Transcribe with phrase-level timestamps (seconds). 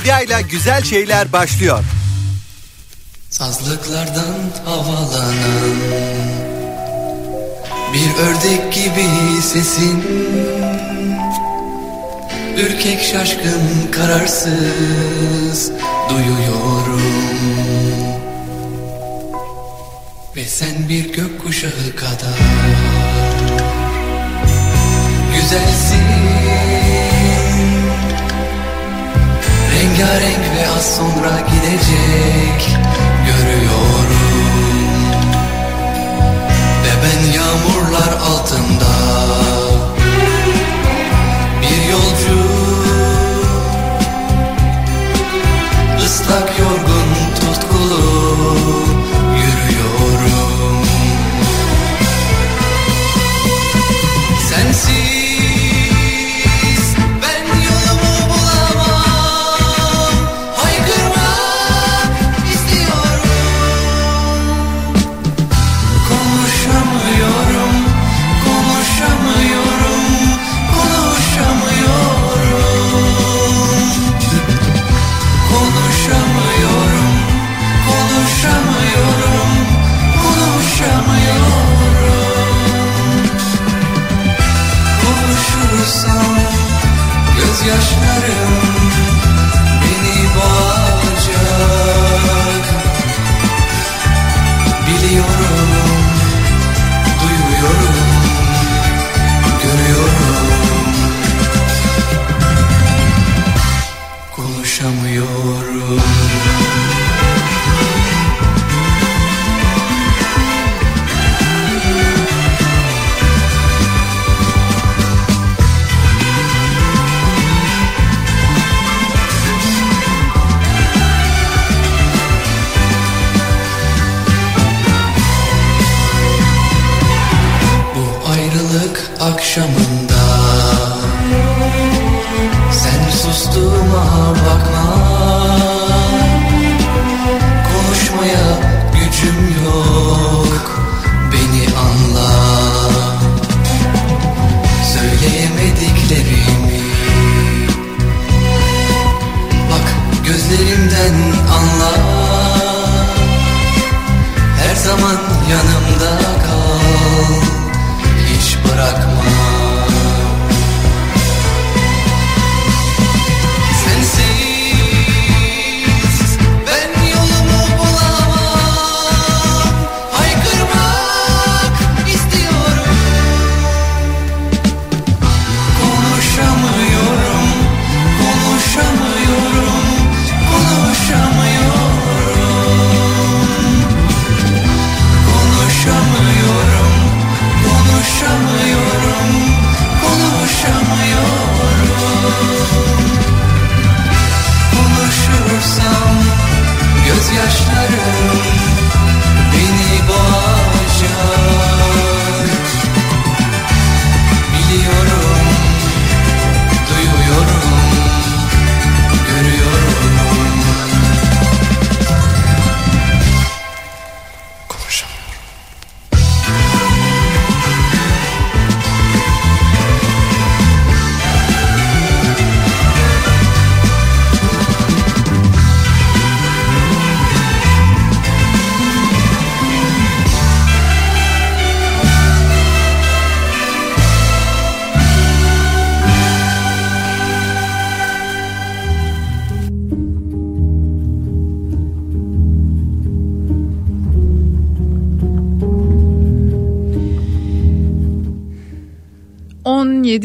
[0.00, 1.84] Medya ile güzel şeyler başlıyor.
[3.30, 5.34] Sazlıklardan havalanan
[7.92, 9.06] Bir ördek gibi
[9.42, 10.04] sesin
[12.58, 15.70] Ürkek şaşkın kararsız
[16.10, 17.02] Duyuyorum
[20.36, 22.38] Ve sen bir gökkuşağı kadar
[25.34, 26.39] Güzelsin
[30.00, 32.76] Rengarenk ve az sonra gidecek
[33.26, 34.20] Görüyorum.
[36.84, 38.92] Ve ben yağmurlar altında
[41.62, 42.38] Bir yolcu
[46.04, 46.89] ıslak yorgun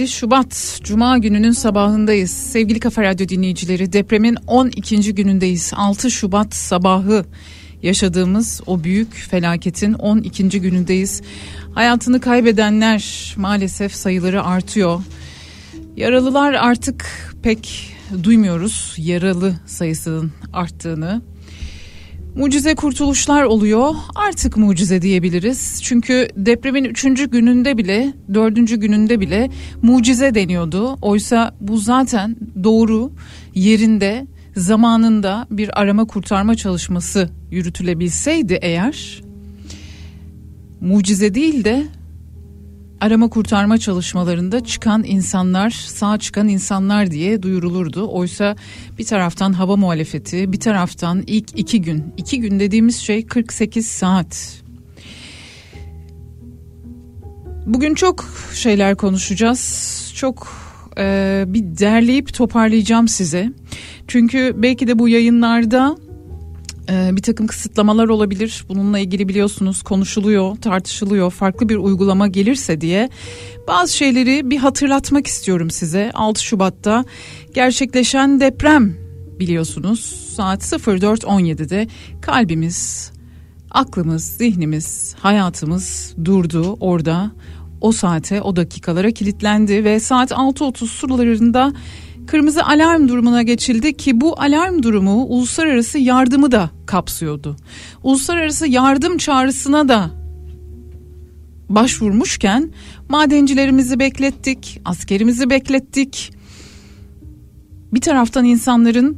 [0.06, 2.32] ...17 Şubat Cuma gününün sabahındayız.
[2.32, 5.16] Sevgili Kafa Radyo dinleyicileri depremin 12.
[5.16, 5.72] günündeyiz.
[5.76, 7.26] 6 Şubat sabahı
[7.84, 10.62] yaşadığımız o büyük felaketin 12.
[10.62, 11.22] günündeyiz.
[11.74, 15.02] Hayatını kaybedenler maalesef sayıları artıyor.
[15.98, 17.06] Yaralılar artık
[17.44, 17.94] pek
[18.24, 21.22] duymuyoruz yaralı sayısının arttığını.
[22.36, 23.96] Mucize kurtuluşlar oluyor.
[24.16, 25.80] Artık mucize diyebiliriz.
[25.84, 29.50] Çünkü depremin üçüncü gününde bile, dördüncü gününde bile
[29.82, 30.98] mucize deniyordu.
[31.02, 33.12] Oysa bu zaten doğru,
[33.54, 39.22] yerinde, zamanında bir arama kurtarma çalışması yürütülebilseydi eğer,
[40.82, 41.84] mucize değil de
[43.02, 48.08] arama kurtarma çalışmalarında çıkan insanlar sağ çıkan insanlar diye duyurulurdu.
[48.12, 48.56] Oysa
[49.00, 54.62] bir taraftan hava muhalefeti bir taraftan ilk iki gün iki gün dediğimiz şey 48 saat.
[57.66, 60.48] Bugün çok şeyler konuşacağız çok
[60.98, 63.52] e, bir derleyip toparlayacağım size.
[64.08, 65.98] Çünkü belki de bu yayınlarda
[66.90, 68.66] ee, bir takım kısıtlamalar olabilir.
[68.70, 71.32] Bununla ilgili biliyorsunuz konuşuluyor, tartışılıyor.
[71.32, 73.10] Farklı bir uygulama gelirse diye
[73.68, 76.12] bazı şeyleri bir hatırlatmak istiyorum size.
[76.14, 77.06] 6 Şubat'ta
[77.54, 78.98] gerçekleşen deprem
[79.40, 80.00] biliyorsunuz
[80.36, 81.88] saat 04.17'de
[82.22, 83.12] kalbimiz,
[83.72, 87.32] aklımız, zihnimiz, hayatımız durdu orada.
[87.82, 91.74] O saate, o dakikalara kilitlendi ve saat 6.30 sularında
[92.26, 97.56] kırmızı alarm durumuna geçildi ki bu alarm durumu uluslararası yardımı da kapsıyordu.
[98.04, 100.12] Uluslararası yardım çağrısına da
[101.70, 102.72] başvurmuşken
[103.10, 106.34] madencilerimizi beklettik, askerimizi beklettik.
[107.94, 109.18] Bir taraftan insanların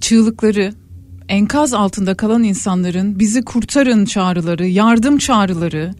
[0.00, 0.72] çığlıkları,
[1.28, 5.94] enkaz altında kalan insanların bizi kurtarın çağrıları, yardım çağrıları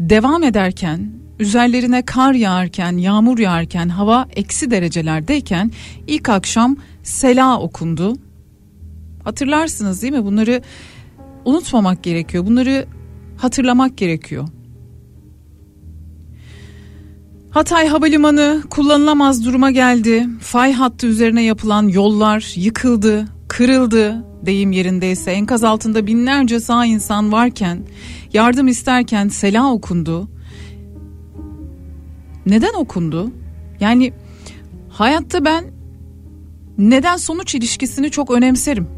[0.00, 5.70] devam ederken üzerlerine kar yağarken, yağmur yağarken, hava eksi derecelerdeyken
[6.06, 8.16] ilk akşam Sela okundu.
[9.24, 10.24] Hatırlarsınız değil mi?
[10.24, 10.62] Bunları
[11.44, 12.46] unutmamak gerekiyor.
[12.46, 12.86] Bunları
[13.36, 14.48] hatırlamak gerekiyor.
[17.50, 20.26] Hatay Havalimanı kullanılamaz duruma geldi.
[20.40, 25.30] Fay hattı üzerine yapılan yollar yıkıldı, kırıldı deyim yerindeyse.
[25.30, 27.82] Enkaz altında binlerce sağ insan varken,
[28.32, 30.28] yardım isterken sela okundu.
[32.46, 33.32] Neden okundu?
[33.80, 34.12] Yani
[34.88, 35.64] hayatta ben
[36.78, 38.88] neden sonuç ilişkisini çok önemserim.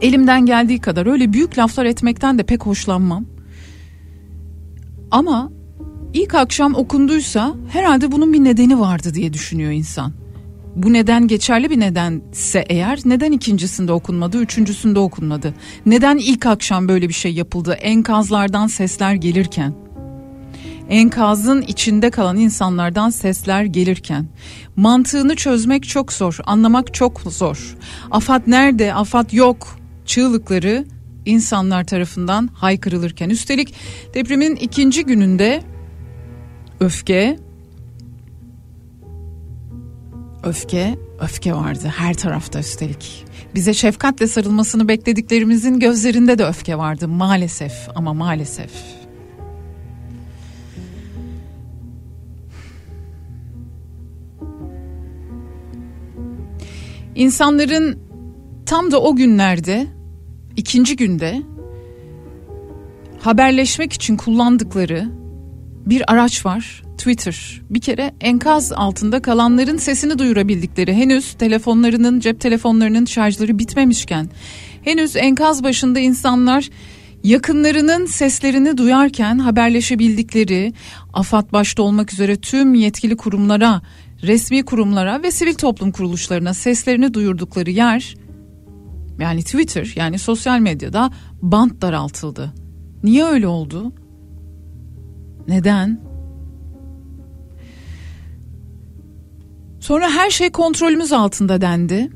[0.00, 3.26] Elimden geldiği kadar öyle büyük laflar etmekten de pek hoşlanmam.
[5.10, 5.52] Ama
[6.14, 10.12] ilk akşam okunduysa herhalde bunun bir nedeni vardı diye düşünüyor insan.
[10.76, 15.54] Bu neden geçerli bir nedense eğer neden ikincisinde okunmadı, üçüncüsünde okunmadı?
[15.86, 17.72] Neden ilk akşam böyle bir şey yapıldı?
[17.72, 19.74] Enkazlardan sesler gelirken
[20.88, 24.26] enkazın içinde kalan insanlardan sesler gelirken
[24.76, 27.76] mantığını çözmek çok zor, anlamak çok zor.
[28.10, 30.84] Afat nerede, afat yok çığlıkları
[31.26, 33.74] insanlar tarafından haykırılırken üstelik
[34.14, 35.62] depremin ikinci gününde
[36.80, 37.38] öfke
[40.42, 43.24] öfke öfke vardı her tarafta üstelik.
[43.54, 49.01] Bize şefkatle sarılmasını beklediklerimizin gözlerinde de öfke vardı maalesef ama maalesef.
[57.14, 57.98] İnsanların
[58.66, 59.86] tam da o günlerde
[60.56, 61.42] ikinci günde
[63.20, 65.08] haberleşmek için kullandıkları
[65.86, 67.60] bir araç var Twitter.
[67.70, 74.28] Bir kere enkaz altında kalanların sesini duyurabildikleri henüz telefonlarının cep telefonlarının şarjları bitmemişken
[74.84, 76.68] henüz enkaz başında insanlar
[77.24, 80.72] yakınlarının seslerini duyarken haberleşebildikleri
[81.12, 83.82] AFAD başta olmak üzere tüm yetkili kurumlara
[84.22, 88.16] resmi kurumlara ve sivil toplum kuruluşlarına seslerini duyurdukları yer
[89.20, 91.10] yani Twitter yani sosyal medyada
[91.42, 92.52] bant daraltıldı.
[93.02, 93.92] Niye öyle oldu?
[95.48, 96.00] Neden?
[99.80, 102.10] Sonra her şey kontrolümüz altında dendi.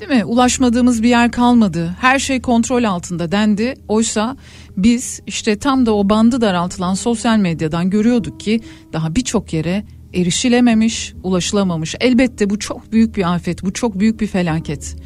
[0.00, 0.24] Değil mi?
[0.24, 1.96] Ulaşmadığımız bir yer kalmadı.
[2.00, 3.74] Her şey kontrol altında dendi.
[3.88, 4.36] Oysa
[4.76, 8.60] biz işte tam da o bandı daraltılan sosyal medyadan görüyorduk ki
[8.92, 9.84] daha birçok yere
[10.14, 11.94] erişilememiş, ulaşılamamış.
[12.00, 14.96] Elbette bu çok büyük bir afet, bu çok büyük bir felaket.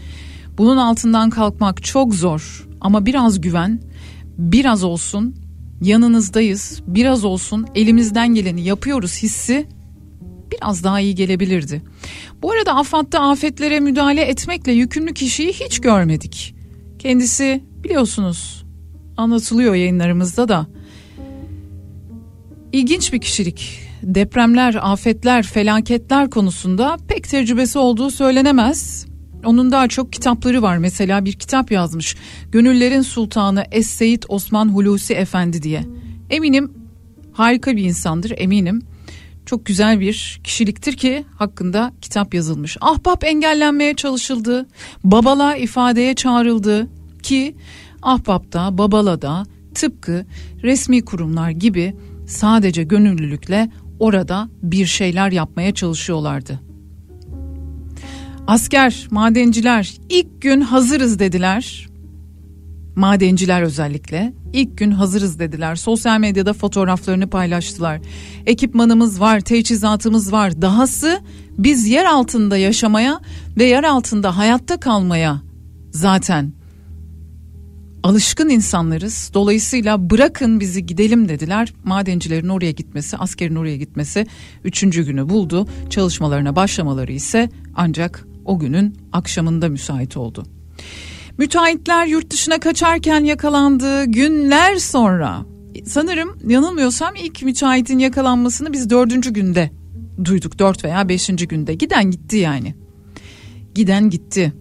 [0.58, 3.80] Bunun altından kalkmak çok zor ama biraz güven,
[4.38, 5.34] biraz olsun
[5.80, 9.66] yanınızdayız, biraz olsun elimizden geleni yapıyoruz hissi
[10.52, 11.82] biraz daha iyi gelebilirdi.
[12.42, 16.54] Bu arada AFAD'da afetlere müdahale etmekle yükümlü kişiyi hiç görmedik.
[16.98, 18.64] Kendisi biliyorsunuz
[19.16, 20.66] anlatılıyor yayınlarımızda da.
[22.72, 29.06] İlginç bir kişilik depremler, afetler, felaketler konusunda pek tecrübesi olduğu söylenemez.
[29.44, 30.78] Onun daha çok kitapları var.
[30.78, 32.16] Mesela bir kitap yazmış.
[32.52, 35.84] Gönüllerin Sultanı Es Seyyid Osman Hulusi Efendi diye.
[36.30, 36.72] Eminim
[37.32, 38.82] harika bir insandır eminim.
[39.46, 42.76] Çok güzel bir kişiliktir ki hakkında kitap yazılmış.
[42.80, 44.66] Ahbap engellenmeye çalışıldı.
[45.04, 46.88] Babala ifadeye çağrıldı
[47.22, 47.56] ki
[48.02, 50.26] Ahbap'ta, Babala'da tıpkı
[50.62, 51.94] resmi kurumlar gibi
[52.26, 53.70] sadece gönüllülükle
[54.02, 56.60] orada bir şeyler yapmaya çalışıyorlardı.
[58.46, 61.88] Asker, madenciler ilk gün hazırız dediler.
[62.96, 65.76] Madenciler özellikle ilk gün hazırız dediler.
[65.76, 68.00] Sosyal medyada fotoğraflarını paylaştılar.
[68.46, 70.62] Ekipmanımız var, teçhizatımız var.
[70.62, 71.20] Dahası
[71.58, 73.20] biz yer altında yaşamaya
[73.58, 75.42] ve yer altında hayatta kalmaya
[75.90, 76.52] zaten
[78.02, 79.30] alışkın insanlarız.
[79.34, 81.72] Dolayısıyla bırakın bizi gidelim dediler.
[81.84, 84.26] Madencilerin oraya gitmesi, askerin oraya gitmesi
[84.64, 85.68] üçüncü günü buldu.
[85.90, 90.46] Çalışmalarına başlamaları ise ancak o günün akşamında müsait oldu.
[91.38, 95.46] Müteahhitler yurt dışına kaçarken yakalandı günler sonra.
[95.86, 99.70] Sanırım yanılmıyorsam ilk müteahhitin yakalanmasını biz dördüncü günde
[100.24, 100.58] duyduk.
[100.58, 101.74] Dört veya beşinci günde.
[101.74, 102.74] Giden gitti yani.
[103.74, 104.52] Giden gitti.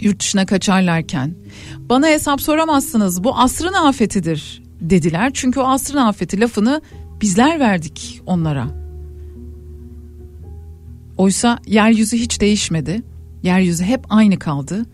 [0.00, 1.34] Yurt dışına kaçarlarken.
[1.78, 5.30] Bana hesap soramazsınız bu asrın afetidir dediler.
[5.34, 6.82] Çünkü o asrın afeti lafını
[7.20, 8.66] bizler verdik onlara.
[11.16, 13.02] Oysa yeryüzü hiç değişmedi.
[13.42, 14.86] Yeryüzü hep aynı kaldı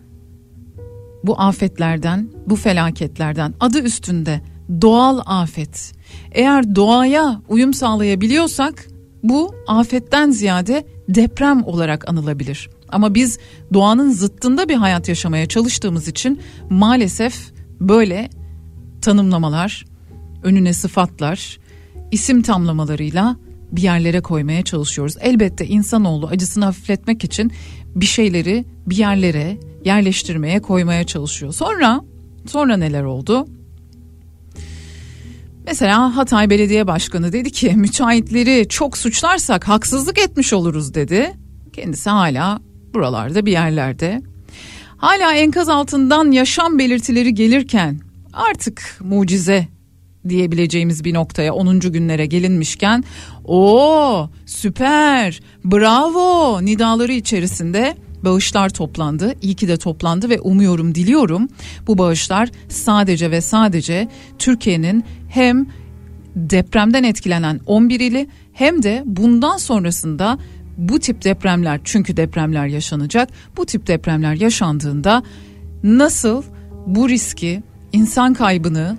[1.23, 4.41] bu afetlerden, bu felaketlerden adı üstünde
[4.81, 5.93] doğal afet.
[6.31, 8.87] Eğer doğaya uyum sağlayabiliyorsak
[9.23, 12.69] bu afetten ziyade deprem olarak anılabilir.
[12.91, 13.39] Ama biz
[13.73, 18.29] doğanın zıttında bir hayat yaşamaya çalıştığımız için maalesef böyle
[19.01, 19.85] tanımlamalar,
[20.43, 21.59] önüne sıfatlar,
[22.11, 23.35] isim tamlamalarıyla
[23.71, 25.15] bir yerlere koymaya çalışıyoruz.
[25.21, 27.51] Elbette insanoğlu acısını hafifletmek için
[27.95, 31.53] bir şeyleri bir yerlere yerleştirmeye koymaya çalışıyor.
[31.53, 32.01] Sonra
[32.47, 33.47] sonra neler oldu?
[35.65, 41.33] Mesela Hatay Belediye Başkanı dedi ki müteahhitleri çok suçlarsak haksızlık etmiş oluruz dedi.
[41.73, 42.61] Kendisi hala
[42.93, 44.21] buralarda bir yerlerde.
[44.97, 47.99] Hala enkaz altından yaşam belirtileri gelirken
[48.33, 49.67] artık mucize
[50.29, 51.79] diyebileceğimiz bir noktaya 10.
[51.79, 53.03] günlere gelinmişken
[53.45, 59.35] o süper bravo nidaları içerisinde bağışlar toplandı.
[59.41, 61.47] İyi ki de toplandı ve umuyorum diliyorum
[61.87, 64.07] bu bağışlar sadece ve sadece
[64.39, 65.67] Türkiye'nin hem
[66.35, 70.37] depremden etkilenen 11 ili hem de bundan sonrasında
[70.77, 73.29] bu tip depremler çünkü depremler yaşanacak.
[73.57, 75.23] Bu tip depremler yaşandığında
[75.83, 76.43] nasıl
[76.85, 77.63] bu riski,
[77.93, 78.97] insan kaybını,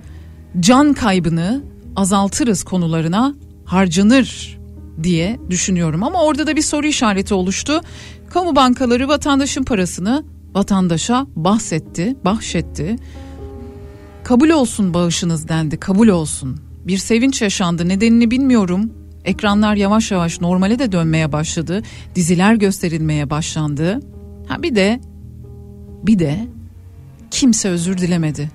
[0.59, 1.63] can kaybını
[1.95, 4.59] azaltırız konularına harcanır
[5.03, 6.03] diye düşünüyorum.
[6.03, 7.81] Ama orada da bir soru işareti oluştu.
[8.29, 10.23] Kamu bankaları vatandaşın parasını
[10.55, 12.95] vatandaşa bahsetti, bahşetti.
[14.23, 16.57] Kabul olsun bağışınız dendi, kabul olsun.
[16.87, 18.91] Bir sevinç yaşandı, nedenini bilmiyorum.
[19.25, 21.81] Ekranlar yavaş yavaş normale de dönmeye başladı.
[22.15, 23.99] Diziler gösterilmeye başlandı.
[24.47, 24.99] Ha bir de
[26.03, 26.47] bir de
[27.31, 28.51] kimse özür dilemedi.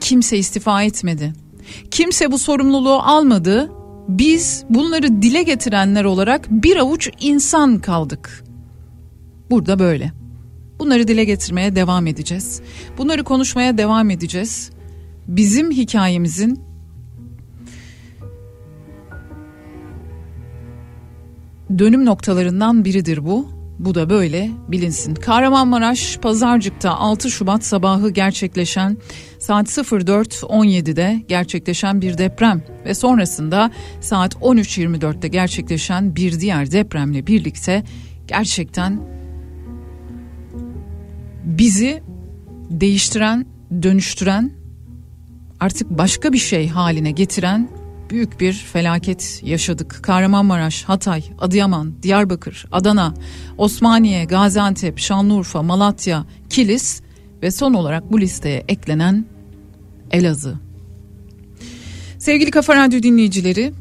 [0.00, 1.32] Kimse istifa etmedi.
[1.90, 3.70] Kimse bu sorumluluğu almadı.
[4.08, 8.44] Biz bunları dile getirenler olarak bir avuç insan kaldık.
[9.50, 10.12] Burada böyle.
[10.78, 12.60] Bunları dile getirmeye devam edeceğiz.
[12.98, 14.70] Bunları konuşmaya devam edeceğiz.
[15.28, 16.60] Bizim hikayemizin
[21.78, 23.60] dönüm noktalarından biridir bu.
[23.78, 25.14] Bu da böyle bilinsin.
[25.14, 28.96] Kahramanmaraş Pazarcık'ta 6 Şubat sabahı gerçekleşen
[29.38, 37.84] saat 04.17'de gerçekleşen bir deprem ve sonrasında saat 13.24'te gerçekleşen bir diğer depremle birlikte
[38.26, 39.00] gerçekten
[41.44, 42.02] bizi
[42.70, 43.46] değiştiren,
[43.82, 44.52] dönüştüren,
[45.60, 47.68] artık başka bir şey haline getiren
[48.10, 49.98] büyük bir felaket yaşadık.
[50.02, 53.14] Kahramanmaraş, Hatay, Adıyaman, Diyarbakır, Adana,
[53.58, 57.02] Osmaniye, Gaziantep, Şanlıurfa, Malatya, Kilis
[57.42, 59.26] ve son olarak bu listeye eklenen
[60.10, 60.54] Elazığ.
[62.18, 63.72] Sevgili Kafa Radyo dinleyicileri,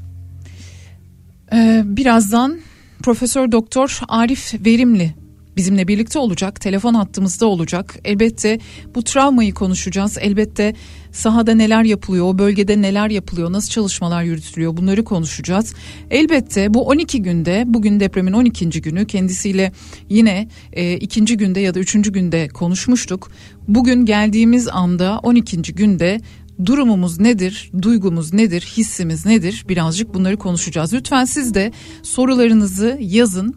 [1.84, 2.60] birazdan
[3.04, 5.14] Profesör Doktor Arif Verimli
[5.60, 6.62] bizimle birlikte olacak.
[6.62, 7.96] Telefon hattımızda olacak.
[8.04, 8.60] Elbette
[8.96, 10.18] bu travmayı konuşacağız.
[10.22, 10.74] Elbette
[11.12, 15.74] sahada neler yapılıyor, o bölgede neler yapılıyor, nasıl çalışmalar yürütülüyor bunları konuşacağız.
[16.12, 18.70] Elbette bu 12 günde, bugün depremin 12.
[18.70, 19.72] günü kendisiyle
[20.10, 23.32] yine e, ikinci günde ya da üçüncü günde konuşmuştuk.
[23.68, 25.62] Bugün geldiğimiz anda 12.
[25.62, 26.22] günde
[26.66, 30.94] durumumuz nedir, duygumuz nedir, hissimiz nedir birazcık bunları konuşacağız.
[30.94, 31.72] Lütfen siz de
[32.04, 33.56] sorularınızı yazın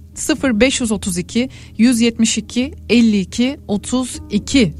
[0.61, 4.75] 0532 172 52 32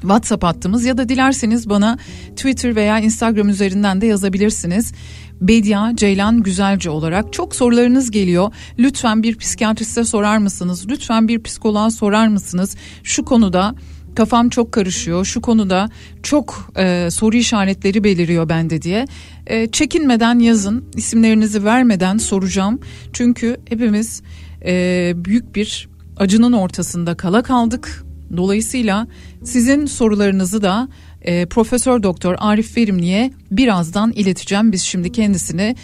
[0.00, 1.98] WhatsApp hattımız ya da dilerseniz bana
[2.36, 4.92] Twitter veya Instagram üzerinden de yazabilirsiniz.
[5.40, 8.52] Bedia Ceylan Güzelce olarak çok sorularınız geliyor.
[8.78, 10.88] Lütfen bir psikiyatriste sorar mısınız?
[10.88, 12.76] Lütfen bir psikoloğa sorar mısınız?
[13.02, 13.74] Şu konuda
[14.14, 15.88] kafam çok karışıyor şu konuda
[16.22, 19.06] çok e, soru işaretleri beliriyor bende diye
[19.46, 22.80] e, çekinmeden yazın isimlerinizi vermeden soracağım
[23.12, 24.22] çünkü hepimiz
[24.64, 28.04] e, büyük bir acının ortasında kala kaldık
[28.36, 29.06] dolayısıyla
[29.44, 30.88] sizin sorularınızı da
[31.22, 34.72] e, Profesör Doktor Arif Verimli'ye birazdan ileteceğim.
[34.72, 35.76] Biz şimdi kendisini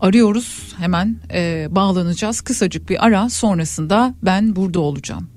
[0.00, 2.40] arıyoruz hemen e, bağlanacağız.
[2.40, 5.28] Kısacık bir ara sonrasında ben burada olacağım.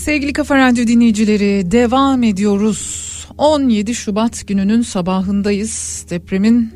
[0.00, 3.26] Sevgili Kafa Radyo dinleyicileri devam ediyoruz.
[3.38, 6.06] 17 Şubat gününün sabahındayız.
[6.10, 6.74] Depremin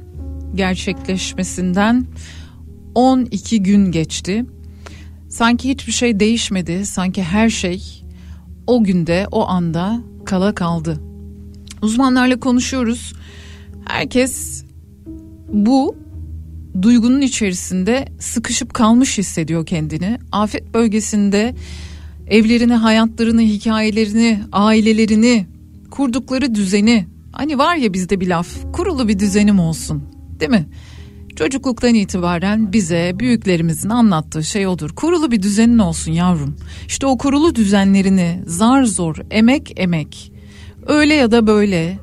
[0.55, 2.07] gerçekleşmesinden
[2.95, 4.45] 12 gün geçti.
[5.29, 6.87] Sanki hiçbir şey değişmedi.
[6.87, 8.05] Sanki her şey
[8.67, 11.01] o günde, o anda kala kaldı.
[11.83, 13.13] Uzmanlarla konuşuyoruz.
[13.85, 14.65] Herkes
[15.49, 15.97] bu
[16.83, 20.19] duygunun içerisinde sıkışıp kalmış hissediyor kendini.
[20.33, 21.55] Afet bölgesinde
[22.29, 25.47] evlerini, hayatlarını, hikayelerini, ailelerini,
[25.91, 30.03] kurdukları düzeni hani var ya bizde bir laf kurulu bir düzenim olsun
[30.41, 30.67] değil mi?
[31.37, 34.91] Çocukluktan itibaren bize büyüklerimizin anlattığı şey odur.
[34.91, 36.57] Kurulu bir düzenin olsun yavrum.
[36.87, 40.33] İşte o kurulu düzenlerini zar zor, emek emek,
[40.87, 41.99] öyle ya da böyle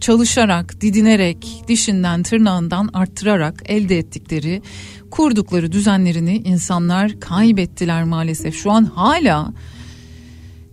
[0.00, 4.62] çalışarak, didinerek, dişinden tırnağından arttırarak elde ettikleri,
[5.10, 8.54] kurdukları düzenlerini insanlar kaybettiler maalesef.
[8.56, 9.52] Şu an hala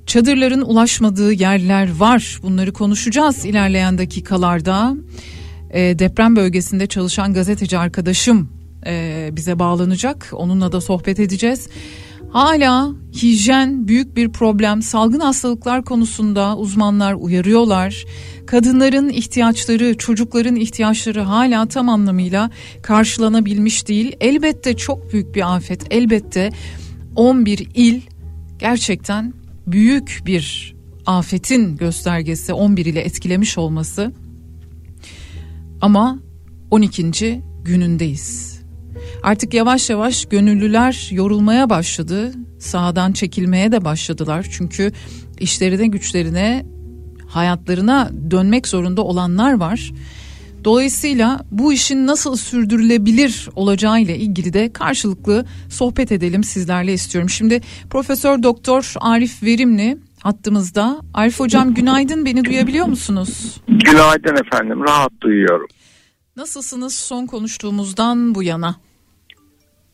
[0.06, 2.40] çadırların ulaşmadığı yerler var.
[2.44, 4.96] Bunları konuşacağız ilerleyen dakikalarda.
[5.70, 8.50] E, deprem bölgesinde çalışan gazeteci arkadaşım
[8.86, 10.30] e, bize bağlanacak.
[10.34, 11.70] Onunla da sohbet edeceğiz.
[12.34, 14.82] Hala hijyen büyük bir problem.
[14.82, 18.06] Salgın hastalıklar konusunda uzmanlar uyarıyorlar.
[18.46, 22.50] Kadınların ihtiyaçları, çocukların ihtiyaçları hala tam anlamıyla
[22.82, 24.16] karşılanabilmiş değil.
[24.20, 25.88] Elbette çok büyük bir afet.
[25.90, 26.50] Elbette
[27.16, 28.02] 11 il
[28.60, 29.34] gerçekten
[29.68, 30.75] büyük bir
[31.06, 34.13] afetin göstergesi 11 ile etkilemiş olması.
[35.82, 36.20] Ama
[36.72, 37.42] 12.
[37.66, 38.52] günündeyiz.
[39.24, 42.32] Artık yavaş yavaş gönüllüler yorulmaya başladı.
[42.60, 44.48] Sahadan çekilmeye de başladılar.
[44.51, 44.92] Çünkü
[45.39, 46.65] işlerine güçlerine
[47.27, 49.92] hayatlarına dönmek zorunda olanlar var.
[50.63, 57.30] Dolayısıyla bu işin nasıl sürdürülebilir olacağıyla ilgili de karşılıklı sohbet edelim sizlerle istiyorum.
[57.30, 61.01] Şimdi Profesör Doktor Arif Verimli hattımızda.
[61.13, 63.62] Arif hocam günaydın beni duyabiliyor musunuz?
[63.68, 65.68] Günaydın efendim rahat duyuyorum.
[66.36, 68.75] Nasılsınız son konuştuğumuzdan bu yana?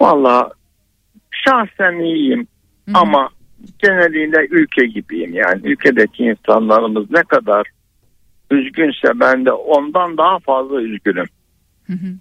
[0.02, 0.52] Valla
[1.32, 2.48] şahsen iyiyim
[2.86, 2.98] Hı-hı.
[2.98, 3.30] ama
[3.80, 5.34] geneliyle ülke gibiyim.
[5.34, 7.68] Yani ülkedeki insanlarımız ne kadar
[8.52, 11.26] üzgünse ben de ondan daha fazla üzgünüm.
[11.88, 12.16] Hı hı.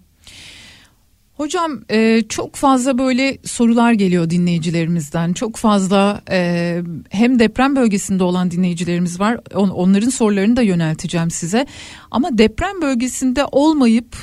[1.39, 5.33] Hocam e, çok fazla böyle sorular geliyor dinleyicilerimizden.
[5.33, 9.39] Çok fazla e, hem deprem bölgesinde olan dinleyicilerimiz var.
[9.55, 11.65] On, onların sorularını da yönelteceğim size.
[12.11, 14.15] Ama deprem bölgesinde olmayıp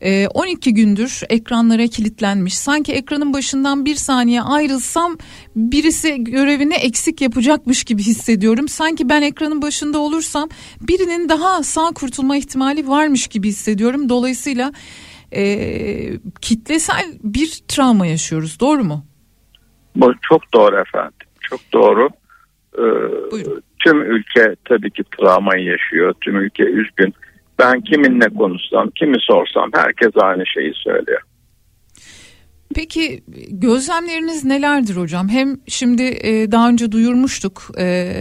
[0.00, 2.58] 12 ee, gündür ekranlara kilitlenmiş.
[2.58, 5.16] Sanki ekranın başından bir saniye ayrılsam
[5.56, 8.68] birisi görevini eksik yapacakmış gibi hissediyorum.
[8.68, 10.48] Sanki ben ekranın başında olursam
[10.80, 14.08] birinin daha sağ kurtulma ihtimali varmış gibi hissediyorum.
[14.08, 14.72] Dolayısıyla
[15.32, 15.44] e,
[16.40, 18.60] kitlesel bir travma yaşıyoruz.
[18.60, 19.06] Doğru mu?
[19.96, 21.12] Bu çok doğru efendim.
[21.40, 22.08] Çok doğru.
[22.78, 22.82] Ee,
[23.84, 26.14] tüm ülke tabii ki travmayı yaşıyor.
[26.20, 27.14] Tüm ülke üzgün.
[27.58, 31.20] Ben kiminle konuşsam, kimi sorsam herkes aynı şeyi söylüyor.
[32.74, 35.28] Peki gözlemleriniz nelerdir hocam?
[35.28, 38.12] Hem şimdi e, daha önce duyurmuştuk e,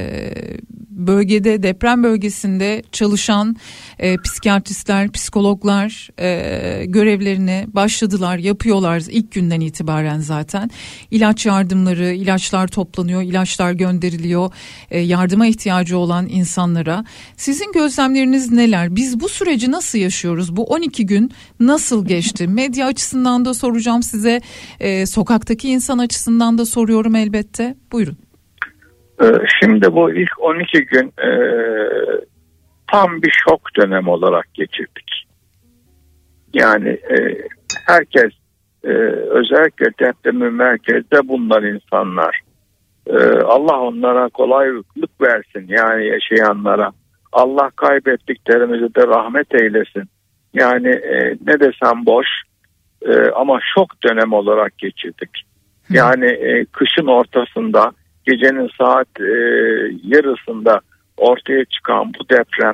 [0.96, 3.56] bölgede deprem bölgesinde çalışan
[4.00, 10.70] e, psikiyatristler, psikologlar e, görevlerine başladılar, yapıyorlar ilk günden itibaren zaten.
[11.12, 14.52] İlaç yardımları, ilaçlar toplanıyor, ilaçlar gönderiliyor
[14.92, 17.06] e, yardıma ihtiyacı olan insanlara.
[17.38, 18.96] Sizin gözlemleriniz neler?
[18.96, 20.56] Biz bu süreci nasıl yaşıyoruz?
[20.56, 22.48] Bu 12 gün nasıl geçti?
[22.56, 24.42] Medya açısından da soracağım size,
[24.80, 27.76] e, sokaktaki insan açısından da soruyorum elbette.
[27.92, 28.25] Buyurun.
[29.22, 29.26] Ee,
[29.60, 31.30] şimdi bu ilk 12 gün e,
[32.92, 35.28] tam bir şok dönem olarak geçirdik.
[36.54, 37.38] Yani e,
[37.88, 38.32] herkes
[38.84, 38.90] e,
[39.30, 42.40] özellikle depremin merkezde bunlar insanlar.
[43.46, 46.92] Allah onlara kolaylık versin yani yaşayanlara.
[47.32, 50.04] Allah kaybettiklerimizi de rahmet eylesin.
[50.54, 51.02] Yani
[51.46, 52.28] ne desem boş
[53.36, 55.30] ama şok dönem olarak geçirdik.
[55.90, 57.92] Yani kışın ortasında
[58.26, 59.32] gecenin saat e,
[60.04, 60.80] yarısında
[61.18, 62.74] ortaya çıkan bu deprem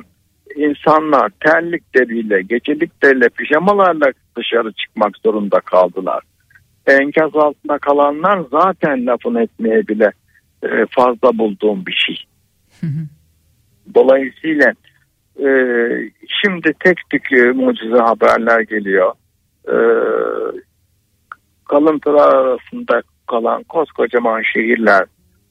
[0.56, 6.22] insanlar terlikleriyle, gecelikleriyle, pijamalarla dışarı çıkmak zorunda kaldılar.
[6.86, 10.12] Enkaz altında kalanlar zaten lafın etmeye bile
[10.62, 12.24] e, fazla bulduğum bir şey.
[13.94, 14.72] Dolayısıyla
[15.40, 15.48] e,
[16.42, 19.12] şimdi tek tük e, mucize haberler geliyor.
[19.68, 19.76] E,
[21.68, 25.04] kalıntılar arasında kalan koskocaman şehirler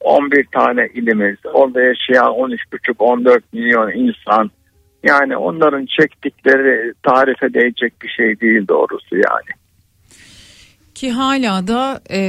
[0.04, 4.50] 11 tane ilimiz, orada yaşayan 13,5-14 milyon insan.
[5.02, 9.58] Yani onların çektikleri tarif edecek bir şey değil doğrusu yani.
[10.94, 12.22] Ki hala da e,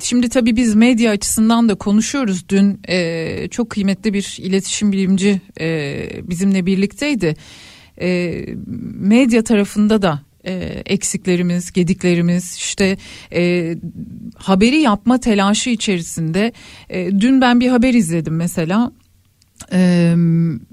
[0.00, 2.48] şimdi tabii biz medya açısından da konuşuyoruz.
[2.48, 7.34] Dün e, çok kıymetli bir iletişim bilimci e, bizimle birlikteydi.
[8.00, 8.34] E,
[8.94, 10.52] medya tarafında da e,
[10.86, 12.96] eksiklerimiz, gediklerimiz, işte
[13.32, 13.74] e,
[14.36, 16.52] haberi yapma telaşı içerisinde.
[16.90, 18.92] E, dün ben bir haber izledim mesela
[19.72, 20.14] e,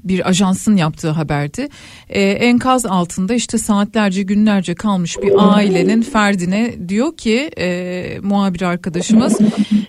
[0.03, 1.69] bir ajansın yaptığı haberdi.
[2.09, 9.37] E, enkaz altında işte saatlerce günlerce kalmış bir ailenin ferdine diyor ki e, muhabir arkadaşımız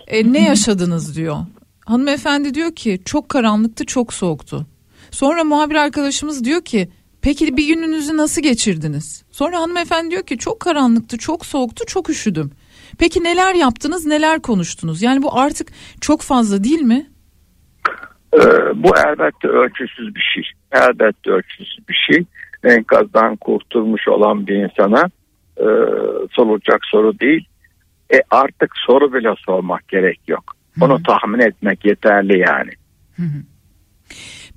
[0.07, 1.37] e, ne yaşadınız diyor.
[1.85, 4.65] Hanımefendi diyor ki çok karanlıktı çok soğuktu.
[5.11, 6.89] Sonra muhabir arkadaşımız diyor ki
[7.27, 9.25] peki bir gününüzü nasıl geçirdiniz?
[9.31, 12.51] Sonra hanımefendi diyor ki çok karanlıktı çok soğuktu çok üşüdüm.
[12.99, 15.01] Peki neler yaptınız neler konuştunuz?
[15.01, 15.67] Yani bu artık
[16.01, 17.07] çok fazla değil mi?
[18.33, 18.39] Ee,
[18.75, 20.43] bu elbette ölçüsüz bir şey.
[20.71, 22.25] Elbette ölçüsüz bir şey.
[22.63, 25.03] Enkazdan kurtulmuş olan bir insana
[25.57, 25.67] e,
[26.31, 27.47] sorulacak soru değil.
[28.13, 30.43] E artık soru bile sormak gerek yok.
[30.81, 32.71] Onu tahmin etmek yeterli yani.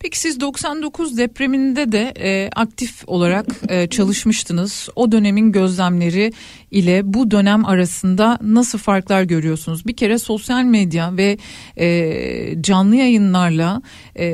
[0.02, 4.88] Peki siz 99 depreminde de e, aktif olarak e, çalışmıştınız.
[4.96, 6.30] O dönemin gözlemleri
[6.70, 9.86] ile bu dönem arasında nasıl farklar görüyorsunuz?
[9.86, 11.36] Bir kere sosyal medya ve
[11.76, 13.82] e, canlı yayınlarla
[14.18, 14.26] e,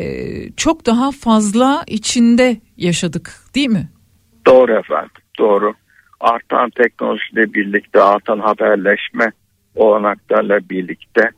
[0.57, 3.88] çok daha fazla içinde yaşadık değil mi?
[4.46, 5.74] Doğru efendim doğru.
[6.20, 9.33] Artan teknolojiyle birlikte artan haberleşme
[9.74, 11.31] olanaklarla birlikte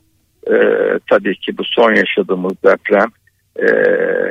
[0.47, 0.55] e,
[1.09, 3.11] tabii ki bu son yaşadığımız deprem
[3.61, 3.69] e,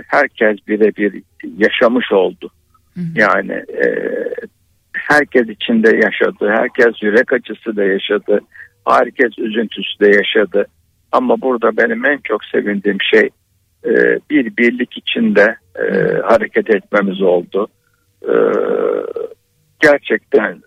[0.07, 1.23] herkes birebir
[1.57, 2.51] yaşamış oldu.
[2.95, 3.05] Hı hı.
[3.15, 3.89] Yani e,
[4.93, 8.41] herkes içinde yaşadı, herkes yürek acısı da yaşadı,
[8.89, 10.67] herkes üzüntüsü de yaşadı.
[11.13, 13.31] Ama burada benim en çok sevindiğim şey
[13.85, 15.93] e, bir birlik içinde e,
[16.25, 17.69] hareket etmemiz oldu.
[18.23, 18.35] E,
[19.81, 20.63] gerçekten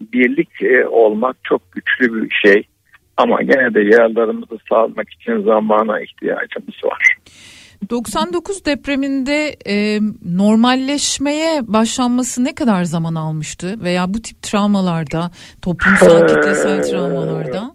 [0.00, 2.62] birlik e, olmak çok güçlü bir şey.
[3.16, 7.16] Ama gene de yaralarımızı sağlamak için zamana ihtiyacımız var.
[7.90, 15.30] 99 depreminde e, normalleşmeye başlanması ne kadar zaman almıştı veya bu tip travmalarda
[15.62, 17.74] toplumsal kitlesel travmalarda?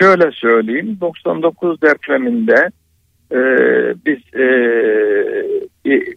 [0.00, 2.70] Şöyle söyleyeyim 99 depreminde
[3.32, 3.40] e,
[4.06, 4.46] biz e,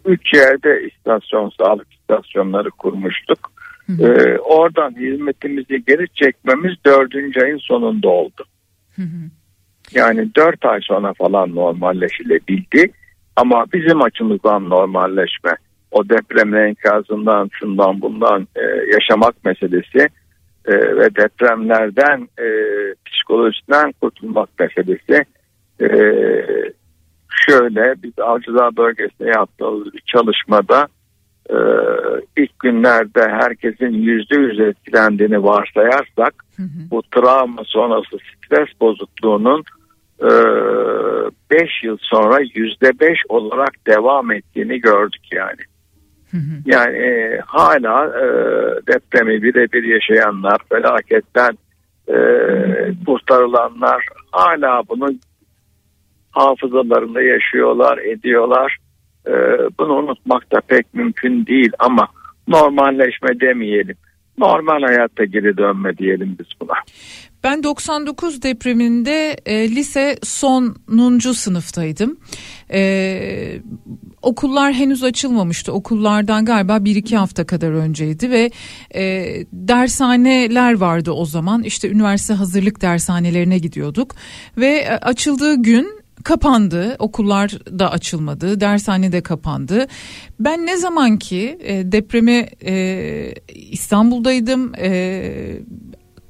[0.04, 3.52] üç yerde istasyon sağlık istasyonları kurmuştuk.
[3.86, 4.12] Hı hı.
[4.12, 8.44] E, oradan hizmetimizi geri çekmemiz dördüncü ayın sonunda oldu.
[8.96, 9.30] Hı hı.
[9.94, 12.92] Yani 4 ay sonra falan normalleşilebildi.
[13.36, 15.56] Ama bizim açımızdan normalleşme,
[15.90, 20.08] o deprem enkazından, şundan bundan e, yaşamak meselesi
[20.66, 22.46] e, ve depremlerden e,
[23.06, 25.24] psikolojisinden kurtulmak meselesi
[25.80, 25.88] e,
[27.48, 30.88] şöyle biz Avcılar bölgesinde yaptığımız bir çalışmada
[31.50, 31.56] e,
[32.36, 36.90] ilk günlerde herkesin yüzde yüz etkilendiğini varsayarsak hı hı.
[36.90, 39.64] bu travma sonrası stres bozukluğunun
[40.20, 45.60] 5 e, yıl sonra yüzde beş olarak devam ettiğini gördük yani.
[46.66, 48.26] Yani e, hala e,
[48.86, 51.58] depremi birebir yaşayanlar, felaketten
[52.08, 52.16] e,
[53.06, 55.08] kurtarılanlar hala bunu
[56.30, 58.76] hafızalarında yaşıyorlar, ediyorlar.
[59.26, 59.32] E,
[59.78, 62.08] bunu unutmak da pek mümkün değil ama
[62.48, 63.96] normalleşme demeyelim.
[64.38, 66.74] Normal hayatta geri dönme diyelim biz buna.
[67.44, 72.18] Ben 99 depreminde e, lise sonuncu sınıftaydım.
[72.72, 73.60] E,
[74.22, 75.72] okullar henüz açılmamıştı.
[75.72, 78.50] Okullardan galiba bir iki hafta kadar önceydi ve
[78.94, 81.62] e, dershaneler vardı o zaman.
[81.62, 84.14] İşte üniversite hazırlık dershanelerine gidiyorduk
[84.56, 86.96] ve e, açıldığı gün kapandı.
[86.98, 88.60] Okullar da açılmadı.
[88.60, 89.86] Dershane de kapandı.
[90.40, 93.34] Ben ne zaman ki e, depremi e,
[93.70, 94.72] İstanbul'daydım.
[94.74, 95.60] E,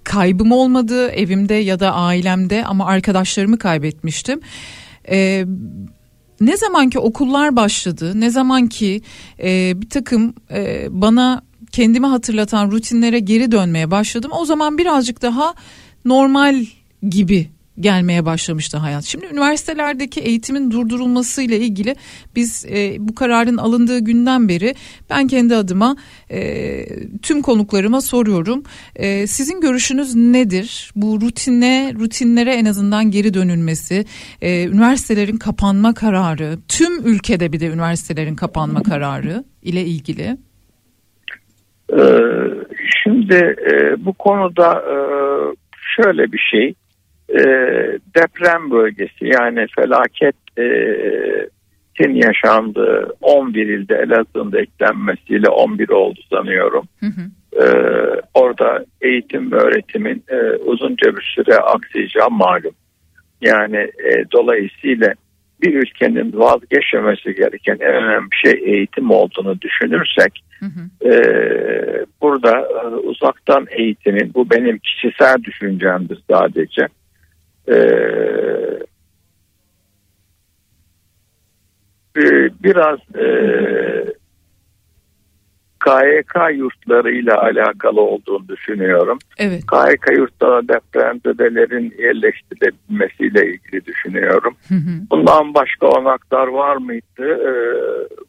[0.06, 4.40] kaybım olmadı evimde ya da ailemde ama arkadaşlarımı kaybetmiştim.
[5.10, 5.44] Ee,
[6.40, 9.02] ne zaman ki okullar başladı, ne zaman ki
[9.42, 11.42] e, bir takım e, bana
[11.72, 14.30] kendimi hatırlatan rutinlere geri dönmeye başladım.
[14.34, 15.54] O zaman birazcık daha
[16.04, 16.64] normal
[17.08, 19.04] gibi gelmeye başlamıştı hayat.
[19.04, 21.94] Şimdi üniversitelerdeki eğitimin durdurulması ile ilgili
[22.36, 24.74] biz e, bu kararın alındığı günden beri
[25.10, 25.96] ben kendi adıma
[26.30, 26.40] e,
[27.22, 28.62] tüm konuklarıma soruyorum.
[28.96, 30.90] E, sizin görüşünüz nedir?
[30.96, 34.04] Bu rutine rutinlere en azından geri dönülmesi,
[34.42, 40.36] e, üniversitelerin kapanma kararı, tüm ülkede bir de üniversitelerin kapanma kararı ile ilgili.
[41.92, 41.98] Ee,
[43.02, 44.96] şimdi e, bu konuda e,
[45.96, 46.74] şöyle bir şey
[47.36, 47.42] e,
[48.14, 51.50] deprem bölgesi yani felaketin
[52.14, 56.84] yaşandığı 11 ilde Elazığ'ın da eklenmesiyle 11 oldu sanıyorum.
[57.00, 57.30] Hı hı.
[57.62, 57.66] E,
[58.34, 62.74] orada eğitim ve öğretimin e, uzunca bir süre aksayacağı malum.
[63.40, 65.14] Yani e, dolayısıyla
[65.62, 71.10] bir ülkenin vazgeçmemesi gereken en önemli şey eğitim olduğunu düşünürsek Hı hı.
[71.10, 71.14] e,
[72.22, 77.05] burada e, uzaktan eğitimin bu benim kişisel düşüncemdir sadece e, e,
[82.62, 83.26] biraz e,
[85.86, 89.18] KYK yurtlarıyla alakalı olduğunu düşünüyorum.
[89.38, 89.62] Evet.
[89.66, 94.56] KYK yurtlara depremzedelerin yerleştirilmesiyle ilgili düşünüyorum.
[94.68, 95.10] Hı hı.
[95.10, 97.04] Bundan başka olanaklar var mıydı?
[97.18, 97.58] Ee,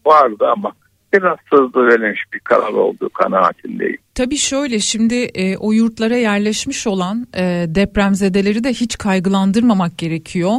[0.06, 0.72] vardı ama
[1.14, 3.98] biraz hızlı verilmiş bir karar olduğu kanaatindeyim.
[4.16, 10.52] Tabii şöyle şimdi e, o yurtlara yerleşmiş olan e, depremzedeleri de hiç kaygılandırmamak gerekiyor.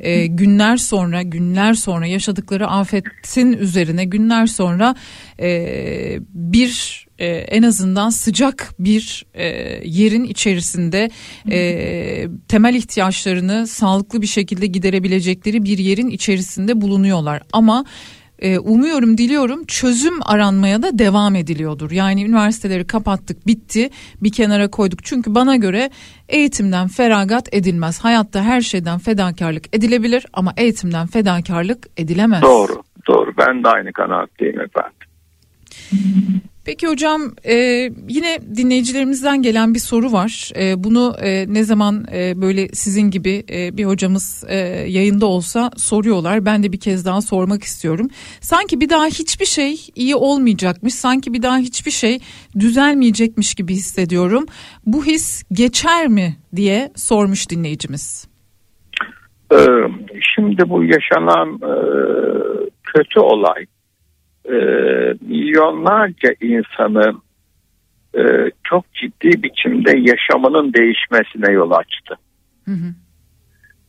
[0.00, 4.94] E, günler sonra günler sonra yaşadıkları afetin üzerine günler sonra
[5.40, 9.44] e, bir e, en azından sıcak bir e,
[9.84, 11.10] yerin içerisinde
[11.50, 17.42] e, temel ihtiyaçlarını sağlıklı bir şekilde giderebilecekleri bir yerin içerisinde bulunuyorlar.
[17.52, 17.84] Ama
[18.44, 21.90] e, umuyorum diliyorum çözüm aranmaya da devam ediliyordur.
[21.90, 23.90] Yani üniversiteleri kapattık bitti
[24.22, 25.04] bir kenara koyduk.
[25.04, 25.90] Çünkü bana göre
[26.28, 28.04] eğitimden feragat edilmez.
[28.04, 32.42] Hayatta her şeyden fedakarlık edilebilir ama eğitimden fedakarlık edilemez.
[32.42, 33.32] Doğru, doğru.
[33.38, 35.04] Ben de aynı kanaatteyim efendim.
[36.64, 37.54] Peki hocam e,
[38.08, 40.50] yine dinleyicilerimizden gelen bir soru var.
[40.60, 44.56] E, bunu e, ne zaman e, böyle sizin gibi e, bir hocamız e,
[44.88, 46.46] yayında olsa soruyorlar.
[46.46, 48.08] Ben de bir kez daha sormak istiyorum.
[48.40, 50.94] Sanki bir daha hiçbir şey iyi olmayacakmış.
[50.94, 52.18] Sanki bir daha hiçbir şey
[52.58, 54.46] düzelmeyecekmiş gibi hissediyorum.
[54.86, 58.28] Bu his geçer mi diye sormuş dinleyicimiz.
[59.52, 59.56] Ee,
[60.34, 61.74] şimdi bu yaşanan e,
[62.84, 63.66] kötü olay
[64.48, 64.54] e,
[65.20, 67.22] milyonlarca insanın
[68.14, 72.14] e, çok ciddi biçimde yaşamının değişmesine yol açtı.
[72.64, 72.94] Hı hı.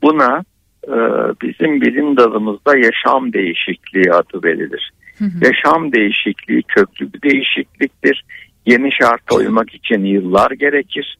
[0.01, 0.43] Buna
[0.87, 0.95] e,
[1.41, 4.91] bizim bilim dalımızda yaşam değişikliği adı verilir.
[5.17, 5.45] Hı hı.
[5.45, 8.25] Yaşam değişikliği köklü bir değişikliktir.
[8.65, 11.17] Yeni şarta uymak için yıllar gerekir.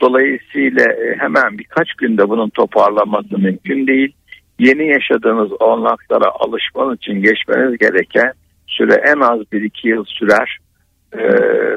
[0.00, 4.12] Dolayısıyla e, hemen birkaç günde bunun toparlanması mümkün değil.
[4.58, 8.32] Yeni yaşadığınız olanaklara alışmanız için geçmeniz gereken
[8.76, 10.58] süre en az 1-2 yıl sürer.
[11.12, 11.20] E,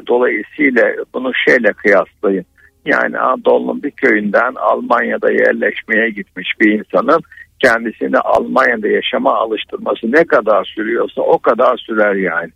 [0.06, 0.84] dolayısıyla
[1.14, 2.44] bunu şeyle kıyaslayın.
[2.84, 7.20] Yani Anadolu'nun bir köyünden Almanya'da yerleşmeye gitmiş bir insanın
[7.58, 12.50] kendisini Almanya'da yaşama alıştırması ne kadar sürüyorsa o kadar sürer yani.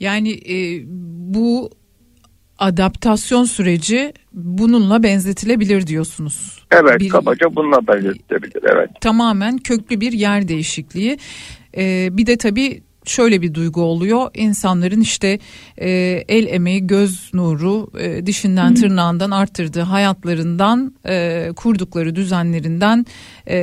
[0.00, 0.82] Yani e,
[1.34, 1.70] bu
[2.58, 6.66] adaptasyon süreci bununla benzetilebilir diyorsunuz.
[6.70, 8.90] Evet Bir- kabaca bununla belirtilebilir evet.
[9.00, 11.18] tamamen köklü bir yer değişikliği.
[11.76, 14.30] Ee, bir de tabii şöyle bir duygu oluyor.
[14.34, 15.38] İnsanların işte
[15.78, 15.90] e,
[16.28, 23.06] el emeği, göz nuru, e, dişinden tırnağından arttırdığı hayatlarından, e, kurdukları düzenlerinden
[23.50, 23.58] e,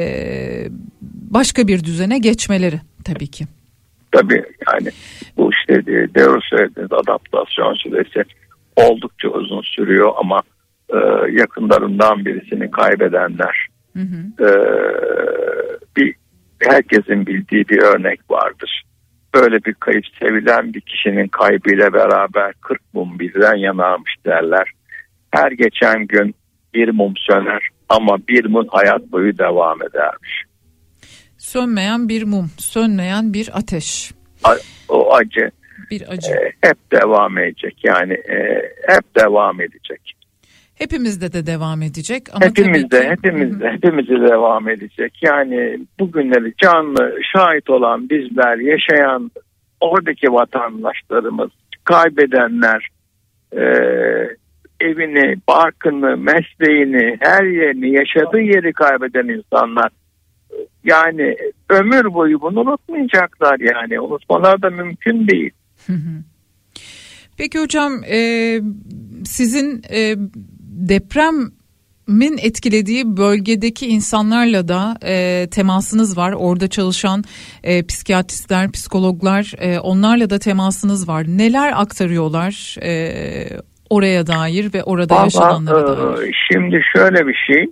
[1.31, 3.45] başka bir düzene geçmeleri tabii ki.
[4.11, 4.89] Tabii yani
[5.37, 8.23] bu işte de- doğru söylediğiniz adaptasyon süresi
[8.75, 10.41] oldukça uzun sürüyor ama
[10.89, 10.97] e,
[11.31, 14.43] yakınlarından birisini kaybedenler Hı hı.
[14.45, 14.49] e,
[15.97, 16.15] bir
[16.59, 18.24] herkesin bildiği bir örnek.
[19.35, 24.71] Böyle bir kayıp sevilen bir kişinin kaybıyla beraber 40 mum birden yanarmış derler.
[25.31, 26.35] Her geçen gün
[26.73, 30.43] bir mum söner ama bir mum hayat boyu devam edermiş.
[31.37, 34.11] Sönmeyen bir mum, sönmeyen bir ateş,
[34.43, 34.55] A-
[34.89, 35.51] O acı
[35.91, 36.31] bir acı.
[36.31, 40.13] e, hep devam edecek yani e, hep devam edecek.
[40.75, 45.13] Hepimizde de devam edecek ama Hepimizde, ki- hepimizde, hepimizde devam edecek.
[45.21, 49.31] Yani bugünleri canlı şahit olan bizler, yaşayan
[49.81, 51.49] oradaki vatandaşlarımız,
[51.83, 52.87] kaybedenler,
[53.53, 53.63] e,
[54.79, 59.91] evini, barkını, mesleğini, her yerini, yaşadığı yeri kaybeden insanlar.
[60.83, 61.35] Yani
[61.69, 63.99] ömür boyu bunu unutmayacaklar yani.
[63.99, 65.51] Unutmalar da mümkün değil.
[67.37, 68.19] Peki hocam e,
[69.25, 70.15] sizin e,
[70.75, 76.33] depremin etkilediği bölgedeki insanlarla da e, temasınız var.
[76.37, 77.23] Orada çalışan
[77.63, 81.23] e, psikiyatristler, psikologlar e, onlarla da temasınız var.
[81.27, 82.91] Neler aktarıyorlar e,
[83.89, 86.27] oraya dair ve orada yaşananlara Valla dair?
[86.27, 87.65] e, şimdi şöyle bir şey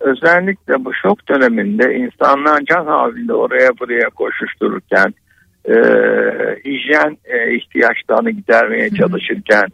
[0.00, 5.14] özellikle bu şok döneminde insanlar can havliyle oraya buraya koşuştururken
[5.64, 5.74] e,
[6.64, 9.66] hijyen e, ihtiyaçlarını gidermeye çalışırken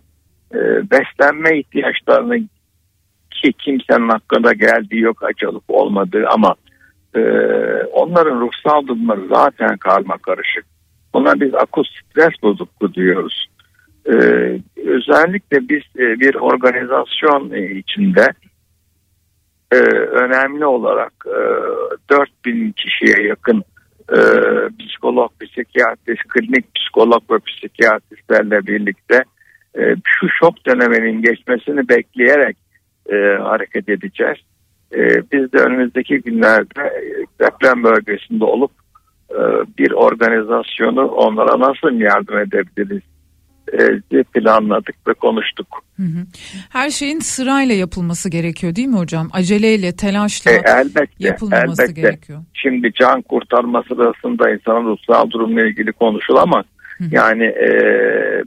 [0.54, 0.58] e,
[0.90, 2.48] beslenme ihtiyaçlarını
[3.42, 6.54] ki kimsenin hakkında geldiği yok acılık olmadığı ama
[7.14, 7.20] e,
[7.92, 10.64] onların ruhsal durumları zaten karma karışık.
[11.14, 13.46] Buna biz akut stres bozukluğu diyoruz.
[14.06, 14.12] E,
[14.86, 18.26] özellikle biz e, bir organizasyon e, içinde
[19.72, 21.38] e, önemli olarak e,
[22.10, 23.62] 4000 kişiye yakın
[24.12, 24.18] e,
[24.78, 29.24] psikolog, psikiyatrist, klinik psikolog ve psikiyatristlerle birlikte
[29.78, 32.56] e, şu şok döneminin geçmesini bekleyerek
[33.12, 34.36] e, hareket edeceğiz.
[34.94, 34.98] E,
[35.32, 38.70] biz de önümüzdeki günlerde e, deprem bölgesinde olup
[39.30, 39.40] e,
[39.78, 43.02] bir organizasyonu onlara nasıl yardım edebiliriz
[44.12, 45.66] e, planladık ve konuştuk.
[45.96, 46.26] Hı hı.
[46.70, 49.28] Her şeyin sırayla yapılması gerekiyor değil mi hocam?
[49.32, 52.00] Aceleyle, telaşla E, elbette, yapılmaması elbette.
[52.00, 52.38] gerekiyor.
[52.54, 56.64] Şimdi can kurtarma sırasında insanın ruhsal durumla ilgili konuşulamaz.
[57.10, 57.68] Yani e,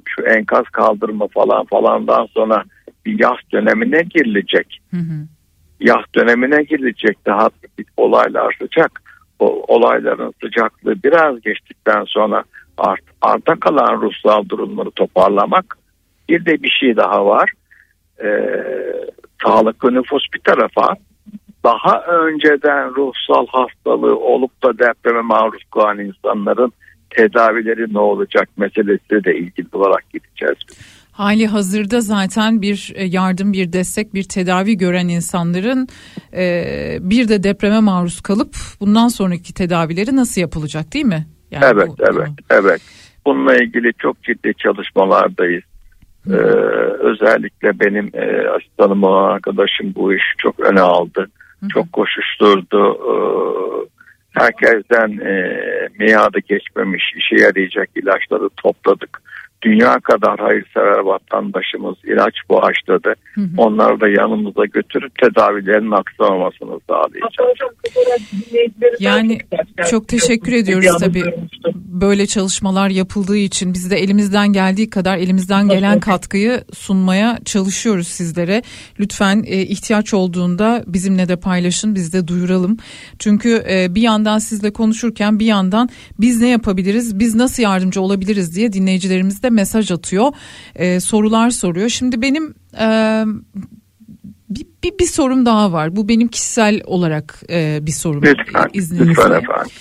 [0.05, 2.63] şu enkaz kaldırma falan falandan sonra
[3.05, 4.81] yaz dönemine girilecek.
[4.91, 5.27] Hı hı.
[5.79, 9.01] Yaz dönemine girilecek daha bir olaylar sıcak.
[9.39, 12.43] O olayların sıcaklığı biraz geçtikten sonra
[12.77, 15.77] art, arta kalan ruhsal durumları toparlamak.
[16.29, 17.51] Bir de bir şey daha var.
[18.23, 18.65] Ee,
[19.43, 20.95] sağlıklı nüfus bir tarafa
[21.63, 26.73] daha önceden ruhsal hastalığı olup da depreme maruz kalan insanların
[27.09, 30.57] tedavileri ne olacak meselesi de ilgili olarak gideceğiz.
[31.19, 35.87] Hali hazırda zaten bir e, yardım, bir destek, bir tedavi gören insanların
[36.33, 36.43] e,
[37.01, 41.25] bir de depreme maruz kalıp bundan sonraki tedavileri nasıl yapılacak değil mi?
[41.51, 42.81] Yani evet, bu- evet, evet.
[43.25, 45.63] Bununla ilgili çok ciddi çalışmalardayız.
[46.29, 46.33] Ee,
[46.99, 51.29] özellikle benim e, asistanım olan arkadaşım bu işi çok öne aldı.
[51.73, 52.93] Çok koşuşturdu.
[52.93, 53.13] Ee,
[54.39, 55.57] herkesten e,
[55.99, 59.21] miadı geçmemiş işe yarayacak ilaçları topladık.
[59.61, 63.13] Dünya kadar hayırsever vatandaşımız ilaç bağışladı.
[63.57, 67.59] Onları da yanımıza götürüp tedavilerin aksamamasını sağlayacağız.
[68.99, 69.37] Yani
[69.91, 71.23] çok teşekkür ediyoruz tabii
[72.01, 78.61] böyle çalışmalar yapıldığı için biz de elimizden geldiği kadar elimizden gelen katkıyı sunmaya çalışıyoruz sizlere.
[78.99, 82.77] Lütfen e, ihtiyaç olduğunda bizimle de paylaşın biz de duyuralım.
[83.19, 88.55] Çünkü e, bir yandan sizle konuşurken bir yandan biz ne yapabiliriz biz nasıl yardımcı olabiliriz
[88.55, 90.31] diye dinleyicilerimiz de mesaj atıyor
[90.75, 91.89] e, sorular soruyor.
[91.89, 93.23] Şimdi benim e,
[94.49, 95.95] bir, bir, bir sorum daha var.
[95.95, 98.23] Bu benim kişisel olarak e, bir sorum.
[98.23, 99.09] Lütfen, izninizle.
[99.09, 99.71] lütfen efendim.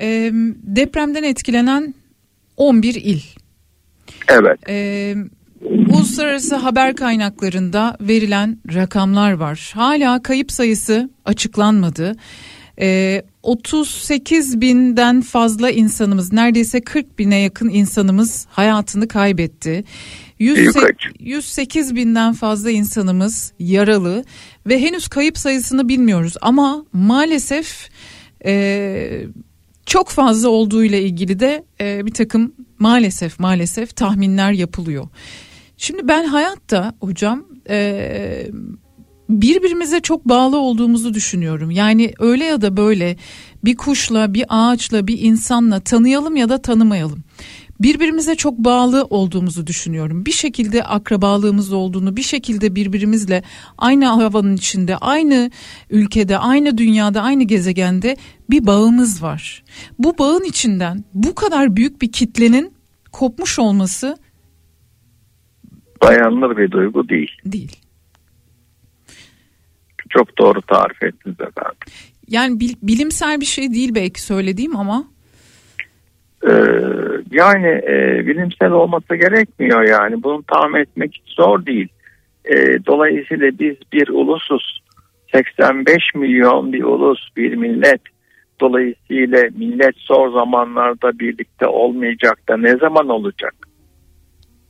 [0.00, 0.30] E,
[0.62, 1.94] depremden etkilenen
[2.56, 3.20] 11 il.
[4.28, 4.68] Evet.
[4.68, 5.14] E,
[5.88, 9.72] uluslararası haber kaynaklarında verilen rakamlar var.
[9.74, 12.16] Hala kayıp sayısı açıklanmadı.
[12.80, 19.84] E, 38 binden fazla insanımız neredeyse 40 bine yakın insanımız hayatını kaybetti.
[20.38, 21.08] 108, Büyük acı.
[21.18, 24.24] 108 binden fazla insanımız yaralı
[24.66, 27.88] ve henüz kayıp sayısını bilmiyoruz ama maalesef
[28.44, 29.22] e,
[29.86, 35.08] çok fazla olduğu ile ilgili de e, bir takım maalesef maalesef tahminler yapılıyor.
[35.76, 38.46] Şimdi ben hayatta hocam e,
[39.30, 41.70] birbirimize çok bağlı olduğumuzu düşünüyorum.
[41.70, 43.16] Yani öyle ya da böyle
[43.64, 47.24] bir kuşla, bir ağaçla, bir insanla tanıyalım ya da tanımayalım.
[47.80, 50.26] Birbirimize çok bağlı olduğumuzu düşünüyorum.
[50.26, 53.42] Bir şekilde akrabalığımız olduğunu, bir şekilde birbirimizle
[53.78, 55.50] aynı havanın içinde, aynı
[55.90, 58.16] ülkede, aynı dünyada, aynı gezegende
[58.50, 59.64] bir bağımız var.
[59.98, 62.72] Bu bağın içinden bu kadar büyük bir kitlenin
[63.12, 64.16] kopmuş olması
[66.02, 67.30] Dayanılır bir duygu değil.
[67.44, 67.79] değil.
[70.10, 71.78] Çok doğru tarif ettiniz efendim.
[72.28, 75.04] Yani bil- bilimsel bir şey değil belki söylediğim ama
[76.48, 76.52] Ee,
[77.30, 80.22] yani e, bilimsel olması gerekmiyor yani.
[80.22, 81.88] Bunu tahmin etmek hiç zor değil.
[82.44, 84.80] Ee, dolayısıyla biz bir ulusuz.
[85.34, 88.00] 85 milyon bir ulus, bir millet.
[88.60, 93.54] Dolayısıyla millet zor zamanlarda birlikte olmayacak da ne zaman olacak?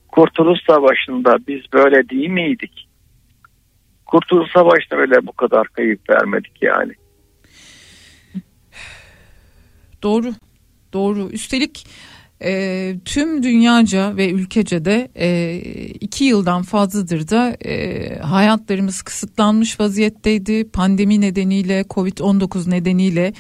[0.09, 2.89] Kurtuluş Savaşı'nda biz böyle değil miydik?
[4.11, 6.93] Kurtuluş Savaşı'nda öyle bu kadar kayıp vermedik yani.
[10.03, 10.33] Doğru,
[10.93, 11.29] doğru.
[11.33, 11.87] Üstelik
[12.45, 15.57] e, tüm dünyaca ve ülkece de e,
[16.01, 20.71] iki yıldan fazladır da e, hayatlarımız kısıtlanmış vaziyetteydi.
[20.71, 23.33] Pandemi nedeniyle, Covid-19 nedeniyle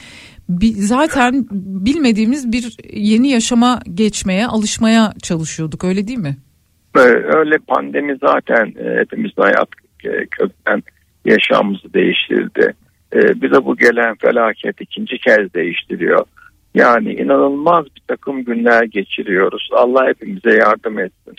[0.76, 1.46] zaten
[1.86, 6.36] bilmediğimiz bir yeni yaşama geçmeye, alışmaya çalışıyorduk öyle değil mi?
[7.34, 9.68] Öyle pandemi zaten e, hepimizin hayat
[10.30, 10.82] kökten
[11.24, 12.74] yaşamımızı değiştirdi.
[13.12, 16.24] E, Bir de bu gelen felaket ikinci kez değiştiriyor.
[16.74, 19.68] Yani inanılmaz bir takım günler geçiriyoruz.
[19.72, 21.34] Allah hepimize yardım etsin.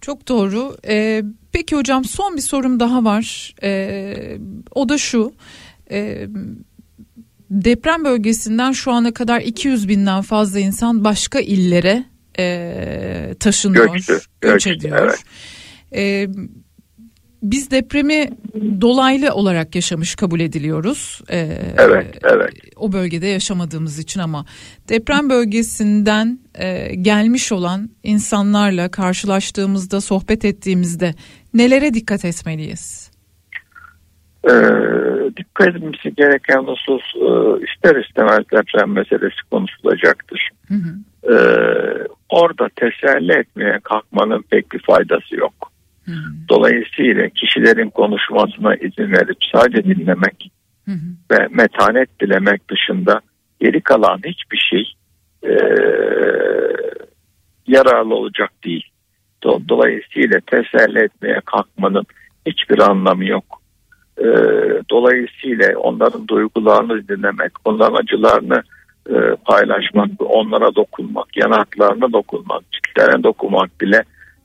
[0.00, 0.76] Çok doğru.
[0.88, 3.54] Ee, peki hocam son bir sorum daha var.
[3.62, 4.38] Ee,
[4.74, 5.32] o da şu.
[5.90, 6.26] Ee,
[7.50, 12.04] deprem bölgesinden şu ana kadar 200 binden fazla insan başka illere
[12.38, 14.98] e, taşınıyor, Göçtü, göç göçtü, ediyor.
[15.02, 15.24] evet.
[15.94, 16.28] Ee,
[17.42, 18.28] biz depremi
[18.80, 21.20] dolaylı olarak yaşamış kabul ediliyoruz.
[21.30, 22.52] Ee, Evet, evet.
[22.76, 24.44] O bölgede yaşamadığımız için ama
[24.88, 31.14] deprem bölgesinden e, gelmiş olan insanlarla karşılaştığımızda, sohbet ettiğimizde
[31.54, 33.10] nelere dikkat etmeliyiz?
[34.44, 34.52] Ee,
[35.36, 37.28] dikkat edilmesi gereken husus e,
[37.64, 40.50] ister istemez deprem meselesi konuşulacaktır.
[40.68, 40.94] Hı hı.
[41.32, 45.72] Ee, orada teselli etmeye kalkmanın pek bir faydası yok.
[46.08, 46.12] Hı.
[46.48, 50.50] Dolayısıyla kişilerin konuşmasına izin verip sadece dinlemek
[50.86, 50.92] hı.
[51.30, 53.20] ve metanet dilemek dışında
[53.60, 54.94] geri kalan hiçbir şey
[55.44, 55.54] e,
[57.66, 58.84] yararlı olacak değil.
[59.42, 62.04] Do- Dolayısıyla teselli etmeye kalkmanın
[62.46, 63.62] hiçbir anlamı yok.
[64.18, 64.26] E,
[64.90, 68.62] dolayısıyla onların duygularını dinlemek, onların acılarını
[69.10, 74.02] e, paylaşmak, onlara dokunmak, yanaklarına dokunmak, ciltlerine dokunmak bile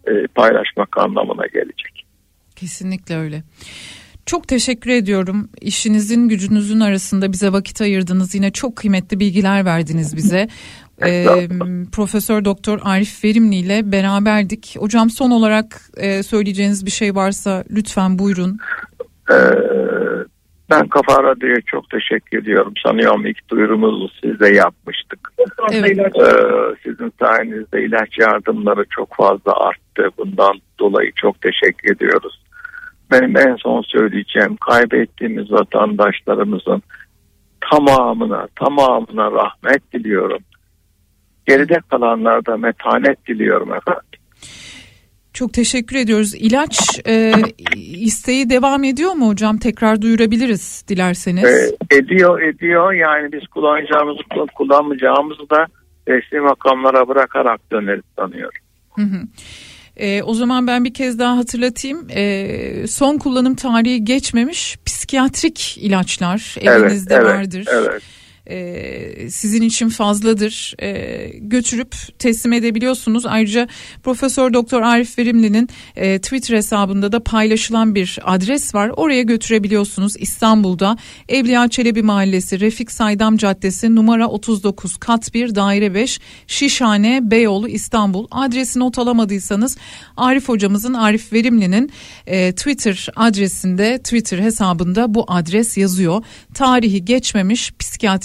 [0.08, 2.06] e, paylaşmak anlamına gelecek.
[2.56, 3.44] Kesinlikle öyle.
[4.26, 5.50] Çok teşekkür ediyorum.
[5.62, 8.36] İşinizin gücünüzün arasında bize vakit ayırdınız.
[8.36, 10.48] Yine çok kıymetli bilgiler verdiniz bize.
[11.02, 11.92] Estağfurullah.
[11.92, 14.76] Profesör Doktor Arif Verimli ile beraberdik.
[14.80, 18.60] Hocam son olarak e, söyleyeceğiniz bir şey varsa lütfen buyurun.
[19.32, 19.36] Ee,
[20.70, 22.74] ben Kafa Radyo'ya çok teşekkür ediyorum.
[22.86, 25.20] Sanıyorum ilk duyurumuzu sizde yapmıştık.
[25.72, 25.98] Evet.
[26.00, 30.10] Ee, sizin sayenizde ilaç yardımları çok fazla arttı.
[30.18, 32.44] Bundan dolayı çok teşekkür ediyoruz.
[33.12, 36.82] Benim en son söyleyeceğim kaybettiğimiz vatandaşlarımızın
[37.72, 40.40] tamamına tamamına rahmet diliyorum.
[41.48, 44.04] Geride kalanlarda metanet diliyorum efendim.
[45.34, 46.36] Çok teşekkür ediyoruz.
[46.36, 47.34] İlaç e,
[47.76, 49.58] isteği devam ediyor mu hocam?
[49.58, 51.44] Tekrar duyurabiliriz dilerseniz.
[51.44, 54.20] Ee, ediyor ediyor yani biz kullanacağımızı
[54.56, 55.68] kullanmayacağımızı da
[56.08, 58.62] resmi makamlara bırakarak döneriz sanıyorum.
[58.96, 59.22] Hı hı.
[59.98, 62.08] E, o zaman ben bir kez daha hatırlatayım.
[62.16, 67.68] E, son kullanım tarihi geçmemiş psikiyatrik ilaçlar elinizde evet, vardır.
[67.72, 68.04] Evet.
[68.50, 70.76] E, sizin için fazladır.
[70.82, 73.26] E, götürüp teslim edebiliyorsunuz.
[73.26, 73.68] Ayrıca
[74.04, 78.92] Profesör Doktor Arif Verimli'nin e, Twitter hesabında da paylaşılan bir adres var.
[78.98, 80.16] Oraya götürebiliyorsunuz.
[80.18, 80.98] İstanbul'da
[81.30, 88.28] Evliya Çelebi Mahallesi, Refik Saydam Caddesi, numara 39, kat 1, daire 5, Şişhane, Beyoğlu, İstanbul.
[88.32, 89.78] Adresi not alamadıysanız
[90.18, 91.92] Arif hocamızın, Arif Verimli'nin
[92.28, 96.24] e, Twitter adresinde, Twitter hesabında bu adres yazıyor.
[96.54, 97.72] Tarihi geçmemiş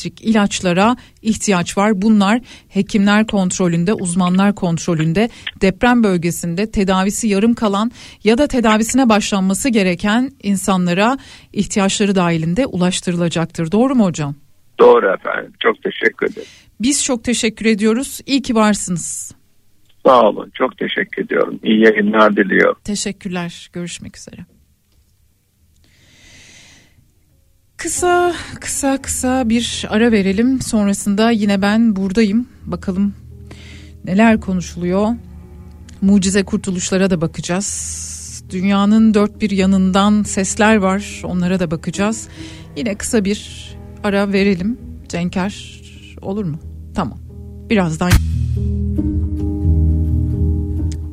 [0.09, 2.03] psikiyatrik ilaçlara ihtiyaç var.
[2.03, 5.29] Bunlar hekimler kontrolünde, uzmanlar kontrolünde,
[5.61, 7.91] deprem bölgesinde tedavisi yarım kalan
[8.25, 11.19] ya da tedavisine başlanması gereken insanlara
[11.53, 13.73] ihtiyaçları dahilinde ulaştırılacaktır.
[13.73, 14.35] Doğru mu hocam?
[14.79, 15.53] Doğru efendim.
[15.61, 16.49] Çok teşekkür ederim.
[16.81, 18.21] Biz çok teşekkür ediyoruz.
[18.27, 19.35] İyi ki varsınız.
[20.07, 20.51] Sağ olun.
[20.55, 21.61] Çok teşekkür ediyorum.
[21.63, 22.81] İyi yayınlar diliyorum.
[22.85, 23.71] Teşekkürler.
[23.73, 24.58] Görüşmek üzere.
[27.79, 30.63] Kısa kısa kısa bir ara verelim.
[30.63, 32.47] Sonrasında yine ben buradayım.
[32.67, 33.15] Bakalım
[34.05, 35.09] neler konuşuluyor.
[36.01, 38.45] Mucize kurtuluşlara da bakacağız.
[38.51, 41.23] Dünyanın dört bir yanından sesler var.
[41.25, 42.29] Onlara da bakacağız.
[42.77, 43.71] Yine kısa bir
[44.05, 44.79] ara verelim.
[45.09, 45.81] Cenker
[46.23, 46.59] olur mu?
[46.95, 47.19] Tamam.
[47.71, 48.11] Birazdan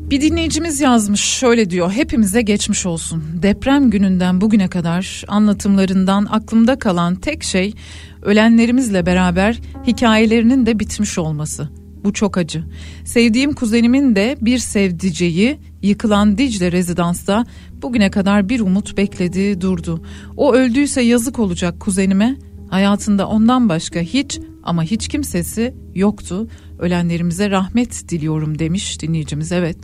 [0.09, 3.23] bir dinleyicimiz yazmış şöyle diyor hepimize geçmiş olsun.
[3.41, 7.73] Deprem gününden bugüne kadar anlatımlarından aklımda kalan tek şey
[8.21, 11.69] ölenlerimizle beraber hikayelerinin de bitmiş olması.
[12.03, 12.63] Bu çok acı.
[13.05, 17.45] Sevdiğim kuzenimin de bir sevdiceği yıkılan Dicle rezidansta
[17.81, 20.01] bugüne kadar bir umut bekledi durdu.
[20.37, 22.35] O öldüyse yazık olacak kuzenime.
[22.69, 26.47] Hayatında ondan başka hiç ama hiç kimsesi yoktu.
[26.79, 29.51] Ölenlerimize rahmet diliyorum demiş dinleyicimiz.
[29.51, 29.77] Evet.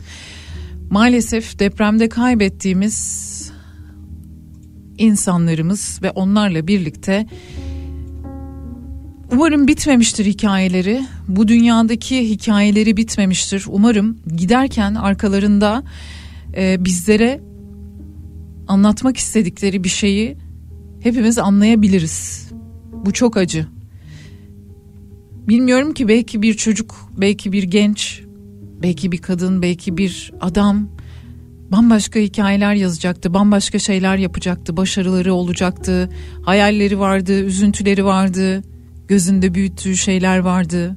[0.90, 3.32] Maalesef depremde kaybettiğimiz
[4.98, 7.26] insanlarımız ve onlarla birlikte
[9.32, 11.02] umarım bitmemiştir hikayeleri.
[11.28, 13.64] Bu dünyadaki hikayeleri bitmemiştir.
[13.68, 15.82] Umarım giderken arkalarında
[16.56, 17.40] e, bizlere
[18.68, 20.36] anlatmak istedikleri bir şeyi
[21.00, 22.51] hepimiz anlayabiliriz.
[23.04, 23.66] Bu çok acı.
[25.48, 28.22] Bilmiyorum ki belki bir çocuk, belki bir genç,
[28.82, 30.88] belki bir kadın, belki bir adam
[31.72, 36.10] bambaşka hikayeler yazacaktı, bambaşka şeyler yapacaktı, başarıları olacaktı,
[36.42, 38.62] hayalleri vardı, üzüntüleri vardı,
[39.08, 40.96] gözünde büyüttüğü şeyler vardı.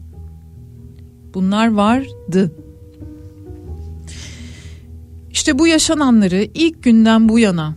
[1.33, 2.51] Bunlar vardı.
[5.31, 7.75] İşte bu yaşananları ilk günden bu yana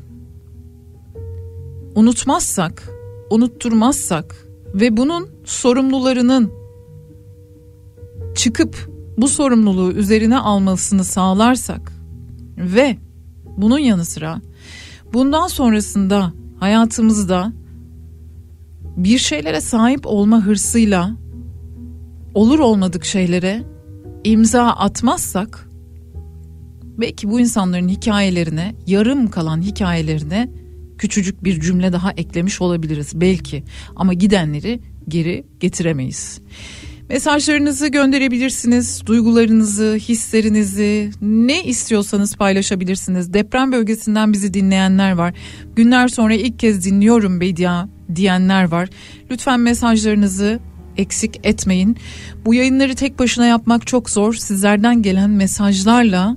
[1.95, 2.98] unutmazsak,
[3.31, 6.53] unutturmazsak ve bunun sorumlularının
[8.37, 11.93] çıkıp bu sorumluluğu üzerine almasını sağlarsak
[12.57, 12.97] ve
[13.57, 14.41] bunun yanı sıra
[15.13, 17.53] bundan sonrasında hayatımızda
[18.97, 21.17] bir şeylere sahip olma hırsıyla
[22.35, 23.63] olur olmadık şeylere
[24.25, 25.69] imza atmazsak
[26.99, 30.51] belki bu insanların hikayelerine yarım kalan hikayelerine
[30.99, 33.65] küçücük bir cümle daha eklemiş olabiliriz belki
[33.97, 36.41] ama gidenleri geri getiremeyiz.
[37.09, 43.35] Mesajlarınızı gönderebilirsiniz, duygularınızı, hislerinizi, ne istiyorsanız paylaşabilirsiniz.
[43.35, 45.35] Deprem bölgesinden bizi dinleyenler var.
[45.77, 48.89] Günler sonra ilk kez dinliyorum Bedia diyenler var.
[49.31, 50.61] Lütfen mesajlarınızı
[50.97, 51.97] eksik etmeyin.
[52.45, 54.35] Bu yayınları tek başına yapmak çok zor.
[54.35, 56.37] Sizlerden gelen mesajlarla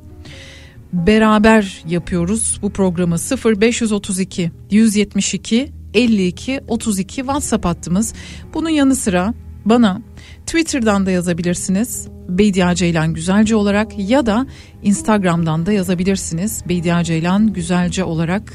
[0.93, 3.15] beraber yapıyoruz bu programı
[3.45, 8.13] 0532 172 52 32 WhatsApp hattımız.
[8.53, 9.33] Bunun yanı sıra
[9.65, 10.01] bana
[10.45, 12.07] Twitter'dan da yazabilirsiniz.
[12.29, 14.47] Beydia Ceylan Güzelce olarak ya da
[14.83, 16.63] Instagram'dan da yazabilirsiniz.
[16.69, 18.53] Beydia Ceylan Güzelce olarak.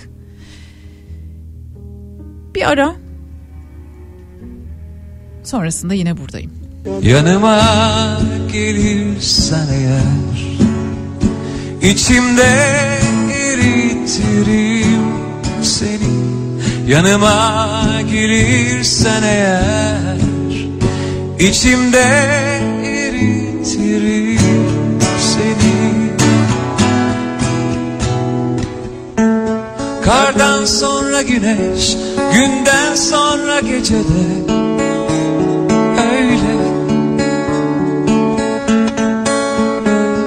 [2.55, 2.95] Bir ara.
[5.43, 6.51] Sonrasında yine buradayım.
[7.03, 7.61] Yanıma
[8.53, 10.76] gelirsen eğer
[11.91, 12.77] içimde
[13.33, 15.03] eritirim
[15.63, 16.17] seni.
[16.87, 20.17] Yanıma gelirsen eğer
[21.39, 22.07] içimde
[22.85, 24.39] eritirim
[25.21, 25.87] seni.
[30.05, 31.97] Kardan sonra güneş,
[32.33, 34.47] günden sonra gecede
[36.13, 36.57] öyle.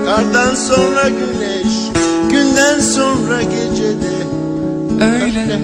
[0.05, 1.28] Kardan sonra güneş,
[2.59, 4.19] günden sonra gecede.
[5.01, 5.59] Öyle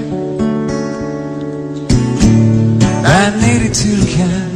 [3.03, 4.49] Ben eritirken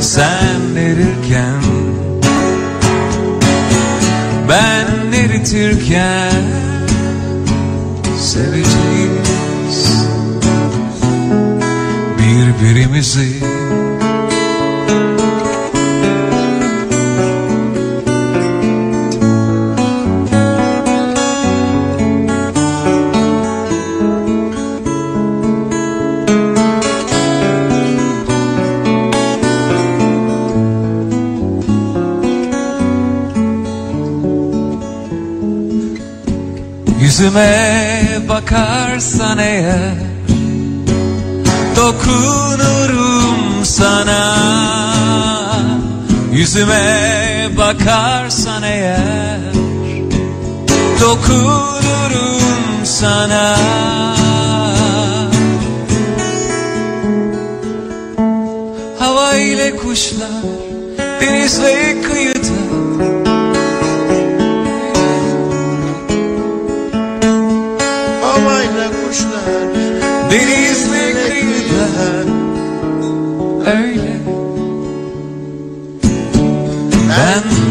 [0.00, 1.62] Sen erirken
[4.48, 6.42] Ben eritirken
[8.20, 9.98] Seveceğiz.
[12.18, 13.57] Birbirimizi
[37.18, 39.94] Yüzüme bakarsan eğer
[41.76, 44.36] Dokunurum sana.
[46.32, 49.40] Yüzüme bakarsan eğer
[51.00, 53.56] Dokunurum sana.
[58.98, 60.28] Hava ile kuşlar
[61.20, 61.97] Denizle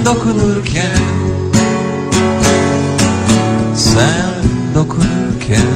[0.08, 1.04] dokunurken
[3.76, 4.34] Sen
[4.76, 5.68] dokunurken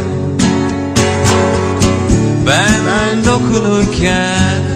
[2.45, 4.70] Ben dokunurken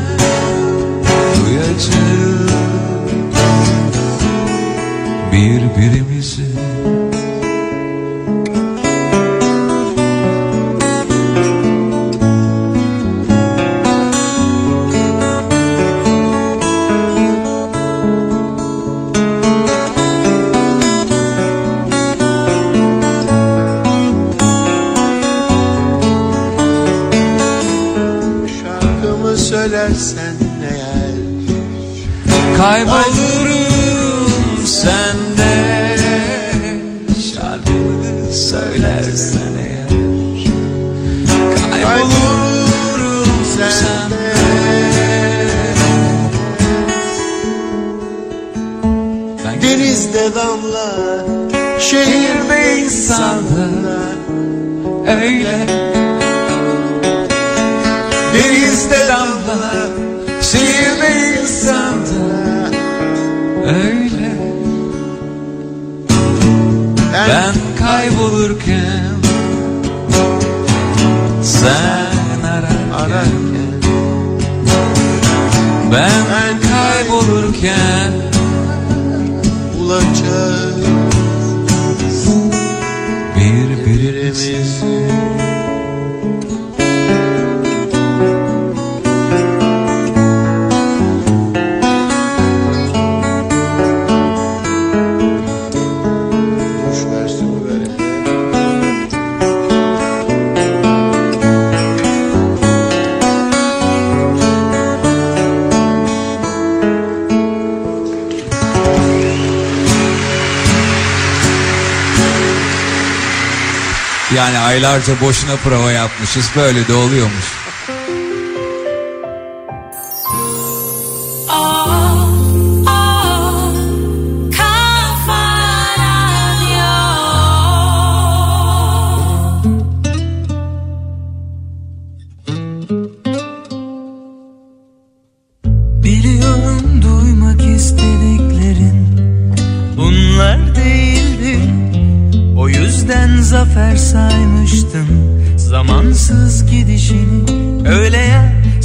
[115.25, 117.54] boşuna prova yapmışız böyle de oluyormuş.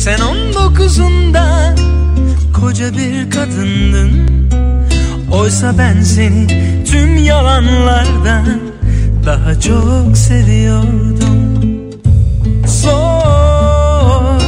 [0.01, 1.75] Sen on dokuzunda
[2.61, 4.31] koca bir kadındın.
[5.33, 6.47] Oysa ben seni
[6.85, 8.61] tüm yalanlardan
[9.27, 11.61] daha çok seviyordum.
[12.67, 14.41] Zor,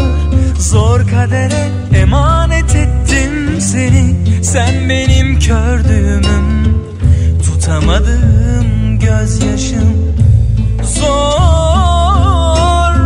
[0.59, 4.17] zor kadere emanet ettim seni.
[4.43, 6.77] Sen benim kördüğümüm,
[7.45, 10.15] tutamadığım gözyaşım.
[10.83, 11.13] Zor,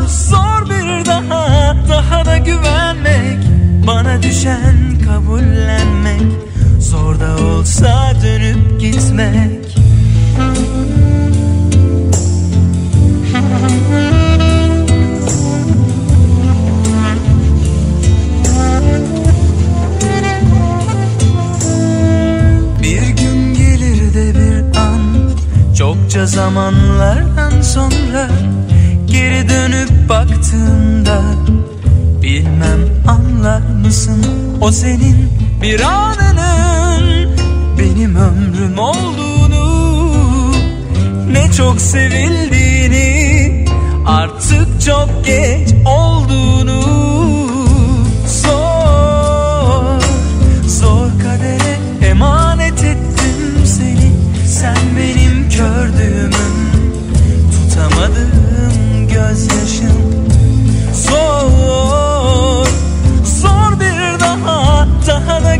[0.08, 3.38] zor bir daha, daha da güvenmek
[3.86, 6.22] Bana düşen kabullenmek.
[6.80, 9.76] Zor da olsa dönüp gitmek.
[22.82, 25.30] Bir gün gelir de bir an
[25.78, 28.28] Çokça zamanlardan sonra
[29.06, 31.45] Geri dönüp baktığında
[32.26, 34.24] Bilmem anlar mısın
[34.60, 35.30] O senin
[35.62, 37.30] bir anının?
[37.78, 40.12] Benim ömrüm olduğunu
[41.32, 43.64] Ne çok sevildiğini
[44.06, 46.65] Artık çok geç olduğunu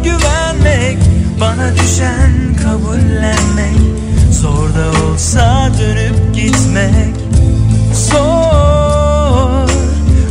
[0.07, 0.99] güvenmek
[1.41, 3.97] Bana düşen kabullenmek
[4.43, 7.15] Zor da olsa dönüp gitmek.
[7.95, 9.69] Zor,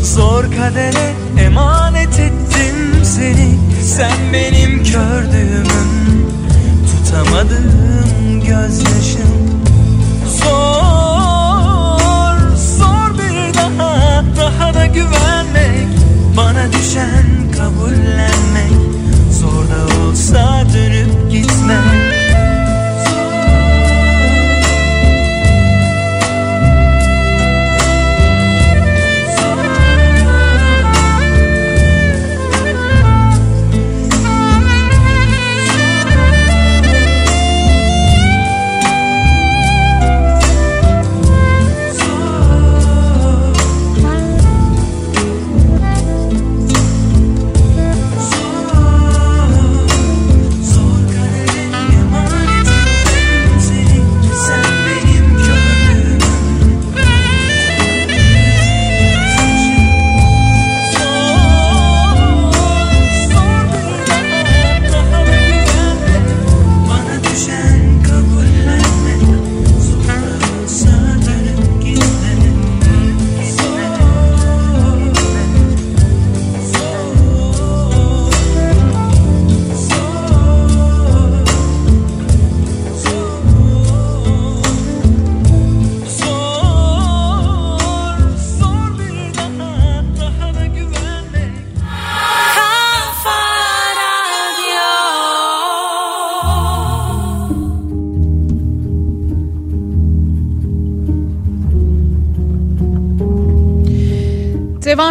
[0.04, 3.58] zor kadere emanet ettim seni.
[3.84, 6.30] Sen benim kördüğümüm,
[6.92, 9.62] tutamadığım gözyaşım.
[10.44, 12.38] Zor,
[12.78, 15.88] zor bir daha, daha da güvenmek
[16.38, 18.35] Bana düşen olsa
[20.76, 22.05] dönüp gitmek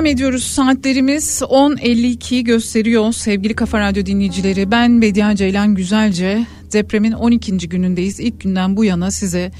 [0.05, 0.45] Devam ediyoruz.
[0.45, 4.71] Saatlerimiz 10.52 gösteriyor sevgili Kafa Radyo dinleyicileri.
[4.71, 6.47] Ben Bediye Ceylan Güzelce.
[6.73, 7.69] Depremin 12.
[7.69, 8.21] günündeyiz.
[8.21, 9.53] İlk günden bu yana size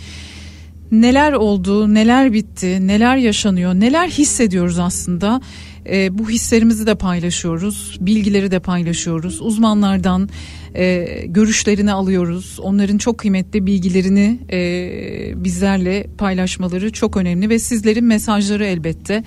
[0.93, 5.41] neler oldu, neler bitti, neler yaşanıyor, neler hissediyoruz aslında.
[5.87, 9.41] Ee, bu hislerimizi de paylaşıyoruz, bilgileri de paylaşıyoruz.
[9.41, 10.29] Uzmanlardan
[10.75, 12.59] e, görüşlerini alıyoruz.
[12.63, 19.25] Onların çok kıymetli bilgilerini e, bizlerle paylaşmaları çok önemli ve sizlerin mesajları elbette.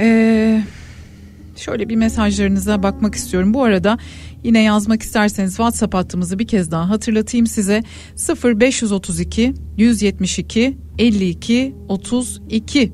[0.00, 0.62] Ee,
[1.56, 3.54] şöyle bir mesajlarınıza bakmak istiyorum.
[3.54, 3.98] Bu arada
[4.44, 7.82] yine yazmak isterseniz WhatsApp hattımızı bir kez daha hatırlatayım size.
[8.44, 12.92] 0532 172 52 32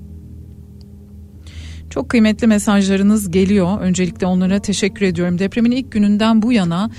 [1.90, 3.80] çok kıymetli mesajlarınız geliyor.
[3.80, 5.38] Öncelikle onlara teşekkür ediyorum.
[5.38, 6.90] Depremin ilk gününden bu yana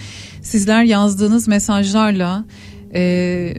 [0.41, 2.45] sizler yazdığınız mesajlarla
[2.93, 3.53] e,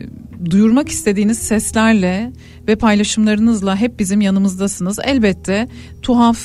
[0.51, 2.33] duyurmak istediğiniz seslerle
[2.69, 4.99] ve paylaşımlarınızla hep bizim yanımızdasınız.
[5.05, 5.69] Elbette
[6.03, 6.39] tuhaf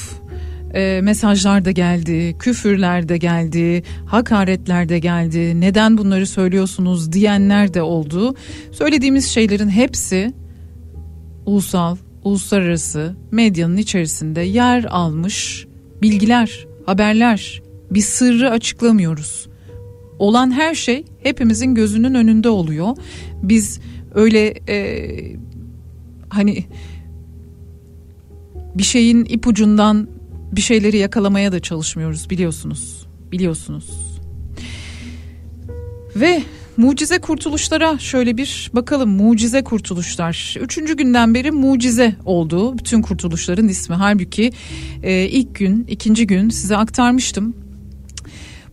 [0.74, 5.62] e, mesajlar da geldi, küfürler de geldi, hakaretler de geldi.
[5.62, 8.36] Neden bunları söylüyorsunuz diyenler de oldu.
[8.72, 10.34] Söylediğimiz şeylerin hepsi
[11.46, 15.68] ulusal, uluslararası medyanın içerisinde yer almış
[16.02, 17.62] bilgiler, haberler.
[17.92, 19.48] Bir sırrı açıklamıyoruz.
[20.20, 22.98] Olan her şey hepimizin gözünün önünde oluyor.
[23.44, 23.80] Biz
[24.16, 25.08] öyle e,
[26.30, 26.66] hani
[28.76, 30.08] bir şeyin ipucundan
[30.52, 33.08] bir şeyleri yakalamaya da çalışmıyoruz biliyorsunuz.
[33.32, 33.90] Biliyorsunuz.
[36.16, 36.44] Ve
[36.78, 40.56] mucize kurtuluşlara şöyle bir bakalım mucize kurtuluşlar.
[40.62, 43.96] Üçüncü günden beri mucize oldu bütün kurtuluşların ismi.
[43.96, 44.52] Halbuki
[45.04, 47.56] e, ilk gün ikinci gün size aktarmıştım.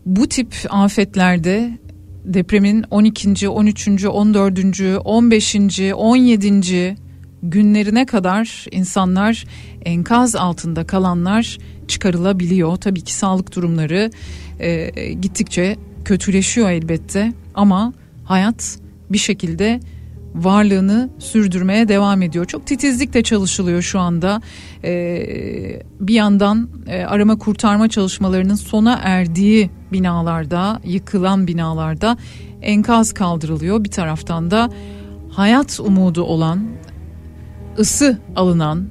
[0.05, 1.77] Bu tip afetlerde
[2.25, 3.49] depremin 12.
[3.49, 4.05] 13.
[4.05, 4.81] 14.
[5.05, 5.55] 15.
[5.95, 6.95] 17.
[7.43, 9.45] günlerine kadar insanlar
[9.85, 11.57] enkaz altında kalanlar
[11.87, 12.75] çıkarılabiliyor.
[12.75, 14.11] Tabii ki sağlık durumları
[14.59, 19.79] e, gittikçe kötüleşiyor elbette ama hayat bir şekilde
[20.35, 22.45] varlığını sürdürmeye devam ediyor.
[22.45, 24.41] Çok titizlikle çalışılıyor şu anda.
[24.83, 32.17] Ee, bir yandan e, arama kurtarma çalışmalarının sona erdiği binalarda, yıkılan binalarda
[32.61, 33.83] enkaz kaldırılıyor.
[33.83, 34.69] Bir taraftan da
[35.31, 36.67] hayat umudu olan,
[37.79, 38.87] ısı alınan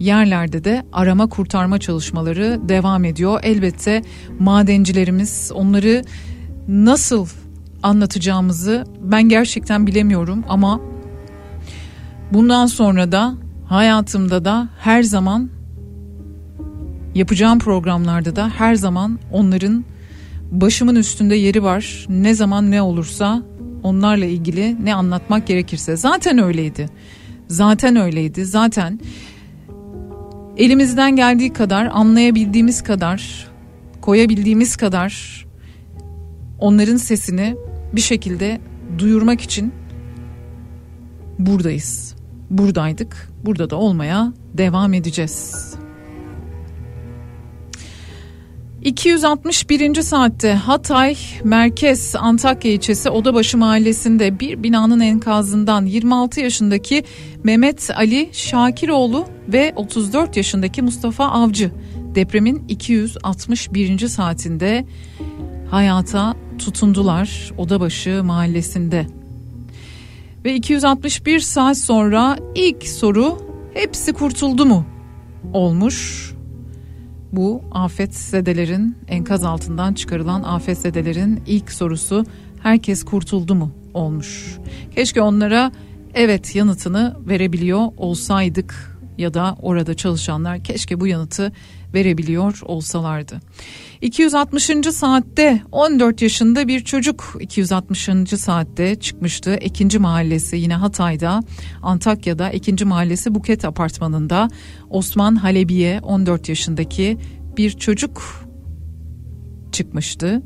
[0.00, 3.40] yerlerde de arama kurtarma çalışmaları devam ediyor.
[3.42, 4.02] Elbette
[4.38, 6.04] madencilerimiz onları
[6.68, 7.26] nasıl
[7.82, 10.80] anlatacağımızı ben gerçekten bilemiyorum ama
[12.32, 13.34] bundan sonra da
[13.66, 15.50] hayatımda da her zaman
[17.14, 19.84] yapacağım programlarda da her zaman onların
[20.50, 22.06] başımın üstünde yeri var.
[22.08, 23.42] Ne zaman ne olursa
[23.82, 26.88] onlarla ilgili ne anlatmak gerekirse zaten öyleydi.
[27.48, 28.44] Zaten öyleydi.
[28.44, 29.00] Zaten
[30.56, 33.48] elimizden geldiği kadar anlayabildiğimiz kadar
[34.00, 35.44] koyabildiğimiz kadar
[36.58, 37.56] onların sesini
[37.92, 38.60] bir şekilde
[38.98, 39.72] duyurmak için
[41.38, 42.14] buradayız.
[42.50, 43.28] Buradaydık.
[43.44, 45.74] Burada da olmaya devam edeceğiz.
[48.82, 50.02] 261.
[50.02, 57.04] saatte Hatay Merkez Antakya ilçesi Odabaşı mahallesinde bir binanın enkazından 26 yaşındaki
[57.44, 61.70] Mehmet Ali Şakiroğlu ve 34 yaşındaki Mustafa Avcı
[62.14, 64.08] depremin 261.
[64.08, 64.84] saatinde
[65.70, 69.06] hayata tutundular Odabaşı mahallesinde.
[70.44, 73.38] Ve 261 saat sonra ilk soru
[73.74, 74.86] hepsi kurtuldu mu
[75.52, 76.28] olmuş.
[77.32, 82.26] Bu afetzedelerin enkaz altından çıkarılan afetzedelerin ilk sorusu
[82.62, 84.58] herkes kurtuldu mu olmuş.
[84.94, 85.72] Keşke onlara
[86.14, 91.52] evet yanıtını verebiliyor olsaydık ya da orada çalışanlar keşke bu yanıtı
[91.94, 93.40] verebiliyor olsalardı.
[94.00, 94.70] 260.
[94.92, 98.08] saatte 14 yaşında bir çocuk 260.
[98.36, 99.54] saatte çıkmıştı.
[99.54, 101.40] Ekinci mahallesi yine Hatay'da,
[101.82, 104.48] Antakya'da Ekinci mahallesi Buket apartmanında
[104.90, 107.18] Osman Halebiye 14 yaşındaki
[107.56, 108.48] bir çocuk
[109.72, 110.42] çıkmıştı.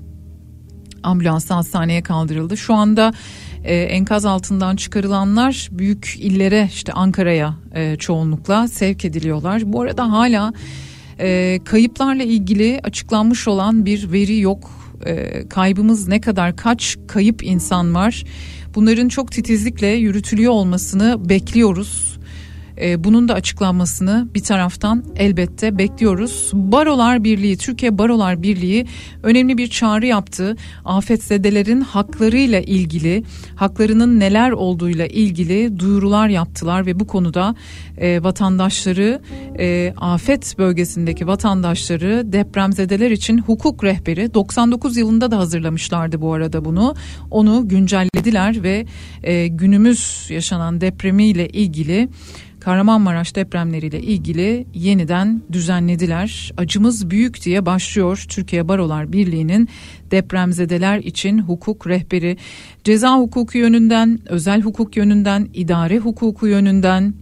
[1.03, 2.57] Ambulans hastaneye kaldırıldı.
[2.57, 3.13] Şu anda
[3.65, 9.73] e, enkaz altından çıkarılanlar büyük illere işte Ankara'ya e, çoğunlukla sevk ediliyorlar.
[9.73, 10.53] Bu arada hala
[11.21, 14.71] e, kayıplarla ilgili açıklanmış olan bir veri yok.
[15.07, 18.25] E, kaybımız ne kadar kaç kayıp insan var?
[18.75, 22.12] Bunların çok titizlikle yürütülüyor olmasını bekliyoruz.
[22.83, 26.51] E, bunun da açıklanmasını bir taraftan elbette bekliyoruz.
[26.55, 28.87] Barolar Birliği, Türkiye Barolar Birliği
[29.23, 30.57] önemli bir çağrı yaptı.
[30.85, 33.25] Afetzedelerin haklarıyla ilgili,
[33.57, 37.55] haklarının neler olduğuyla ilgili duyurular yaptılar ve bu konuda
[37.99, 39.21] e, vatandaşları,
[39.59, 46.95] e, afet bölgesindeki vatandaşları depremzedeler için hukuk rehberi 99 yılında da hazırlamışlardı bu arada bunu.
[47.31, 48.87] Onu güncellediler ve
[49.23, 52.09] e, günümüz yaşanan depremiyle ilgili
[52.63, 56.53] Kahramanmaraş depremleriyle ilgili yeniden düzenlediler.
[56.57, 59.69] Acımız büyük diye başlıyor Türkiye Barolar Birliği'nin
[60.11, 62.37] depremzedeler için hukuk rehberi.
[62.85, 67.15] Ceza hukuku yönünden, özel hukuk yönünden, idare hukuku yönünden,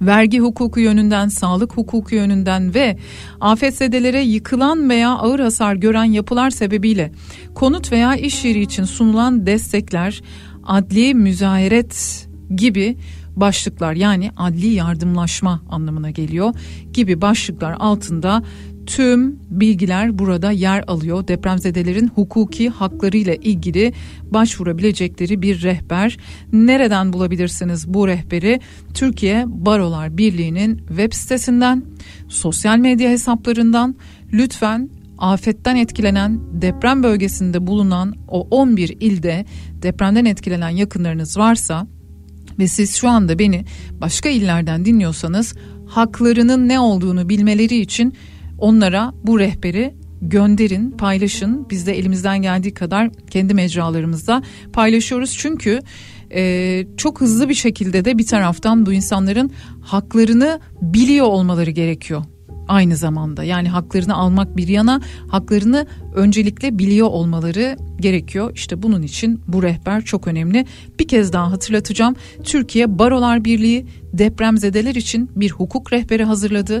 [0.00, 2.96] vergi hukuku yönünden, sağlık hukuku yönünden ve
[3.40, 7.12] afetzedelere yıkılan veya ağır hasar gören yapılar sebebiyle
[7.54, 10.22] konut veya iş yeri için sunulan destekler,
[10.64, 12.96] adli müzayeret gibi
[13.36, 16.54] başlıklar yani adli yardımlaşma anlamına geliyor
[16.92, 18.42] gibi başlıklar altında
[18.86, 21.28] tüm bilgiler burada yer alıyor.
[21.28, 23.92] Depremzedelerin hukuki haklarıyla ilgili
[24.30, 26.16] başvurabilecekleri bir rehber.
[26.52, 28.60] Nereden bulabilirsiniz bu rehberi?
[28.94, 31.84] Türkiye Barolar Birliği'nin web sitesinden,
[32.28, 33.96] sosyal medya hesaplarından
[34.32, 39.44] lütfen afetten etkilenen deprem bölgesinde bulunan o 11 ilde
[39.82, 41.86] depremden etkilenen yakınlarınız varsa
[42.58, 43.64] ve siz şu anda beni
[44.00, 45.54] başka illerden dinliyorsanız
[45.86, 48.14] haklarının ne olduğunu bilmeleri için
[48.58, 51.66] onlara bu rehberi gönderin, paylaşın.
[51.70, 54.42] Biz de elimizden geldiği kadar kendi mecralarımızda
[54.72, 55.36] paylaşıyoruz.
[55.38, 55.80] Çünkü
[56.34, 59.50] e, çok hızlı bir şekilde de bir taraftan bu insanların
[59.80, 62.24] haklarını biliyor olmaları gerekiyor
[62.68, 63.44] aynı zamanda.
[63.44, 68.52] Yani haklarını almak bir yana haklarını öncelikle biliyor olmaları gerekiyor.
[68.54, 70.66] İşte bunun için bu rehber çok önemli.
[71.00, 72.16] Bir kez daha hatırlatacağım.
[72.44, 76.80] Türkiye Barolar Birliği depremzedeler için bir hukuk rehberi hazırladı.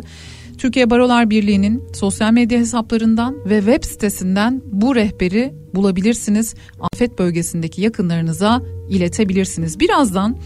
[0.58, 6.54] Türkiye Barolar Birliği'nin sosyal medya hesaplarından ve web sitesinden bu rehberi bulabilirsiniz.
[6.80, 9.80] Afet bölgesindeki yakınlarınıza iletebilirsiniz.
[9.80, 10.36] Birazdan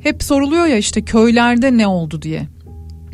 [0.00, 2.53] hep soruluyor ya işte köylerde ne oldu diye.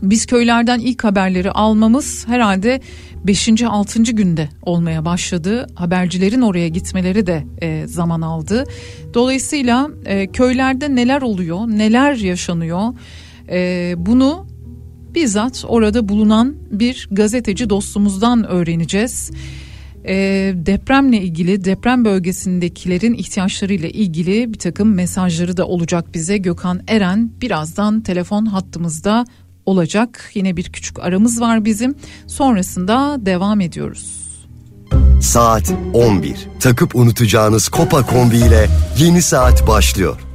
[0.03, 2.81] Biz köylerden ilk haberleri almamız herhalde
[3.25, 3.63] 5.
[3.63, 4.03] 6.
[4.03, 5.67] günde olmaya başladı.
[5.75, 8.65] Habercilerin oraya gitmeleri de e, zaman aldı.
[9.15, 12.93] Dolayısıyla e, köylerde neler oluyor, neler yaşanıyor
[13.51, 14.47] e, bunu
[15.15, 19.31] bizzat orada bulunan bir gazeteci dostumuzdan öğreneceğiz.
[20.05, 20.15] E,
[20.55, 28.01] depremle ilgili deprem bölgesindekilerin ihtiyaçlarıyla ilgili bir takım mesajları da olacak bize Gökhan Eren birazdan
[28.01, 29.25] telefon hattımızda
[29.67, 30.31] olacak.
[30.35, 31.95] Yine bir küçük aramız var bizim.
[32.27, 34.21] Sonrasında devam ediyoruz.
[35.21, 36.49] Saat 11.
[36.61, 40.30] Takıp unutacağınız Kopa kombi ile yeni saat başlıyor.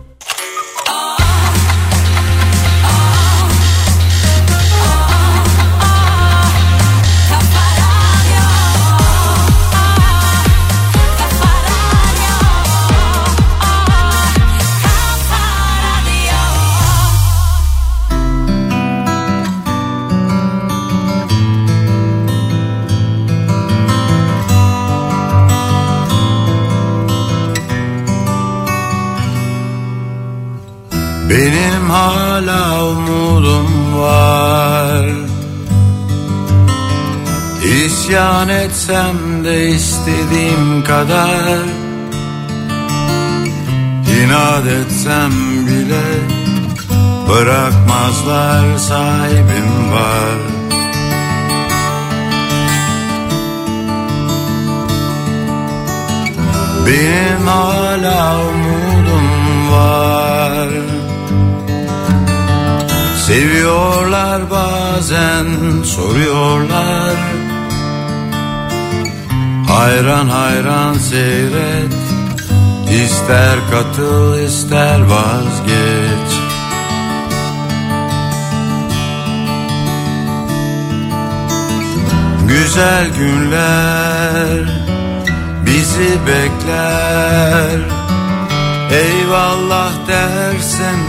[31.29, 35.05] Benim hala umudum var.
[37.85, 41.59] İsyan etsem de istediğim kadar.
[44.21, 45.31] İnat etsem
[45.67, 46.35] bile
[47.29, 50.37] Bırakmazlar sahibim var.
[56.85, 60.94] Benim hala umudum var
[63.27, 65.45] Seviyorlar bazen
[65.83, 67.15] soruyorlar.
[69.67, 71.93] Hayran hayran seyret
[73.03, 76.31] İster katıl ister vazgeç.
[82.47, 84.83] Güzel günler
[85.65, 87.79] bizi bekler.
[88.91, 90.99] Eyvallah dersen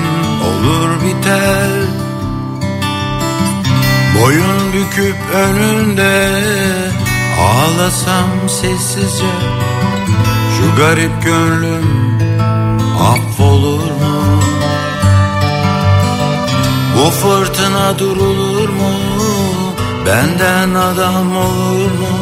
[0.45, 2.06] olur biter
[4.21, 6.43] Boyun büküp önünde
[7.41, 9.27] ağlasam sessizce
[10.57, 12.19] Şu garip gönlüm
[13.01, 14.41] affolur mu?
[16.97, 18.93] Bu fırtına durulur mu?
[20.07, 22.17] Benden adam olur mu?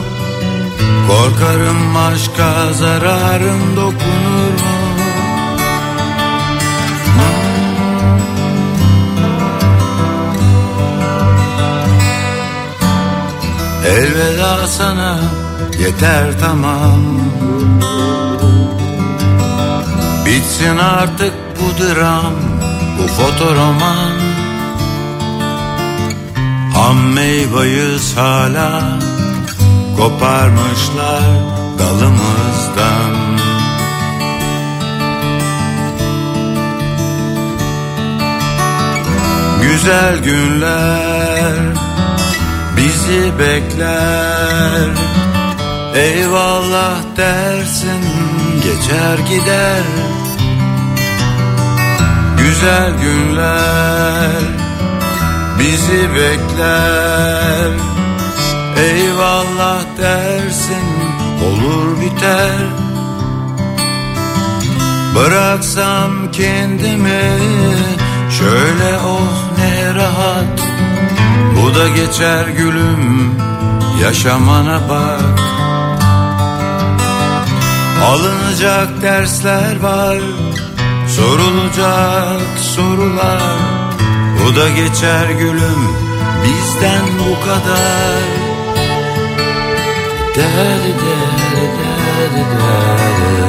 [1.09, 4.74] Korkarım aşka zararım dokunur mu?
[13.85, 15.19] Elveda sana
[15.79, 17.01] yeter tamam.
[20.27, 22.35] Bitsin artık bu dram
[22.99, 24.19] bu fotoroman.
[26.75, 28.99] Ham meyveyiz hala
[29.97, 31.25] koparmışlar
[31.79, 33.15] dalımızdan.
[39.63, 41.84] Güzel günler
[42.85, 44.89] bizi bekler.
[45.95, 48.05] Eyvallah dersin
[48.63, 49.83] geçer gider.
[52.39, 54.43] Güzel günler
[55.59, 57.71] bizi bekler.
[58.79, 60.87] Eyvallah dersin
[61.45, 62.59] olur biter.
[65.15, 67.39] Bıraksam kendimi
[68.39, 70.74] şöyle oh ne rahat
[71.57, 73.35] Bu da geçer gülüm
[74.03, 75.41] yaşamana bak.
[78.05, 80.19] Alınacak dersler var
[81.09, 83.59] Sorulacak sorular.
[84.47, 85.89] O da geçer gülüm
[86.45, 88.25] bizden bu kadar.
[90.35, 91.95] Deri deri deri
[92.25, 92.45] deri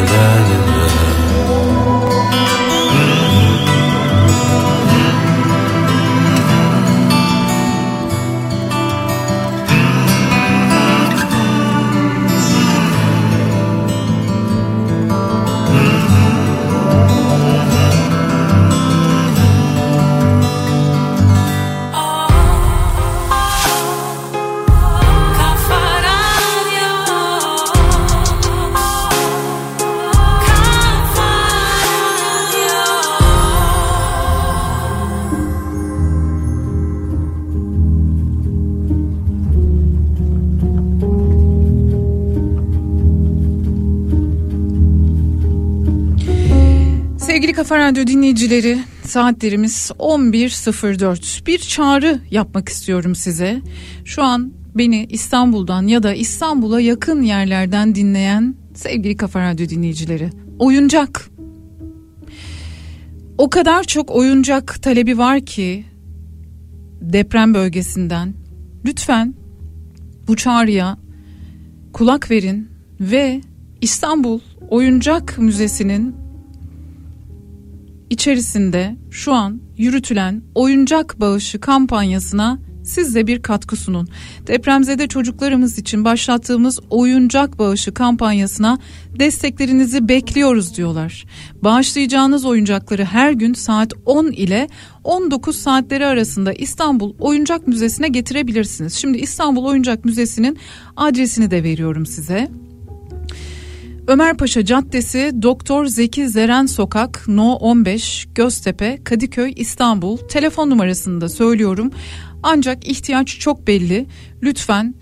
[0.07, 0.74] deri
[47.86, 53.61] Radyo dinleyicileri saatlerimiz 11.04 bir çağrı yapmak istiyorum size.
[54.05, 60.29] Şu an beni İstanbul'dan ya da İstanbul'a yakın yerlerden dinleyen sevgili Kafa Radyo dinleyicileri
[60.59, 61.29] oyuncak.
[63.38, 65.86] O kadar çok oyuncak talebi var ki
[67.01, 68.33] deprem bölgesinden
[68.86, 69.33] lütfen
[70.27, 70.97] bu çağrıya
[71.93, 72.69] kulak verin
[72.99, 73.41] ve
[73.81, 76.24] İstanbul Oyuncak Müzesi'nin
[78.09, 84.07] içerisinde şu an yürütülen oyuncak bağışı kampanyasına siz de bir katkı sunun.
[84.47, 88.77] Depremzede çocuklarımız için başlattığımız oyuncak bağışı kampanyasına
[89.19, 91.25] desteklerinizi bekliyoruz diyorlar.
[91.63, 94.67] Bağışlayacağınız oyuncakları her gün saat 10 ile
[95.03, 98.93] 19 saatleri arasında İstanbul Oyuncak Müzesi'ne getirebilirsiniz.
[98.93, 100.57] Şimdi İstanbul Oyuncak Müzesi'nin
[100.97, 102.49] adresini de veriyorum size.
[104.07, 111.91] Ömerpaşa Caddesi Doktor Zeki Zeren Sokak No 15 Göztepe Kadıköy İstanbul telefon numarasını da söylüyorum.
[112.43, 114.07] Ancak ihtiyaç çok belli.
[114.43, 114.95] Lütfen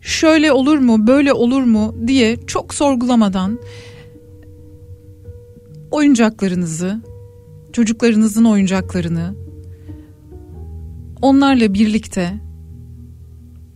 [0.00, 3.58] şöyle olur mu böyle olur mu diye çok sorgulamadan
[5.90, 7.00] oyuncaklarınızı
[7.72, 9.34] çocuklarınızın oyuncaklarını
[11.22, 12.32] onlarla birlikte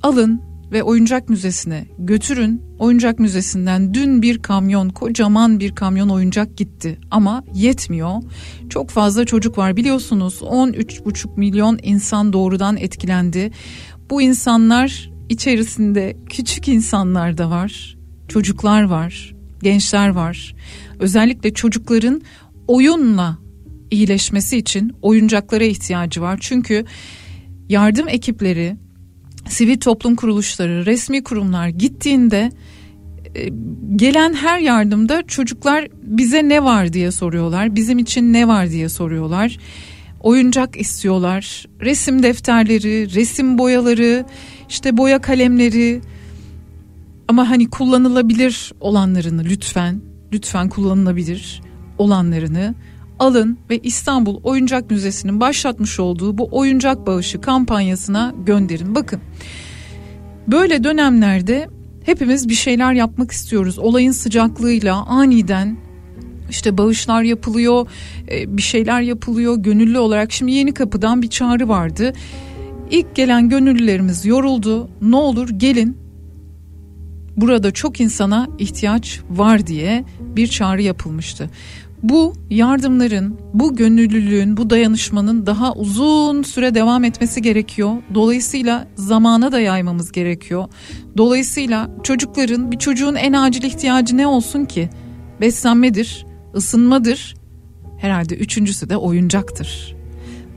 [0.03, 2.63] alın ve oyuncak müzesine götürün.
[2.79, 8.23] Oyuncak müzesinden dün bir kamyon, kocaman bir kamyon oyuncak gitti ama yetmiyor.
[8.69, 10.41] Çok fazla çocuk var biliyorsunuz.
[10.43, 13.51] 13,5 milyon insan doğrudan etkilendi.
[14.11, 17.97] Bu insanlar içerisinde küçük insanlar da var.
[18.29, 20.55] Çocuklar var, gençler var.
[20.99, 22.23] Özellikle çocukların
[22.69, 23.39] oyunla
[23.91, 26.39] iyileşmesi için oyuncaklara ihtiyacı var.
[26.41, 26.85] Çünkü
[27.69, 28.77] yardım ekipleri
[29.49, 32.53] sivil toplum kuruluşları, resmi kurumlar gittiğinde
[33.35, 33.49] e,
[33.97, 37.77] gelen her yardımda çocuklar bize ne var diye soruyorlar.
[37.77, 39.57] Bizim için ne var diye soruyorlar.
[40.21, 41.67] Oyuncak istiyorlar.
[41.81, 44.27] Resim defterleri, resim boyaları,
[44.69, 46.01] işte boya kalemleri
[47.29, 50.01] ama hani kullanılabilir olanlarını lütfen,
[50.33, 51.63] lütfen kullanılabilir
[51.99, 52.75] olanlarını
[53.25, 58.95] alın ve İstanbul Oyuncak Müzesi'nin başlatmış olduğu bu oyuncak bağışı kampanyasına gönderin.
[58.95, 59.21] Bakın
[60.49, 61.69] böyle dönemlerde
[62.05, 63.79] hepimiz bir şeyler yapmak istiyoruz.
[63.79, 65.77] Olayın sıcaklığıyla aniden
[66.51, 67.87] işte bağışlar yapılıyor,
[68.47, 70.33] bir şeyler yapılıyor gönüllü olarak.
[70.33, 72.13] Şimdi Yeni Kapı'dan bir çağrı vardı.
[72.91, 74.89] İlk gelen gönüllülerimiz yoruldu.
[75.03, 75.97] Ne olur gelin
[77.37, 81.51] burada çok insana ihtiyaç var diye bir çağrı yapılmıştı.
[82.05, 87.93] Bu yardımların, bu gönüllülüğün, bu dayanışmanın daha uzun süre devam etmesi gerekiyor.
[88.15, 90.65] Dolayısıyla zamana da yaymamız gerekiyor.
[91.17, 94.91] Dolayısıyla çocukların, bir çocuğun en acil ihtiyacı ne olsun ki?
[95.41, 97.35] Beslenmedir, ısınmadır.
[97.99, 99.97] Herhalde üçüncüsü de oyuncaktır.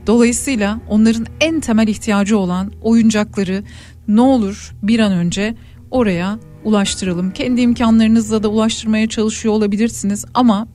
[0.06, 3.62] Dolayısıyla onların en temel ihtiyacı olan oyuncakları
[4.08, 5.54] ne olur bir an önce
[5.90, 7.30] oraya ulaştıralım.
[7.30, 10.68] Kendi imkanlarınızla da ulaştırmaya çalışıyor olabilirsiniz ama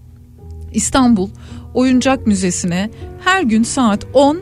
[0.74, 1.30] İstanbul
[1.74, 4.42] Oyuncak Müzesi'ne her gün saat 10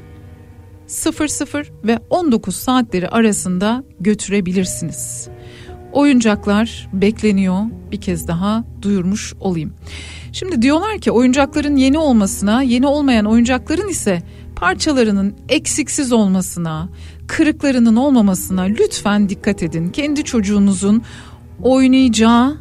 [0.88, 5.28] 00 ve 19 saatleri arasında götürebilirsiniz.
[5.92, 7.62] Oyuncaklar bekleniyor.
[7.92, 9.74] Bir kez daha duyurmuş olayım.
[10.32, 14.24] Şimdi diyorlar ki oyuncakların yeni olmasına, yeni olmayan oyuncakların ise
[14.56, 16.90] parçalarının eksiksiz olmasına,
[17.28, 19.90] kırıklarının olmamasına lütfen dikkat edin.
[19.90, 21.02] Kendi çocuğunuzun
[21.62, 22.58] oynayacağı,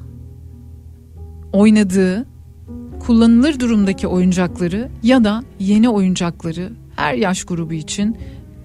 [1.53, 2.30] oynadığı
[3.01, 8.17] kullanılır durumdaki oyuncakları ya da yeni oyuncakları her yaş grubu için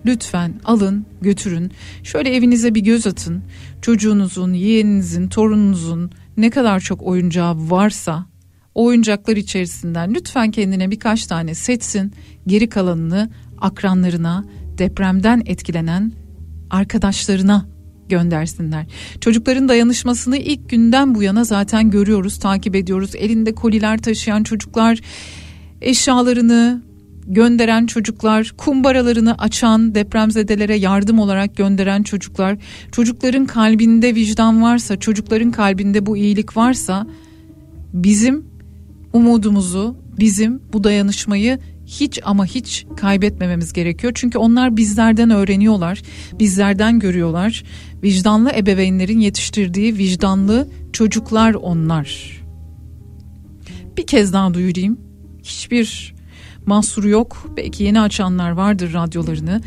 [0.05, 1.71] lütfen alın götürün.
[2.03, 3.43] Şöyle evinize bir göz atın.
[3.81, 8.25] çocuğunuzun, yeğeninizin, torununuzun ne kadar çok oyuncağı varsa
[8.75, 12.13] o oyuncaklar içerisinden lütfen kendine birkaç tane seçsin.
[12.47, 13.29] Geri kalanını
[13.61, 14.45] akranlarına,
[14.77, 16.11] depremden etkilenen
[16.69, 17.74] arkadaşlarına
[18.09, 18.85] göndersinler.
[19.21, 23.15] Çocukların dayanışmasını ilk günden bu yana zaten görüyoruz, takip ediyoruz.
[23.15, 24.99] Elinde koliler taşıyan çocuklar,
[25.81, 26.81] eşyalarını
[27.27, 32.57] gönderen çocuklar, kumbaralarını açan, depremzedelere yardım olarak gönderen çocuklar,
[32.91, 37.07] çocukların kalbinde vicdan varsa, çocukların kalbinde bu iyilik varsa
[37.93, 38.45] bizim
[39.13, 44.13] umudumuzu, bizim bu dayanışmayı hiç ama hiç kaybetmememiz gerekiyor.
[44.15, 46.01] Çünkü onlar bizlerden öğreniyorlar,
[46.39, 47.63] bizlerden görüyorlar.
[48.03, 52.41] Vicdanlı ebeveynlerin yetiştirdiği vicdanlı çocuklar onlar.
[53.97, 54.99] Bir kez daha duyurayım.
[55.43, 56.15] Hiçbir
[56.65, 57.53] mahsuru yok.
[57.57, 59.61] Belki yeni açanlar vardır radyolarını.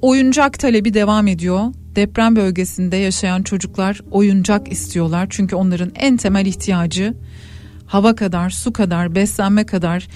[0.00, 1.60] Oyuncak talebi devam ediyor.
[1.96, 5.26] Deprem bölgesinde yaşayan çocuklar oyuncak istiyorlar.
[5.30, 7.14] Çünkü onların en temel ihtiyacı
[7.88, 10.08] hava kadar, su kadar, beslenme kadar,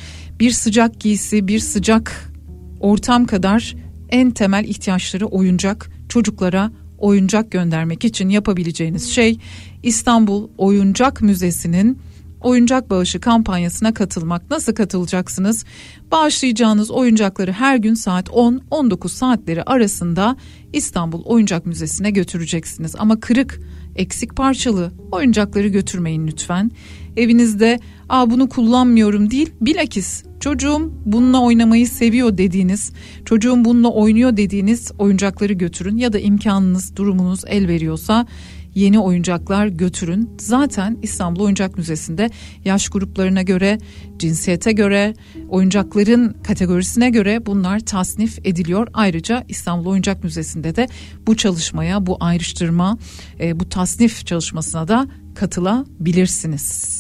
[0.43, 2.33] bir sıcak giysi, bir sıcak
[2.81, 3.77] ortam kadar
[4.09, 5.91] en temel ihtiyaçları oyuncak.
[6.09, 9.39] Çocuklara oyuncak göndermek için yapabileceğiniz şey
[9.83, 11.99] İstanbul Oyuncak Müzesi'nin
[12.41, 14.51] oyuncak bağışı kampanyasına katılmak.
[14.51, 15.65] Nasıl katılacaksınız?
[16.11, 20.37] Bağışlayacağınız oyuncakları her gün saat 10-19 saatleri arasında
[20.73, 22.95] İstanbul Oyuncak Müzesi'ne götüreceksiniz.
[22.99, 23.61] Ama kırık,
[23.97, 26.71] eksik parçalı oyuncakları götürmeyin lütfen.
[27.17, 32.93] Evinizde Aa, bunu kullanmıyorum değil bilakis çocuğum bununla oynamayı seviyor dediğiniz
[33.25, 38.27] çocuğum bununla oynuyor dediğiniz oyuncakları götürün ya da imkanınız durumunuz el veriyorsa
[38.75, 40.31] yeni oyuncaklar götürün.
[40.39, 42.31] Zaten İstanbul Oyuncak Müzesi'nde
[42.65, 43.79] yaş gruplarına göre,
[44.19, 45.15] cinsiyete göre,
[45.49, 48.89] oyuncakların kategorisine göre bunlar tasnif ediliyor.
[48.95, 50.89] Ayrıca İstanbul Oyuncak Müzesi'nde de
[51.27, 52.99] bu çalışmaya, bu ayrıştırma,
[53.41, 56.93] e, bu tasnif çalışmasına da katılabilirsiniz.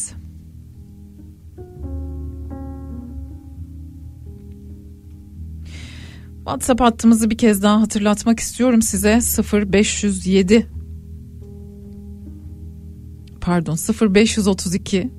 [6.37, 9.21] WhatsApp hattımızı bir kez daha hatırlatmak istiyorum size.
[9.53, 10.67] 0507
[13.41, 13.77] pardon
[14.15, 15.11] 0532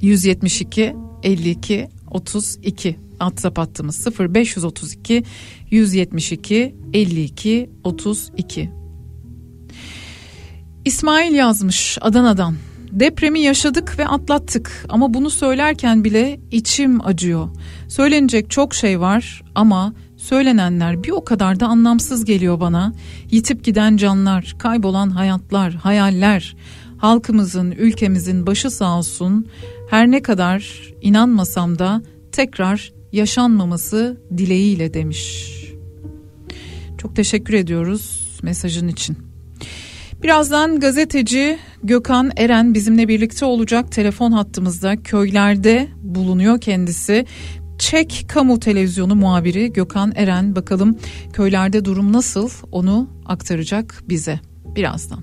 [0.00, 5.24] 172 52 32 WhatsApp hattımız 0532
[5.70, 8.70] 172 52 32
[10.86, 12.54] İsmail yazmış Adana'dan
[12.90, 17.48] Depremi yaşadık ve atlattık ama bunu söylerken bile içim acıyor.
[17.88, 22.92] Söylenecek çok şey var ama Söylenenler bir o kadar da anlamsız geliyor bana.
[23.30, 26.56] Yitip giden canlar, kaybolan hayatlar, hayaller.
[26.98, 29.46] Halkımızın, ülkemizin başı sağ olsun.
[29.90, 35.52] Her ne kadar inanmasam da tekrar yaşanmaması dileğiyle demiş.
[36.98, 39.25] Çok teşekkür ediyoruz mesajın için.
[40.26, 47.26] Birazdan gazeteci Gökhan Eren bizimle birlikte olacak telefon hattımızda köylerde bulunuyor kendisi.
[47.78, 50.98] Çek Kamu Televizyonu muhabiri Gökhan Eren bakalım
[51.32, 54.40] köylerde durum nasıl onu aktaracak bize
[54.76, 55.22] birazdan.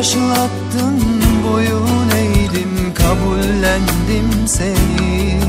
[0.00, 1.00] Başlattın
[1.44, 5.40] boyun eğdim kabullendim seni.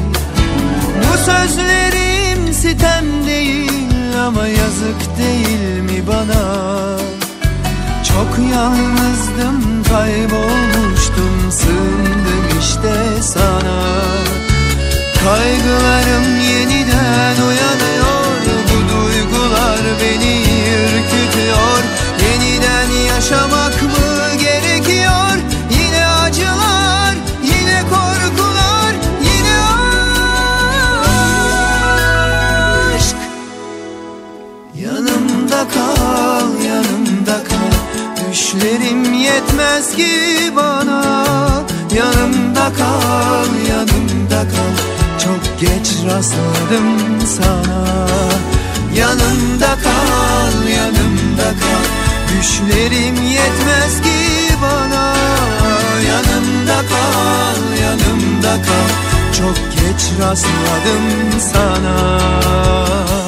[0.97, 6.97] Bu sözlerim sitem değil ama yazık değil mi bana?
[8.03, 13.81] Çok yalnızdım kaybolmuştum sığındım işte sana.
[15.23, 20.41] Kaygılarım yeniden uyanıyor Bu duygular beni
[20.83, 21.83] ürkütüyor.
[22.23, 23.80] Yeniden yaşamak
[38.51, 40.07] Düşlerim yetmez ki
[40.55, 41.25] bana.
[41.95, 44.75] Yanımda kal, yanımda kal.
[45.19, 48.07] Çok geç rastladım sana.
[48.95, 51.85] Yanımda kal, yanımda kal.
[52.39, 55.15] Düşlerim yetmez ki bana.
[56.07, 58.89] Yanımda kal, yanımda kal.
[59.37, 63.20] Çok geç rastladım sana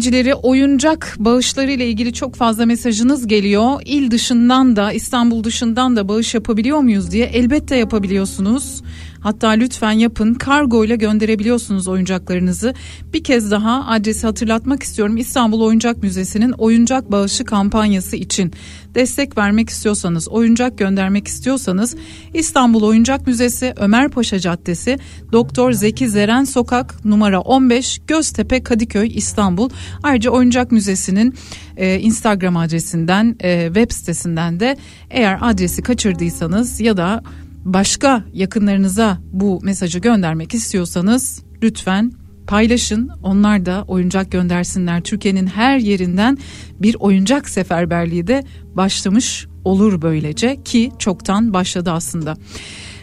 [0.00, 3.82] dinleyicileri oyuncak bağışları ile ilgili çok fazla mesajınız geliyor.
[3.84, 8.82] İl dışından da İstanbul dışından da bağış yapabiliyor muyuz diye elbette yapabiliyorsunuz.
[9.20, 12.74] Hatta lütfen yapın kargo ile gönderebiliyorsunuz oyuncaklarınızı.
[13.12, 15.16] Bir kez daha adresi hatırlatmak istiyorum.
[15.16, 18.52] İstanbul Oyuncak Müzesi'nin oyuncak bağışı kampanyası için
[18.94, 21.96] destek vermek istiyorsanız, oyuncak göndermek istiyorsanız
[22.34, 24.98] İstanbul Oyuncak Müzesi Ömer Paşa Caddesi
[25.32, 29.70] Doktor Zeki Zeren Sokak numara 15 Göztepe Kadıköy İstanbul.
[30.02, 31.34] Ayrıca Oyuncak Müzesi'nin
[31.76, 34.76] e, Instagram adresinden e, web sitesinden de
[35.10, 37.22] eğer adresi kaçırdıysanız ya da
[37.64, 42.12] başka yakınlarınıza bu mesajı göndermek istiyorsanız lütfen
[42.46, 43.10] paylaşın.
[43.22, 45.02] Onlar da oyuncak göndersinler.
[45.02, 46.38] Türkiye'nin her yerinden
[46.80, 48.44] bir oyuncak seferberliği de
[48.74, 52.36] başlamış olur böylece ki çoktan başladı aslında.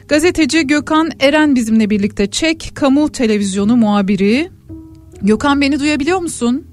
[0.08, 4.50] Gazeteci Gökhan Eren bizimle birlikte Çek Kamu Televizyonu muhabiri.
[5.22, 6.68] Gökhan beni duyabiliyor musun?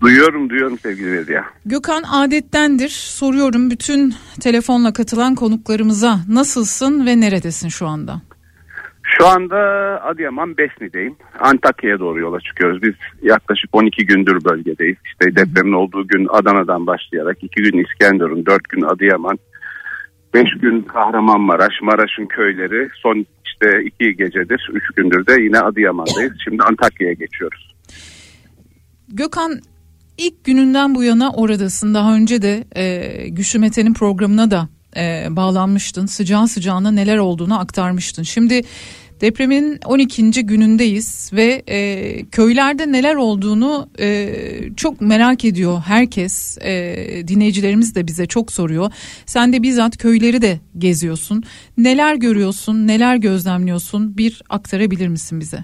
[0.00, 1.42] Duyuyorum duyuyorum sevgili Vedia.
[1.66, 8.22] Gökhan adettendir soruyorum bütün telefonla katılan konuklarımıza nasılsın ve neredesin şu anda?
[9.18, 9.56] Şu anda
[10.04, 11.16] Adıyaman Besni'deyim.
[11.40, 12.82] Antakya'ya doğru yola çıkıyoruz.
[12.82, 14.96] Biz yaklaşık 12 gündür bölgedeyiz.
[15.04, 19.38] İşte depremin olduğu gün Adana'dan başlayarak 2 gün İskenderun, 4 gün Adıyaman,
[20.34, 26.32] 5 gün Kahramanmaraş, Maraş'ın köyleri, son işte 2 gecedir, 3 gündür de yine Adıyaman'dayız.
[26.44, 27.74] Şimdi Antakya'ya geçiyoruz.
[29.08, 29.60] Gökhan
[30.18, 31.94] ilk gününden bu yana oradasın.
[31.94, 36.06] Daha önce de e, Güçlü Mete'nin programına da e, bağlanmıştın.
[36.06, 38.22] Sıcağı sıcağına neler olduğunu aktarmıştın.
[38.22, 38.62] Şimdi
[39.22, 40.46] depremin 12.
[40.46, 41.78] günündeyiz ve e,
[42.32, 44.28] köylerde neler olduğunu e,
[44.76, 46.58] çok merak ediyor herkes.
[46.58, 46.72] E,
[47.28, 48.90] dinleyicilerimiz de bize çok soruyor.
[49.26, 51.42] Sen de bizzat köyleri de geziyorsun.
[51.78, 54.16] Neler görüyorsun, neler gözlemliyorsun?
[54.18, 55.58] Bir aktarabilir misin bize?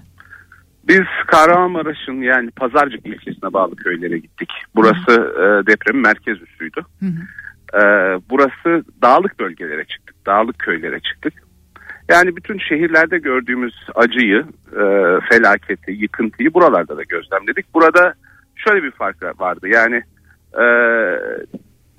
[0.87, 4.49] Biz Kahramanmaraş'ın yani Pazarcık ilçesine bağlı köylere gittik.
[4.75, 6.81] Burası e, depremin merkez üssüydü.
[6.99, 7.21] Hı hı.
[7.79, 7.81] E,
[8.29, 10.15] burası dağlık bölgelere çıktık.
[10.25, 11.48] Dağlık köylere çıktık.
[12.09, 14.83] Yani bütün şehirlerde gördüğümüz acıyı, e,
[15.29, 17.73] felaketi, yıkıntıyı buralarda da gözlemledik.
[17.73, 18.13] Burada
[18.55, 19.67] şöyle bir fark vardı.
[19.67, 19.95] Yani
[20.53, 20.65] e,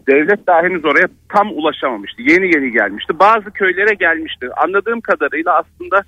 [0.06, 2.22] devlet daha henüz oraya tam ulaşamamıştı.
[2.22, 3.18] Yeni yeni gelmişti.
[3.18, 4.48] Bazı köylere gelmişti.
[4.56, 6.02] Anladığım kadarıyla aslında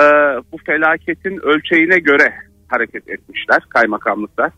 [0.00, 0.04] e,
[0.52, 2.34] bu felaketin ölçeğine göre
[2.68, 4.52] hareket etmişler kaymakamlıklar.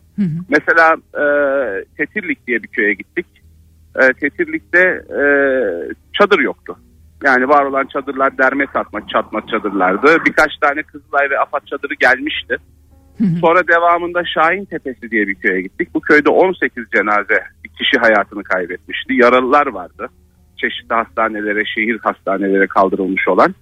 [0.49, 1.25] Mesela e,
[1.97, 3.25] Tetirlik diye bir köye gittik.
[3.95, 4.79] E, Tetirlik'te
[5.19, 5.23] e,
[6.13, 6.77] çadır yoktu.
[7.23, 10.17] Yani var olan çadırlar derme satma çatma çadırlardı.
[10.25, 12.57] Birkaç tane Kızılay ve Afat çadırı gelmişti.
[13.41, 15.89] Sonra devamında Şahin Tepesi diye bir köye gittik.
[15.93, 19.13] Bu köyde 18 cenaze bir kişi hayatını kaybetmişti.
[19.13, 20.09] Yaralılar vardı.
[20.57, 23.55] Çeşitli hastanelere, şehir hastanelere kaldırılmış olan.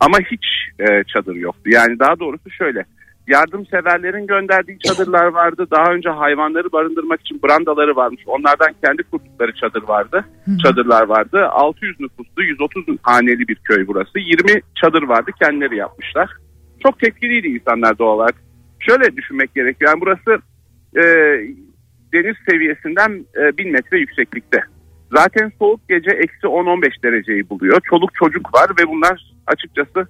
[0.00, 0.44] Ama hiç
[0.78, 1.70] e, çadır yoktu.
[1.70, 2.84] Yani daha doğrusu şöyle.
[3.26, 5.66] Yardımseverlerin gönderdiği çadırlar vardı.
[5.70, 8.22] Daha önce hayvanları barındırmak için brandaları varmış.
[8.26, 10.24] Onlardan kendi kurdukları çadır vardı.
[10.62, 11.46] Çadırlar vardı.
[11.48, 14.18] 600 nüfuslu 130 haneli bir köy burası.
[14.18, 15.30] 20 çadır vardı.
[15.42, 16.30] Kendileri yapmışlar.
[16.82, 18.34] Çok tepkiliydi insanlar doğal olarak.
[18.80, 19.90] Şöyle düşünmek gerekiyor.
[19.90, 20.42] Yani burası
[20.96, 21.02] e,
[22.12, 24.60] deniz seviyesinden e, 1000 metre yükseklikte.
[25.12, 27.80] Zaten soğuk gece eksi 10-15 dereceyi buluyor.
[27.90, 30.06] Çoluk çocuk var ve bunlar açıkçası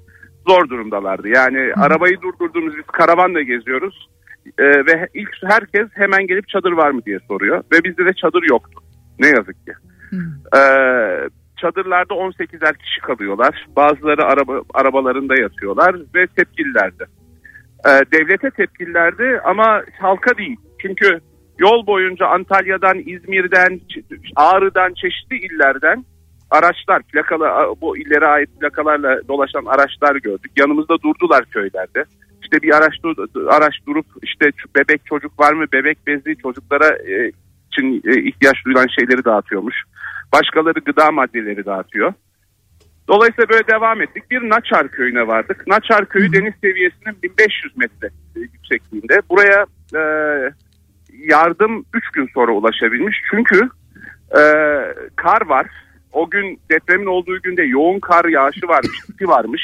[0.48, 1.28] zor durumdalardı.
[1.28, 4.08] Yani arabayı durdurduğumuz biz karavanla geziyoruz.
[4.58, 7.62] E, ve ilk herkes hemen gelip çadır var mı diye soruyor.
[7.72, 8.80] Ve bizde de çadır yoktu.
[9.18, 9.72] Ne yazık ki.
[10.56, 10.60] E,
[11.60, 13.66] çadırlarda 18'er kişi kalıyorlar.
[13.76, 17.04] Bazıları araba, arabalarında yatıyorlar ve tepkililerdi.
[17.86, 20.56] E, devlete tepkililerdi ama halka değil.
[20.82, 21.20] Çünkü
[21.58, 23.80] yol boyunca Antalya'dan, İzmir'den,
[24.36, 26.04] Ağrı'dan, çeşitli illerden
[26.50, 30.52] araçlar, plakalı bu illere ait plakalarla dolaşan araçlar gördük.
[30.56, 32.04] Yanımızda durdular köylerde.
[32.42, 37.32] İşte bir araç dur- araç durup işte bebek çocuk var mı, bebek bezi çocuklara e,
[37.72, 39.76] için e, ihtiyaç duyulan şeyleri dağıtıyormuş.
[40.32, 42.12] Başkaları gıda maddeleri dağıtıyor.
[43.08, 44.30] Dolayısıyla böyle devam ettik.
[44.30, 45.66] Bir Naçar köyüne vardık.
[45.66, 48.06] Naçar köyü deniz seviyesinin 1500 metre
[48.36, 49.20] e, yüksekliğinde.
[49.30, 50.02] Buraya e,
[51.12, 53.16] yardım 3 gün sonra ulaşabilmiş.
[53.30, 53.68] Çünkü
[54.30, 54.42] e,
[55.16, 55.66] kar var.
[56.16, 59.62] O gün depremin olduğu günde yoğun kar yağışı varmış, tipi varmış.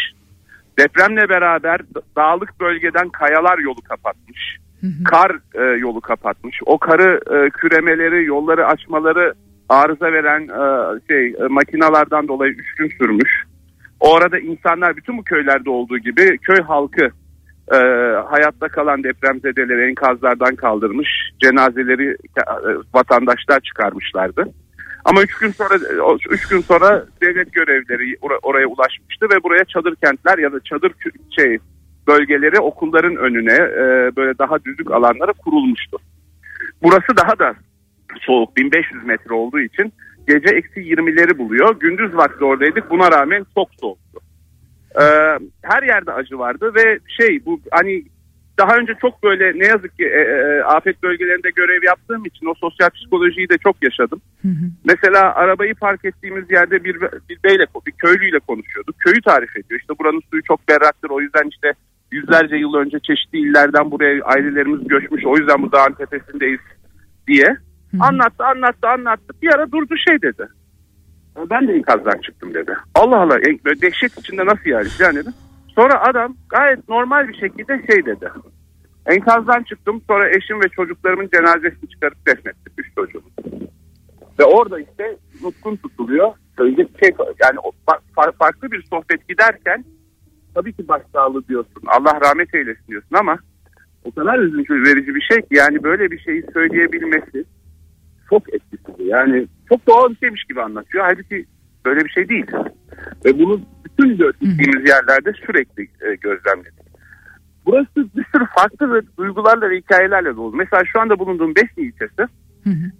[0.79, 4.59] Depremle beraber da- dağlık bölgeden kayalar yolu kapatmış.
[5.05, 6.61] Kar e, yolu kapatmış.
[6.67, 9.35] O karı e, küremeleri, yolları açmaları
[9.69, 13.45] arıza veren e, şey e, makinalardan dolayı 3 gün sürmüş.
[14.01, 17.05] O arada insanlar bütün bu köylerde olduğu gibi köy halkı
[17.73, 17.77] e,
[18.31, 21.09] hayatta kalan depremzedeleri enkazlardan kaldırmış.
[21.43, 22.43] Cenazeleri e,
[22.95, 24.45] vatandaşlar çıkarmışlardı.
[25.05, 25.75] Ama üç gün sonra
[26.31, 30.93] üç gün sonra devlet görevlileri ora- oraya ulaşmıştı ve buraya çadır kentler ya da çadır
[31.39, 31.59] şey
[32.07, 35.99] bölgeleri okulların önüne e, böyle daha düzlük alanlara kurulmuştu.
[36.83, 37.55] Burası daha da
[38.21, 39.93] soğuk 1500 metre olduğu için
[40.27, 41.81] gece eksi 20'leri buluyor.
[41.81, 44.21] Gündüz vakti oradaydık buna rağmen çok soğuktu.
[45.01, 45.05] Ee,
[45.63, 48.05] her yerde acı vardı ve şey bu hani
[48.59, 52.55] daha önce çok böyle ne yazık ki e, e, afet bölgelerinde görev yaptığım için o
[52.55, 54.21] sosyal psikolojiyi de çok yaşadım.
[54.85, 58.99] Mesela arabayı park ettiğimiz yerde bir, bir beyle bir köylüyle konuşuyorduk.
[58.99, 59.81] Köyü tarif ediyor.
[59.81, 61.11] İşte buranın suyu çok berraktır.
[61.11, 61.73] O yüzden işte
[62.11, 65.27] yüzlerce yıl önce çeşitli illerden buraya ailelerimiz göçmüş.
[65.27, 66.61] O yüzden bu dağın tepesindeyiz
[67.27, 67.57] diye.
[68.01, 69.35] Anlattı anlattı anlattı.
[69.43, 70.49] Bir ara durdu şey dedi.
[71.51, 72.77] Ben de enkazdan çıktım dedi.
[72.95, 75.33] Allah Allah böyle dehşet içinde nasıl yani falan dedim.
[75.75, 78.29] Sonra adam gayet normal bir şekilde şey dedi.
[79.07, 82.73] Enkazdan çıktım sonra eşim ve çocuklarımın cenazesini çıkarıp defnettim.
[82.79, 83.23] Üç çocuğum.
[84.39, 86.33] Ve orada işte nutkun tutuluyor.
[86.59, 87.59] Şey yani
[88.39, 89.85] farklı bir sohbet giderken
[90.55, 91.83] tabii ki başsağlığı diyorsun.
[91.87, 93.39] Allah rahmet eylesin diyorsun ama
[94.05, 97.45] o kadar üzüntü verici bir şey ki yani böyle bir şeyi söyleyebilmesi
[98.31, 99.07] çok etkisiz.
[99.07, 101.05] Yani çok doğal bir şeymiş gibi anlatıyor.
[101.05, 101.47] Halbuki
[101.85, 102.47] böyle bir şey değil.
[103.25, 106.83] Ve bunu bütün gittiğimiz yerlerde sürekli e, gözlemledik.
[107.67, 110.57] Burası bir sürü farklı ve duygularla ve hikayelerle dolu.
[110.57, 112.27] Mesela şu anda bulunduğum Besni ilçesi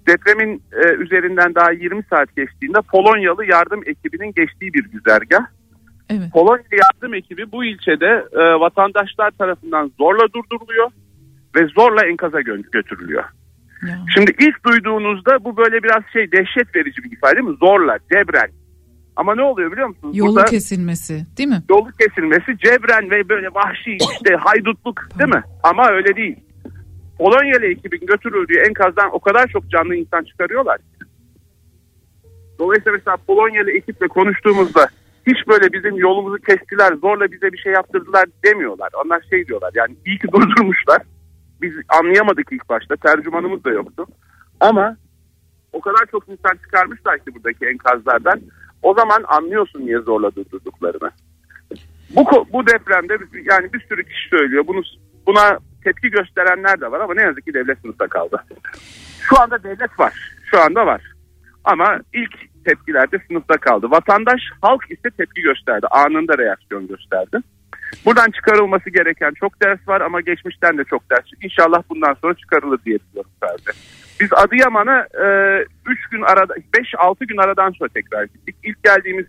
[0.09, 5.47] depremin e, üzerinden daha 20 saat geçtiğinde Polonyalı yardım ekibinin geçtiği bir güzergah.
[6.11, 6.33] Evet.
[6.33, 10.91] Polonya yardım ekibi bu ilçede e, vatandaşlar tarafından zorla durduruluyor
[11.57, 13.25] ve zorla enkaza gö- götürülüyor.
[14.15, 17.57] Şimdi ilk duyduğunuzda bu böyle biraz şey dehşet verici bir ifade değil mi?
[17.61, 18.51] Zorla, cebren.
[19.17, 20.17] Ama ne oluyor biliyor musunuz?
[20.17, 21.63] Yolu Burada kesilmesi değil mi?
[21.71, 25.43] yolu kesilmesi cebren ve böyle vahşi işte haydutluk değil mi?
[25.63, 26.37] Ama öyle değil.
[27.19, 30.85] Polonyalı ekibin götürüldüğü enkazdan o kadar çok canlı insan çıkarıyorlar ki.
[32.59, 34.87] Dolayısıyla mesela Polonyalı ekiple konuştuğumuzda
[35.27, 38.89] hiç böyle bizim yolumuzu kestiler, zorla bize bir şey yaptırdılar demiyorlar.
[39.05, 41.03] Onlar şey diyorlar yani iyi ki durdurmuşlar.
[41.63, 44.07] Biz anlayamadık ilk başta, tercümanımız da yoktu.
[44.61, 44.97] Ama
[45.73, 48.41] o kadar çok insan çıkarmışlar ki buradaki enkazlardan.
[48.83, 51.11] O zaman anlıyorsun niye zorla durdurduklarını.
[52.11, 53.19] Bu bu depremde
[53.51, 54.65] yani bir sürü kişi söylüyor.
[54.67, 54.83] Bunu
[55.27, 58.45] buna tepki gösterenler de var ama ne yazık ki devlet sınıfta kaldı.
[59.21, 60.13] Şu anda devlet var.
[60.51, 61.03] Şu anda var.
[61.65, 63.91] Ama ilk tepkilerde sınıfta kaldı.
[63.91, 65.87] Vatandaş, halk ise tepki gösterdi.
[65.91, 67.39] Anında reaksiyon gösterdi.
[68.05, 71.25] Buradan çıkarılması gereken çok ders var ama geçmişten de çok ders.
[71.43, 73.71] İnşallah bundan sonra çıkarılır diye düşünüyorum sadece.
[74.21, 75.07] Biz Adıyaman'a
[75.87, 78.57] 3 gün arada 5-6 gün aradan sonra tekrar gittik.
[78.63, 79.27] İlk geldiğimiz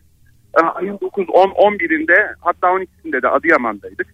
[0.58, 4.08] e, ayın 9, 10, 11'inde hatta 12'sinde de Adıyaman'daydık.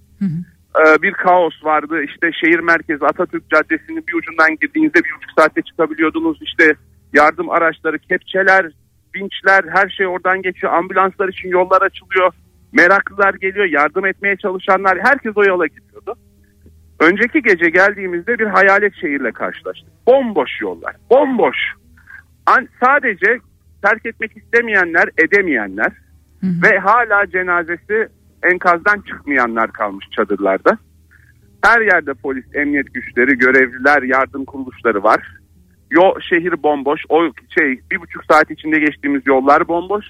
[0.79, 2.03] E, bir kaos vardı.
[2.03, 6.39] İşte şehir merkezi Atatürk Caddesi'nin bir ucundan girdiğinizde bir buçuk saatte çıkabiliyordunuz.
[6.41, 6.73] İşte
[7.13, 8.71] yardım araçları, kepçeler,
[9.15, 10.73] vinçler her şey oradan geçiyor.
[10.73, 12.33] Ambulanslar için yollar açılıyor.
[12.73, 16.15] Meraklılar geliyor, yardım etmeye çalışanlar herkes o yola gidiyordu.
[16.99, 19.89] Önceki gece geldiğimizde bir hayalet şehirle karşılaştık.
[20.07, 21.57] Bomboş yollar, bomboş.
[22.45, 23.39] An- sadece
[23.83, 25.91] terk etmek istemeyenler, edemeyenler
[26.43, 28.07] ve hala cenazesi
[28.51, 30.77] enkazdan çıkmayanlar kalmış çadırlarda.
[31.63, 35.37] Her yerde polis, emniyet güçleri, görevliler, yardım kuruluşları var.
[35.91, 37.01] Yo, şehir bomboş.
[37.09, 37.21] O
[37.59, 40.05] şey bir buçuk saat içinde geçtiğimiz yollar bomboş.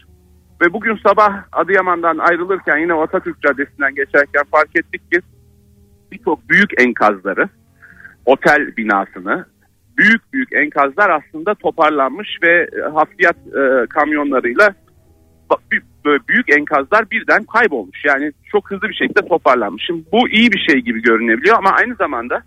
[0.61, 5.19] Ve bugün sabah Adıyaman'dan ayrılırken yine Atatürk Caddesi'nden geçerken fark ettik ki
[6.11, 7.49] birçok büyük enkazları,
[8.25, 9.45] otel binasını,
[9.97, 14.73] büyük büyük enkazlar aslında toparlanmış ve e, hafriyat e, kamyonlarıyla
[16.27, 18.05] büyük enkazlar birden kaybolmuş.
[18.05, 19.83] Yani çok hızlı bir şekilde toparlanmış.
[19.87, 22.41] Şimdi bu iyi bir şey gibi görünebiliyor ama aynı zamanda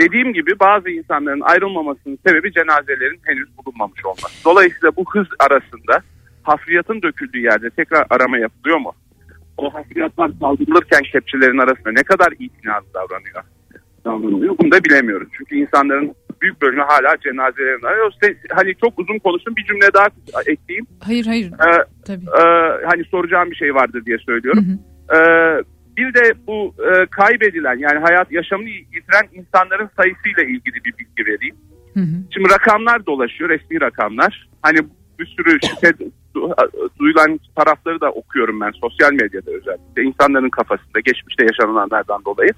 [0.00, 4.44] dediğim gibi bazı insanların ayrılmamasının sebebi cenazelerin henüz bulunmamış olması.
[4.44, 6.02] Dolayısıyla bu hız arasında
[6.44, 8.92] hafriyatın döküldüğü yerde tekrar arama yapılıyor mu?
[9.56, 13.44] O hafriyatlar kaldırılırken kepçelerin arasında ne kadar itinalı davranıyor?
[14.04, 14.58] davranılıyor?
[14.58, 15.28] Bunu da bilemiyoruz.
[15.38, 18.12] Çünkü insanların büyük bölümü hala cenazelerin arıyor.
[18.50, 20.06] Hani çok uzun konuştum bir cümle daha
[20.46, 20.86] ekleyeyim.
[21.00, 21.46] Hayır hayır.
[21.46, 22.24] Ee, Tabii.
[22.24, 22.42] e,
[22.86, 24.64] hani soracağım bir şey vardır diye söylüyorum.
[25.14, 25.16] Ee,
[25.96, 31.56] bir de bu e, kaybedilen yani hayat yaşamını yitiren insanların sayısıyla ilgili bir bilgi vereyim.
[32.30, 34.48] Şimdi rakamlar dolaşıyor resmi rakamlar.
[34.62, 34.78] Hani
[35.18, 35.88] bir sürü şüphe
[36.34, 36.54] du-
[36.98, 42.50] duyulan tarafları da okuyorum ben sosyal medyada özellikle insanların kafasında geçmişte yaşananlardan dolayı.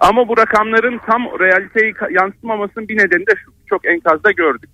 [0.00, 4.70] Ama bu rakamların tam realiteyi yansıtmamasının bir nedeni de şu çok enkazda gördük.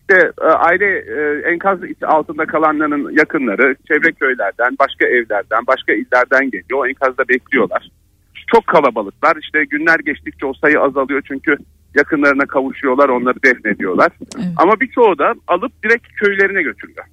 [0.00, 6.78] İşte e, aile e, enkaz altında kalanların yakınları çevre köylerden, başka evlerden, başka illerden geliyor.
[6.78, 7.90] O enkazda bekliyorlar.
[8.54, 9.36] Çok kalabalıklar.
[9.36, 11.56] İşte günler geçtikçe o sayı azalıyor çünkü
[11.96, 14.12] yakınlarına kavuşuyorlar, onları defnediyorlar.
[14.56, 17.04] Ama birçoğu da alıp direkt köylerine götürüyor.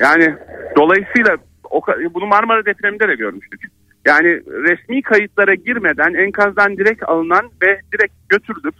[0.00, 0.34] Yani
[0.76, 1.36] dolayısıyla
[1.70, 1.80] o,
[2.14, 3.60] bunu Marmara depreminde de görmüştük.
[4.06, 8.74] Yani resmi kayıtlara girmeden enkazdan direkt alınan ve direkt götürülüp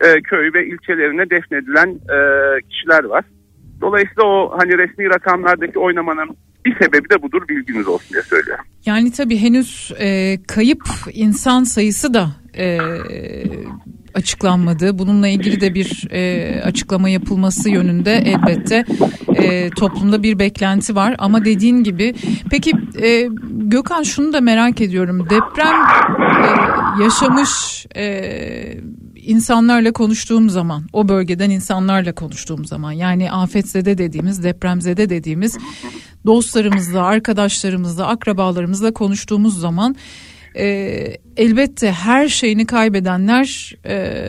[0.00, 2.18] e, köy ve ilçelerine defnedilen e,
[2.68, 3.24] kişiler var.
[3.80, 8.64] Dolayısıyla o hani resmi rakamlardaki oynamanın bir sebebi de budur bilginiz olsun diye söylüyorum.
[8.86, 10.82] Yani tabii henüz e, kayıp
[11.12, 12.26] insan sayısı da
[12.58, 12.78] e,
[14.14, 14.98] açıklanmadı.
[14.98, 18.84] Bununla ilgili de bir e, açıklama yapılması yönünde elbette
[19.36, 21.14] e, toplumda bir beklenti var.
[21.18, 22.14] Ama dediğin gibi
[22.50, 22.72] peki
[23.02, 25.26] e, Gökhan şunu da merak ediyorum.
[25.30, 25.74] Deprem
[27.00, 28.84] e, yaşamış e,
[29.16, 35.58] insanlarla konuştuğum zaman o bölgeden insanlarla konuştuğum zaman yani afetzede dediğimiz depremzede dediğimiz
[36.26, 39.96] dostlarımızla arkadaşlarımızla akrabalarımızla konuştuğumuz zaman
[40.56, 40.66] e,
[41.36, 44.24] elbette her şeyini kaybedenler e,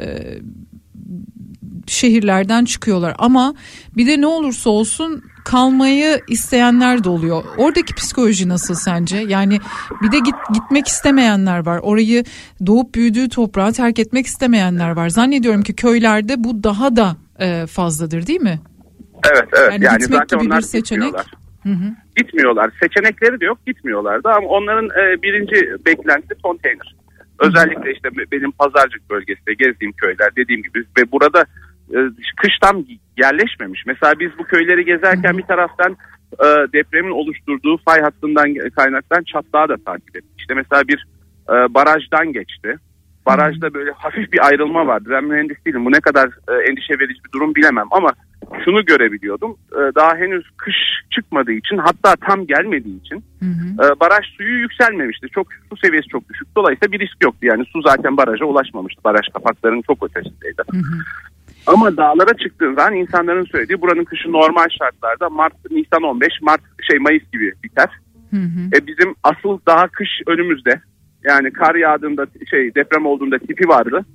[1.88, 3.54] şehirlerden çıkıyorlar ama
[3.98, 7.44] bir de ne olursa olsun kalmayı isteyenler de oluyor.
[7.58, 9.18] Oradaki psikoloji nasıl sence?
[9.18, 9.60] Yani
[10.02, 11.80] bir de git, gitmek istemeyenler var.
[11.84, 12.24] Orayı
[12.66, 15.10] doğup büyüdüğü toprağı terk etmek istemeyenler var.
[15.10, 18.60] Zannediyorum ki köylerde bu daha da e, fazladır değil mi?
[19.32, 21.04] Evet evet Yani yani, gitmek zaten gibi onlar bir seçenek.
[21.04, 21.45] gitmiyorlar.
[21.66, 21.90] Hı hı.
[22.16, 22.72] Gitmiyorlar.
[22.82, 26.96] Seçenekleri de yok gitmiyorlar da ama onların e, birinci beklentisi konteyner.
[27.40, 31.46] Özellikle işte benim pazarcık bölgesinde gezdiğim köyler dediğim gibi ve burada
[31.90, 31.98] e,
[32.38, 32.86] kış tam
[33.18, 33.84] yerleşmemiş.
[33.86, 35.98] Mesela biz bu köyleri gezerken bir taraftan
[36.34, 40.32] e, depremin oluşturduğu fay hattından kaynaktan çatlağı da takip ettik.
[40.38, 41.06] İşte mesela bir
[41.50, 42.76] e, barajdan geçti.
[43.26, 45.10] Barajda böyle hafif bir ayrılma vardı.
[45.12, 45.86] Ben mühendis değilim.
[45.86, 48.10] Bu ne kadar e, endişe verici bir durum bilemem ama
[48.66, 49.58] şunu görebiliyordum.
[49.72, 50.76] E, daha henüz kış
[51.12, 53.24] çıkmadığı için hatta tam gelmediği için
[53.84, 55.28] e, baraj suyu yükselmemişti.
[55.30, 56.48] Çok su seviyesi çok düşük.
[56.56, 57.40] Dolayısıyla bir risk yoktu.
[57.42, 59.04] Yani su zaten baraja ulaşmamıştı.
[59.04, 60.62] Baraj kapaklarının çok ötesindeydi.
[61.68, 67.00] Ama dağlara çıktığın zaman insanların söylediği buranın kışı normal şartlarda Mart, Nisan 15, Mart şey
[67.00, 67.90] Mayıs gibi biter.
[68.74, 70.82] E bizim asıl daha kış önümüzde.
[71.30, 74.06] Yani kar yağdığında şey deprem olduğunda tipi vardı.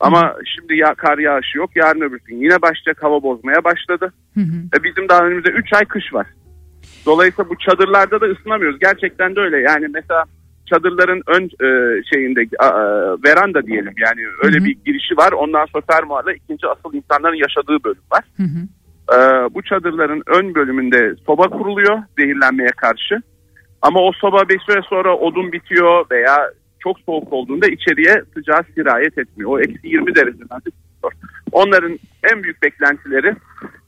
[0.00, 1.70] Ama şimdi ya kar yağışı yok.
[1.76, 4.12] Yarın öbür gün yine başlayacak hava bozmaya başladı.
[4.78, 6.26] E bizim daha önümüzde 3 ay kış var.
[7.06, 8.78] Dolayısıyla bu çadırlarda da ısınamıyoruz.
[8.80, 9.58] Gerçekten de öyle.
[9.58, 10.24] Yani mesela
[10.66, 11.68] çadırların ön e,
[12.14, 12.68] şeyinde a,
[13.24, 15.32] veranda diyelim yani öyle bir girişi var.
[15.32, 18.24] Ondan sonra fermuarla ikinci asıl insanların yaşadığı bölüm var.
[18.36, 18.68] Hı hı.
[19.12, 23.22] Ee, bu çadırların ön bölümünde soba kuruluyor zehirlenmeye karşı.
[23.82, 26.50] Ama o soba bir süre sonra odun bitiyor veya
[26.80, 29.50] çok soğuk olduğunda içeriye sıcağı sirayet etmiyor.
[29.50, 31.12] O eksi 20 dereceden de tutuyor.
[31.52, 31.98] Onların
[32.32, 33.34] en büyük beklentileri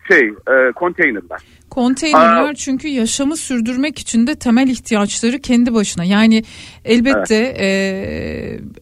[0.09, 1.41] şey e, konteynerler.
[1.71, 2.55] Konteynerler Aa.
[2.55, 6.05] çünkü yaşamı sürdürmek için de temel ihtiyaçları kendi başına.
[6.05, 6.43] Yani
[6.85, 7.69] elbette e,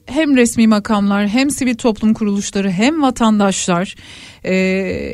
[0.06, 3.94] hem resmi makamlar hem sivil toplum kuruluşları hem vatandaşlar
[4.44, 4.55] e,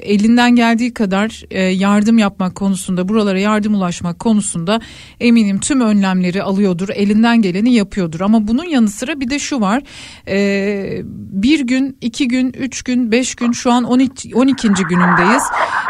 [0.04, 4.80] elinden geldiği kadar e, yardım yapmak konusunda buralara yardım ulaşmak konusunda
[5.20, 9.82] eminim tüm önlemleri alıyordur elinden geleni yapıyordur ama bunun yanı sıra bir de şu var
[10.28, 11.00] e,
[11.44, 14.68] bir gün iki gün üç gün beş gün şu an 12, 12.
[14.68, 15.42] günündeyiz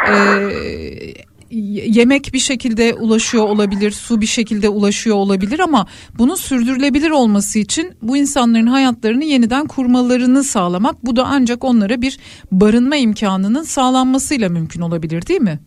[0.09, 0.15] e,
[1.55, 5.87] yemek bir şekilde ulaşıyor olabilir, su bir şekilde ulaşıyor olabilir ama
[6.19, 12.19] bunun sürdürülebilir olması için bu insanların hayatlarını yeniden kurmalarını sağlamak bu da ancak onlara bir
[12.53, 15.59] barınma imkanının sağlanmasıyla mümkün olabilir değil mi?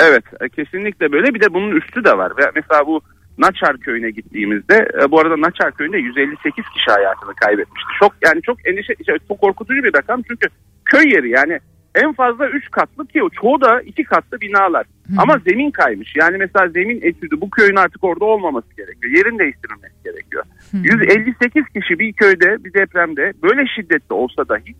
[0.00, 2.32] Evet e, kesinlikle böyle bir de bunun üstü de var.
[2.54, 3.00] Mesela bu
[3.38, 7.88] Naçar köyüne gittiğimizde e, bu arada Naçar köyünde 158 kişi hayatını kaybetmişti.
[8.00, 10.48] Çok yani çok endişe şey, çok korkutucu bir rakam çünkü
[10.84, 11.58] köy yeri yani
[11.94, 14.86] en fazla 3 katlı ki çoğu da 2 katlı binalar.
[15.18, 16.16] Ama zemin kaymış.
[16.16, 19.16] Yani mesela zemin etüdü bu köyün artık orada olmaması gerekiyor.
[19.16, 20.44] Yerin değiştirilmesi gerekiyor.
[20.72, 24.74] 158 kişi bir köyde bir depremde böyle şiddetli olsa dahi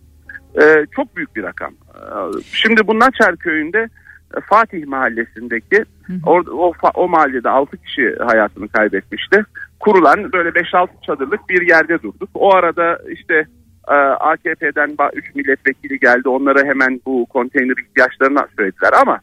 [0.61, 1.73] e, çok büyük bir rakam.
[1.95, 2.05] E,
[2.51, 3.89] Şimdi bu Naçar köyünde
[4.37, 5.85] e, Fatih mahallesindeki
[6.25, 9.45] orada, o, o mahallede 6 kişi hayatını kaybetmişti.
[9.79, 12.29] Kurulan böyle 5-6 çadırlık bir yerde durduk.
[12.33, 13.45] O arada işte
[13.87, 16.29] e, AKP'den 3 milletvekili geldi.
[16.29, 19.19] Onlara hemen bu konteyner ihtiyaçlarını söylediler ama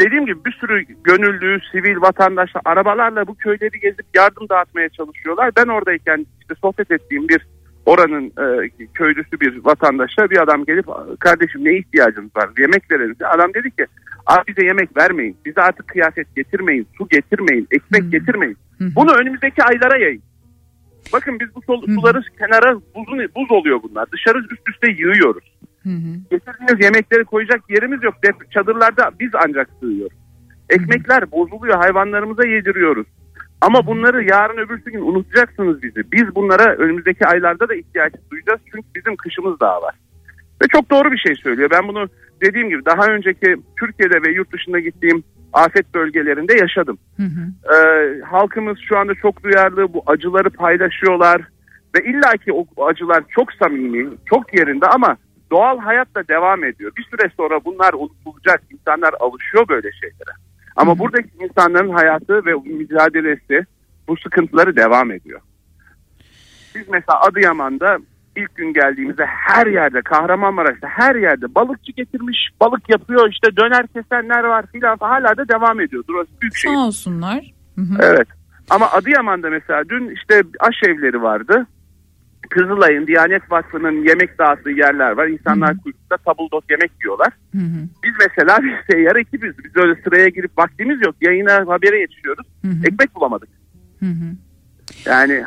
[0.00, 5.50] dediğim gibi bir sürü gönüllü, sivil vatandaşlar arabalarla bu köyleri gezip yardım dağıtmaya çalışıyorlar.
[5.56, 7.46] Ben oradayken işte sohbet ettiğim bir
[7.86, 10.86] oranın e, köylüsü bir vatandaşa bir adam gelip
[11.20, 13.16] kardeşim ne ihtiyacınız var yemek verelim.
[13.34, 13.86] Adam dedi ki
[14.26, 18.56] abi bize yemek vermeyin bize artık kıyafet getirmeyin su getirmeyin ekmek getirmeyin.
[18.80, 20.22] Bunu önümüzdeki aylara yayın.
[21.12, 25.44] Bakın biz bu sol- suları kenara buzun, buz oluyor bunlar dışarı üst üste yığıyoruz.
[26.30, 28.14] Getirdiğiniz yemekleri koyacak yerimiz yok.
[28.22, 30.16] Dep- Çadırlarda biz ancak sığıyoruz.
[30.70, 33.06] Ekmekler bozuluyor hayvanlarımıza yediriyoruz.
[33.60, 36.12] Ama bunları yarın öbürsü gün unutacaksınız bizi.
[36.12, 38.60] Biz bunlara önümüzdeki aylarda da ihtiyaç duyacağız.
[38.72, 39.94] Çünkü bizim kışımız daha var.
[40.62, 41.70] Ve çok doğru bir şey söylüyor.
[41.70, 42.08] Ben bunu
[42.44, 45.22] dediğim gibi daha önceki Türkiye'de ve yurt dışında gittiğim
[45.52, 46.98] afet bölgelerinde yaşadım.
[47.74, 49.94] Ee, halkımız şu anda çok duyarlı.
[49.94, 51.42] Bu acıları paylaşıyorlar.
[51.96, 55.16] Ve illaki o acılar çok samimi, çok yerinde ama
[55.50, 56.92] doğal hayat da devam ediyor.
[56.96, 58.62] Bir süre sonra bunlar unutulacak.
[58.70, 60.36] İnsanlar alışıyor böyle şeylere.
[60.76, 63.66] Ama buradaki insanların hayatı ve mücadelesi
[64.08, 65.40] bu sıkıntıları devam ediyor.
[66.74, 67.98] Biz mesela Adıyaman'da
[68.36, 74.44] ilk gün geldiğimizde her yerde Kahramanmaraş'ta her yerde balıkçı getirmiş balık yapıyor işte döner kesenler
[74.44, 76.04] var filan hala da devam ediyor.
[76.08, 76.72] Burası büyük şey.
[76.72, 77.54] Sağ olsunlar.
[77.74, 77.98] Hı hı.
[78.00, 78.28] Evet.
[78.70, 81.66] Ama Adıyaman'da mesela dün işte aşevleri vardı.
[82.50, 85.26] Kızılay'ın Diyanet Vakfı'nın yemek dağıttığı yerler var.
[85.26, 87.28] İnsanlar kuyrukta tabuldot yemek yiyorlar.
[87.52, 87.88] Hı hı.
[88.04, 89.52] Biz mesela bir seyyar ekibiz.
[89.64, 91.14] Biz öyle sıraya girip vaktimiz yok.
[91.20, 92.46] Yayına habere yetişiyoruz.
[92.62, 92.86] Hı hı.
[92.86, 93.48] Ekmek bulamadık.
[94.00, 94.36] Hı hı.
[95.06, 95.44] Yani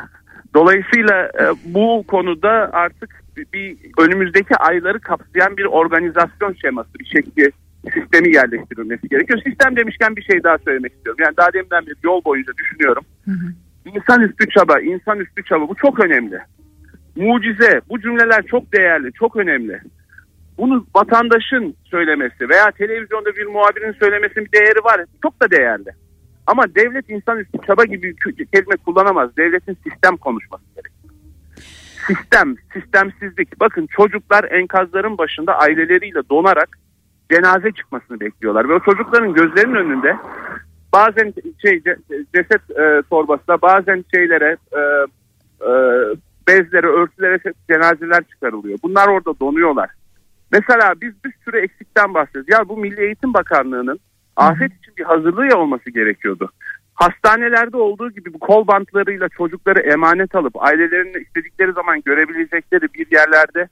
[0.56, 3.22] dolayısıyla e, bu konuda artık
[3.52, 7.50] bir, önümüzdeki ayları kapsayan bir organizasyon şeması, bir şekli
[7.94, 9.40] sistemi yerleştirilmesi gerekiyor.
[9.46, 11.24] Sistem demişken bir şey daha söylemek istiyorum.
[11.24, 13.04] Yani daha deminden bir yol boyunca düşünüyorum.
[13.24, 13.48] Hı hı.
[13.94, 16.38] İnsanüstü çaba, insanüstü çaba bu çok önemli.
[17.16, 19.80] Mucize, bu cümleler çok değerli, çok önemli.
[20.58, 25.00] Bunu vatandaşın söylemesi veya televizyonda bir muhabirin söylemesinin bir değeri var.
[25.22, 25.90] Çok da değerli.
[26.46, 29.36] Ama devlet insanüstü çaba gibi bir kelime kullanamaz.
[29.36, 31.14] Devletin sistem konuşması gerekiyor.
[32.06, 33.60] Sistem, sistemsizlik.
[33.60, 36.68] Bakın çocuklar enkazların başında aileleriyle donarak
[37.32, 38.68] cenaze çıkmasını bekliyorlar.
[38.68, 40.16] Ve o çocukların gözlerinin önünde
[40.92, 44.80] bazen şey ce- ceset e, torbasına bazen şeylere e,
[45.60, 45.72] e,
[46.48, 47.38] bezlere, örtülere
[47.70, 48.78] cenazeler çıkarılıyor.
[48.82, 49.90] Bunlar orada donuyorlar.
[50.52, 52.50] Mesela biz bir sürü eksikten bahsediyoruz.
[52.50, 54.00] Ya bu Milli Eğitim Bakanlığı'nın
[54.36, 56.50] afet için bir hazırlığı olması gerekiyordu.
[56.94, 63.68] Hastanelerde olduğu gibi bu kol bantlarıyla çocukları emanet alıp ailelerini istedikleri zaman görebilecekleri bir yerlerde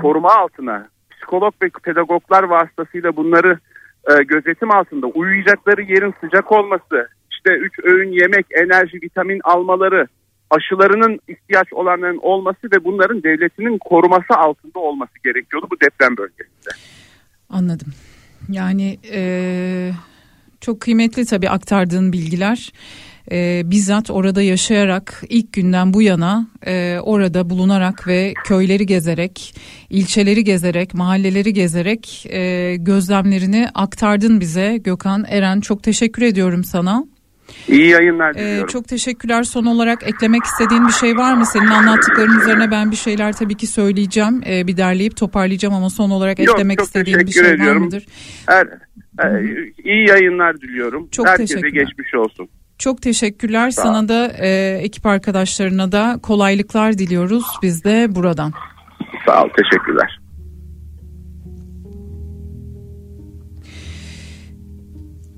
[0.00, 3.58] koruma altına psikolog ve pedagoglar vasıtasıyla bunları
[4.10, 10.06] e, gözetim altında uyuyacakları yerin sıcak olması, işte üç öğün yemek, enerji, vitamin almaları,
[10.50, 16.70] aşılarının ihtiyaç olanların olması ve bunların devletinin koruması altında olması gerekiyordu bu deprem bölgesinde.
[17.50, 17.88] Anladım.
[18.50, 19.92] Yani eee,
[20.60, 22.72] Çok kıymetli tabii aktardığın bilgiler.
[23.32, 29.54] Ee, bizzat orada yaşayarak ilk günden bu yana e, orada bulunarak ve köyleri gezerek,
[29.90, 35.60] ilçeleri gezerek, mahalleleri gezerek e, gözlemlerini aktardın bize Gökhan Eren.
[35.60, 37.04] Çok teşekkür ediyorum sana.
[37.68, 38.66] İyi yayınlar Ee, diliyorum.
[38.66, 39.42] çok teşekkürler.
[39.42, 41.46] Son olarak eklemek istediğin bir şey var mı?
[41.46, 44.42] Senin anlattıkların üzerine ben bir şeyler tabii ki söyleyeceğim.
[44.46, 47.82] Ee, bir derleyip toparlayacağım ama son olarak Yok, eklemek istediğin bir şey var ediyorum.
[47.84, 48.06] mıdır?
[48.46, 49.42] Her, e,
[49.84, 51.08] iyi yayınlar diliyorum.
[51.12, 52.48] Çok Herkese geçmiş olsun.
[52.78, 53.70] Çok teşekkürler.
[53.70, 53.82] Sağ.
[53.82, 58.52] Sana da e, ekip arkadaşlarına da kolaylıklar diliyoruz biz de buradan.
[59.26, 60.20] Sağ ol, teşekkürler.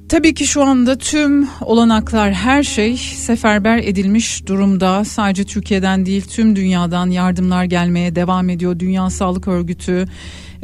[0.08, 5.04] Tabii ki şu anda tüm olanaklar her şey seferber edilmiş durumda.
[5.04, 8.78] Sadece Türkiye'den değil tüm dünyadan yardımlar gelmeye devam ediyor.
[8.78, 10.06] Dünya Sağlık Örgütü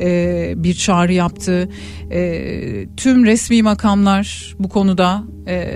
[0.01, 1.68] e, bir çağrı yaptı.
[2.10, 5.66] E, tüm resmi makamlar bu konuda e,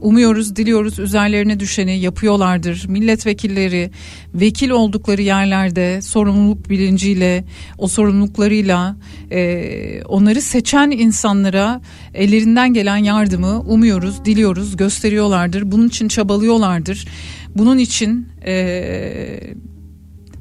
[0.00, 2.84] umuyoruz, diliyoruz üzerlerine düşeni yapıyorlardır.
[2.88, 3.90] Milletvekilleri
[4.34, 7.44] vekil oldukları yerlerde sorumluluk bilinciyle,
[7.78, 8.96] o sorumluluklarıyla
[9.30, 11.80] e, onları seçen insanlara
[12.14, 15.72] ellerinden gelen yardımı umuyoruz, diliyoruz, gösteriyorlardır.
[15.72, 17.06] Bunun için çabalıyorlardır.
[17.56, 18.54] Bunun için e,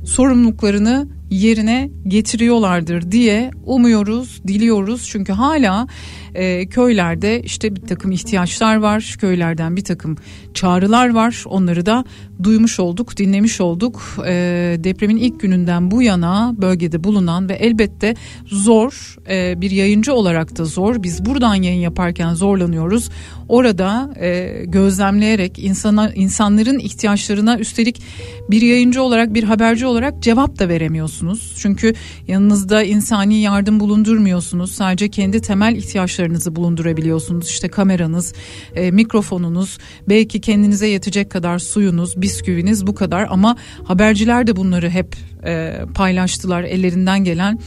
[0.05, 5.07] sorumluluklarını yerine getiriyorlardır diye umuyoruz, diliyoruz.
[5.11, 5.87] Çünkü hala
[6.35, 9.15] e, köylerde işte bir takım ihtiyaçlar var.
[9.19, 10.17] Köylerden bir takım
[10.53, 11.43] çağrılar var.
[11.45, 12.05] Onları da
[12.43, 14.01] duymuş olduk, dinlemiş olduk.
[14.27, 14.33] E,
[14.79, 20.65] depremin ilk gününden bu yana bölgede bulunan ve elbette zor e, bir yayıncı olarak da
[20.65, 21.03] zor.
[21.03, 23.09] Biz buradan yayın yaparken zorlanıyoruz.
[23.49, 28.01] Orada e, gözlemleyerek insana, insanların ihtiyaçlarına üstelik
[28.49, 31.53] bir yayıncı olarak bir haberci olarak cevap da veremiyorsunuz.
[31.57, 31.93] Çünkü
[32.27, 34.71] yanınızda insani yardım bulundurmuyorsunuz.
[34.71, 35.75] Sadece kendi temel
[36.21, 37.49] ihtiyaçlarınızı bulundurabiliyorsunuz.
[37.49, 38.33] İşte kameranız,
[38.75, 39.77] e, mikrofonunuz,
[40.09, 43.27] belki kendinize yetecek kadar suyunuz, bisküviniz bu kadar.
[43.29, 45.15] Ama haberciler de bunları hep
[45.45, 46.63] e, paylaştılar.
[46.63, 47.59] Ellerinden gelen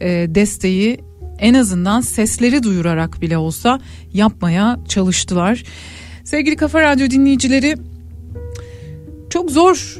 [0.00, 1.00] e, desteği
[1.38, 3.80] en azından sesleri duyurarak bile olsa
[4.12, 5.64] yapmaya çalıştılar.
[6.24, 7.76] Sevgili Kafa Radyo dinleyicileri
[9.30, 9.98] çok zor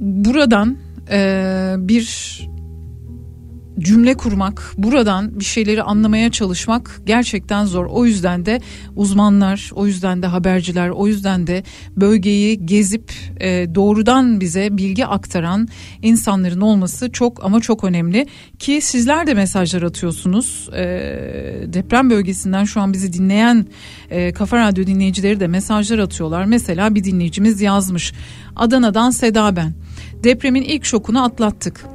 [0.00, 0.76] buradan
[1.10, 2.04] e, bir
[3.78, 7.86] cümle kurmak, buradan bir şeyleri anlamaya çalışmak gerçekten zor.
[7.86, 8.60] O yüzden de
[8.96, 11.62] uzmanlar, o yüzden de haberciler, o yüzden de
[11.96, 15.68] bölgeyi gezip e, doğrudan bize bilgi aktaran
[16.02, 18.26] insanların olması çok ama çok önemli.
[18.58, 20.68] Ki sizler de mesajlar atıyorsunuz.
[20.72, 20.84] E,
[21.66, 23.66] deprem bölgesinden şu an bizi dinleyen
[24.10, 26.44] e, Kafa Radyo dinleyicileri de mesajlar atıyorlar.
[26.44, 28.12] Mesela bir dinleyicimiz yazmış.
[28.56, 29.72] Adana'dan Seda ben.
[30.24, 31.93] Depremin ilk şokunu atlattık.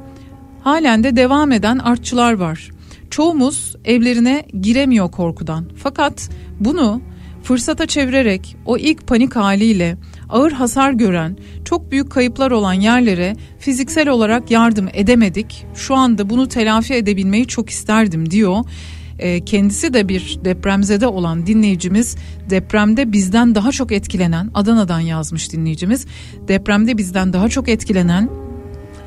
[0.64, 2.70] Halen de devam eden artçılar var.
[3.10, 5.64] Çoğumuz evlerine giremiyor korkudan.
[5.76, 6.30] Fakat
[6.60, 7.02] bunu
[7.42, 9.96] fırsata çevirerek o ilk panik haliyle
[10.28, 15.66] ağır hasar gören, çok büyük kayıplar olan yerlere fiziksel olarak yardım edemedik.
[15.74, 18.56] Şu anda bunu telafi edebilmeyi çok isterdim diyor.
[19.18, 22.16] E, kendisi de bir depremzede olan dinleyicimiz
[22.50, 26.06] depremde bizden daha çok etkilenen Adana'dan yazmış dinleyicimiz
[26.48, 28.49] depremde bizden daha çok etkilenen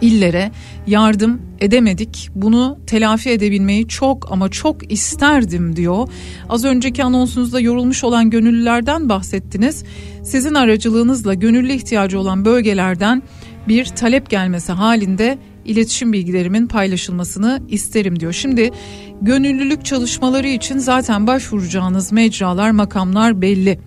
[0.03, 0.51] illere
[0.87, 2.29] yardım edemedik.
[2.35, 6.07] Bunu telafi edebilmeyi çok ama çok isterdim diyor.
[6.49, 9.83] Az önceki anonsunuzda yorulmuş olan gönüllülerden bahsettiniz.
[10.23, 13.23] Sizin aracılığınızla gönüllü ihtiyacı olan bölgelerden
[13.67, 18.33] bir talep gelmesi halinde iletişim bilgilerimin paylaşılmasını isterim diyor.
[18.33, 18.71] Şimdi
[19.21, 23.79] gönüllülük çalışmaları için zaten başvuracağınız mecralar, makamlar belli.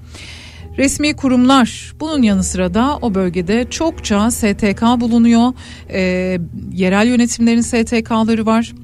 [0.78, 5.52] Resmi kurumlar bunun yanı sıra da o bölgede çokça STK bulunuyor.
[5.90, 6.38] Ee,
[6.72, 8.74] yerel yönetimlerin STK'ları var.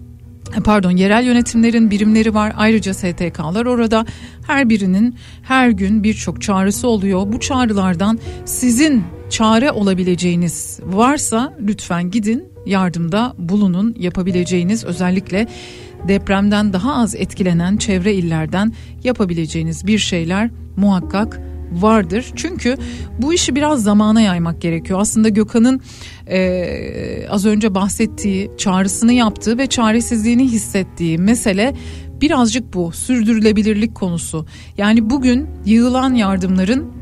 [0.64, 2.52] Pardon yerel yönetimlerin birimleri var.
[2.56, 4.06] Ayrıca STK'lar orada.
[4.46, 7.32] Her birinin her gün birçok çağrısı oluyor.
[7.32, 13.94] Bu çağrılardan sizin çare olabileceğiniz varsa lütfen gidin yardımda bulunun.
[13.98, 15.46] Yapabileceğiniz özellikle
[16.08, 18.72] depremden daha az etkilenen çevre illerden
[19.04, 21.40] yapabileceğiniz bir şeyler muhakkak
[21.72, 22.26] vardır.
[22.36, 22.76] Çünkü
[23.18, 25.00] bu işi biraz zamana yaymak gerekiyor.
[25.00, 25.80] Aslında Gökhan'ın
[26.26, 31.74] e, az önce bahsettiği, çağrısını yaptığı ve çaresizliğini hissettiği mesele
[32.20, 34.46] birazcık bu sürdürülebilirlik konusu.
[34.78, 36.92] Yani bugün yığılan yardımların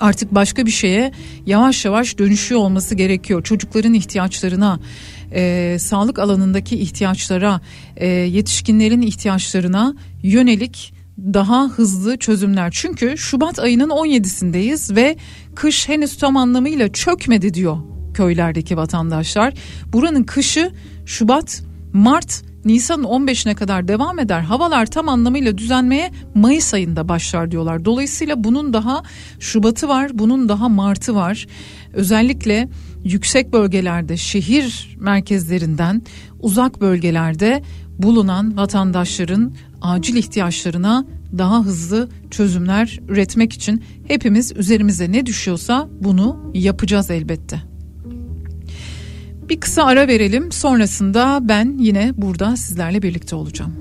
[0.00, 1.12] artık başka bir şeye
[1.46, 3.42] yavaş yavaş dönüşüyor olması gerekiyor.
[3.42, 4.80] Çocukların ihtiyaçlarına,
[5.32, 7.60] e, sağlık alanındaki ihtiyaçlara,
[7.96, 12.70] e, yetişkinlerin ihtiyaçlarına yönelik daha hızlı çözümler.
[12.70, 15.16] Çünkü Şubat ayının 17'sindeyiz ve
[15.54, 17.76] kış henüz tam anlamıyla çökmedi diyor
[18.14, 19.54] köylerdeki vatandaşlar.
[19.92, 20.72] Buranın kışı
[21.06, 21.62] Şubat,
[21.92, 24.40] Mart Nisan'ın 15'ine kadar devam eder.
[24.40, 27.84] Havalar tam anlamıyla düzenmeye Mayıs ayında başlar diyorlar.
[27.84, 29.02] Dolayısıyla bunun daha
[29.40, 31.46] Şubat'ı var, bunun daha Mart'ı var.
[31.92, 32.68] Özellikle
[33.04, 36.02] yüksek bölgelerde, şehir merkezlerinden
[36.40, 37.62] uzak bölgelerde
[37.98, 39.52] bulunan vatandaşların
[39.82, 41.06] acil ihtiyaçlarına
[41.38, 47.62] daha hızlı çözümler üretmek için hepimiz üzerimize ne düşüyorsa bunu yapacağız elbette.
[49.48, 50.52] Bir kısa ara verelim.
[50.52, 53.74] Sonrasında ben yine burada sizlerle birlikte olacağım.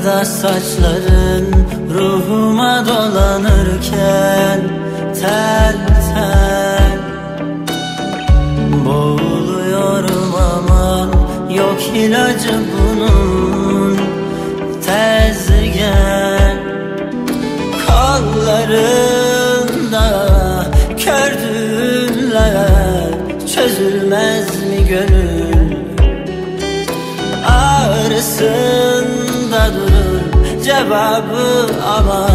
[0.00, 1.46] Boyalı da saçların
[1.94, 4.60] ruhuma dolanırken
[5.20, 5.76] tel
[6.14, 6.98] tel
[8.84, 11.08] Boğuluyorum aman
[11.50, 13.96] yok ilacı bunun
[14.86, 16.56] tez gel
[17.86, 18.86] Kollarında
[21.04, 22.46] kördüğümler
[23.54, 25.40] çözülmez mi gönül?
[28.10, 28.99] Durur
[30.80, 31.66] cevabı
[31.96, 32.28] ama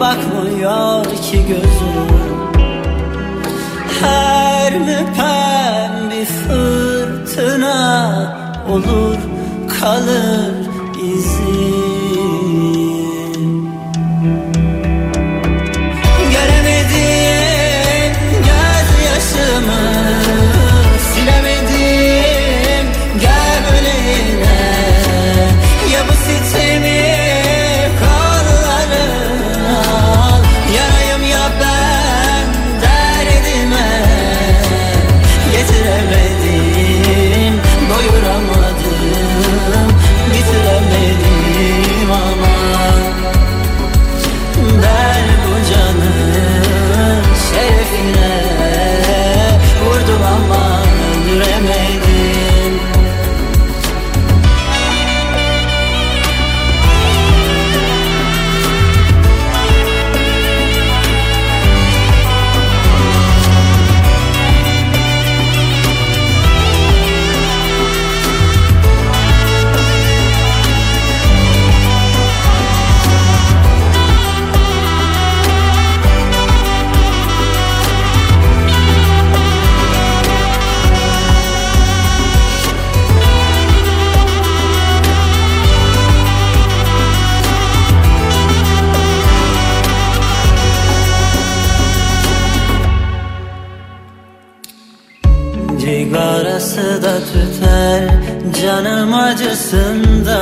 [0.00, 2.06] bakmıyor ki gözüm.
[4.00, 7.76] Her müpem bir fırtına
[8.70, 9.16] olur
[9.80, 10.65] kalır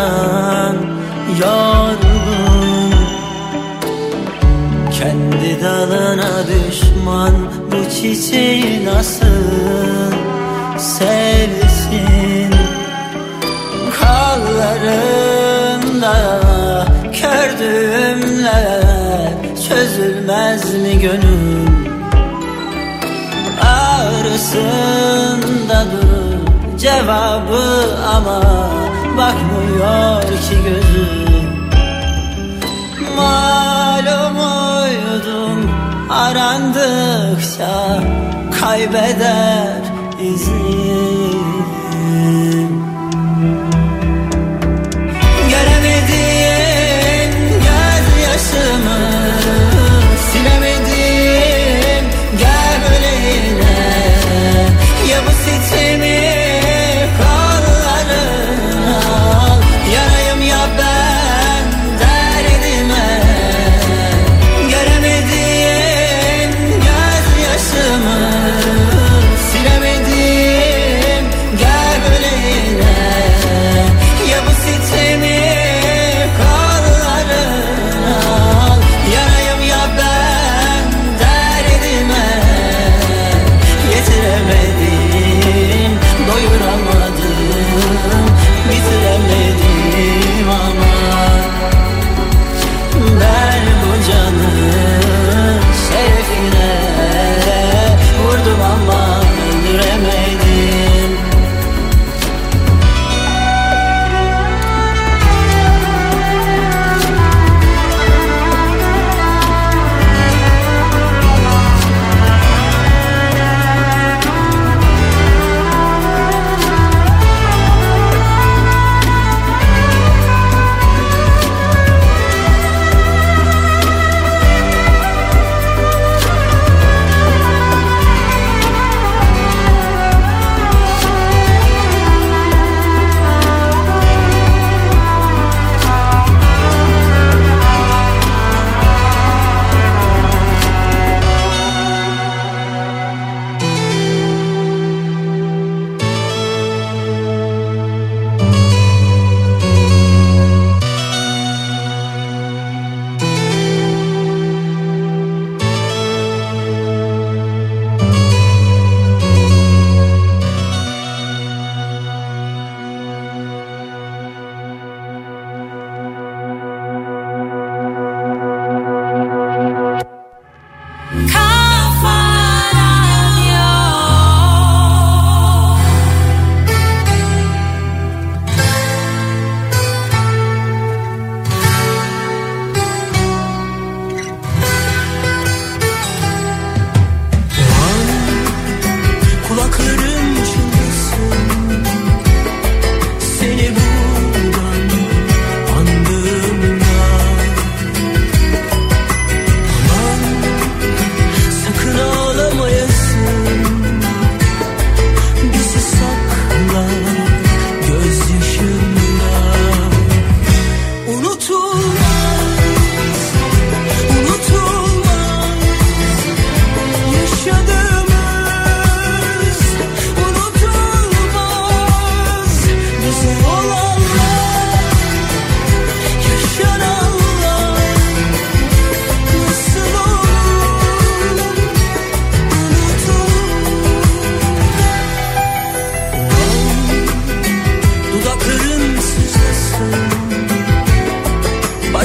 [0.05, 0.77] acısından
[1.41, 2.95] yorgun
[4.99, 7.33] Kendi dalına düşman
[7.73, 10.13] bu çiçeği nasıl
[10.79, 12.55] sevsin?
[14.01, 15.27] Kollarında
[17.21, 18.83] kördüğümler
[19.69, 21.65] çözülmez mi gönül?
[23.63, 24.67] Ağrısında
[25.93, 26.45] durur
[26.79, 27.65] cevabı
[28.15, 28.41] ama
[29.17, 31.45] bakmıyor ki gözüm.
[33.17, 35.71] Malum uydum
[36.11, 38.03] arandıkça
[38.61, 39.83] kaybeder
[40.21, 40.84] izim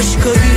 [0.00, 0.49] Başka bir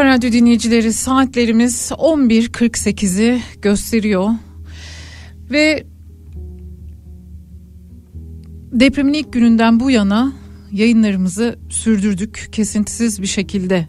[0.00, 4.30] Kafa Radyo dinleyicileri saatlerimiz 11.48'i gösteriyor.
[5.50, 5.86] Ve
[8.72, 10.32] depremin ilk gününden bu yana
[10.72, 13.86] yayınlarımızı sürdürdük kesintisiz bir şekilde.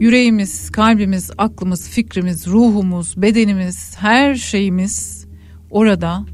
[0.00, 5.26] Yüreğimiz, kalbimiz, aklımız, fikrimiz, ruhumuz, bedenimiz, her şeyimiz
[5.70, 6.26] orada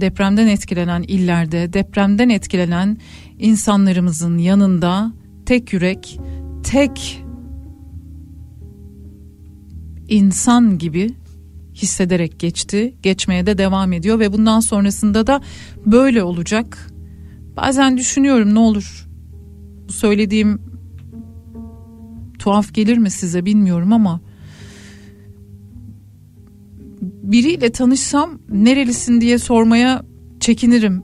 [0.00, 2.98] depremden etkilenen illerde, depremden etkilenen
[3.38, 5.12] insanlarımızın yanında
[5.46, 6.20] tek yürek,
[6.62, 7.24] tek
[10.10, 11.14] insan gibi
[11.74, 12.94] hissederek geçti.
[13.02, 15.40] Geçmeye de devam ediyor ve bundan sonrasında da
[15.86, 16.90] böyle olacak.
[17.56, 19.08] Bazen düşünüyorum ne olur
[19.88, 20.62] bu söylediğim
[22.38, 24.20] tuhaf gelir mi size bilmiyorum ama
[27.02, 30.02] biriyle tanışsam nerelisin diye sormaya
[30.40, 31.02] çekinirim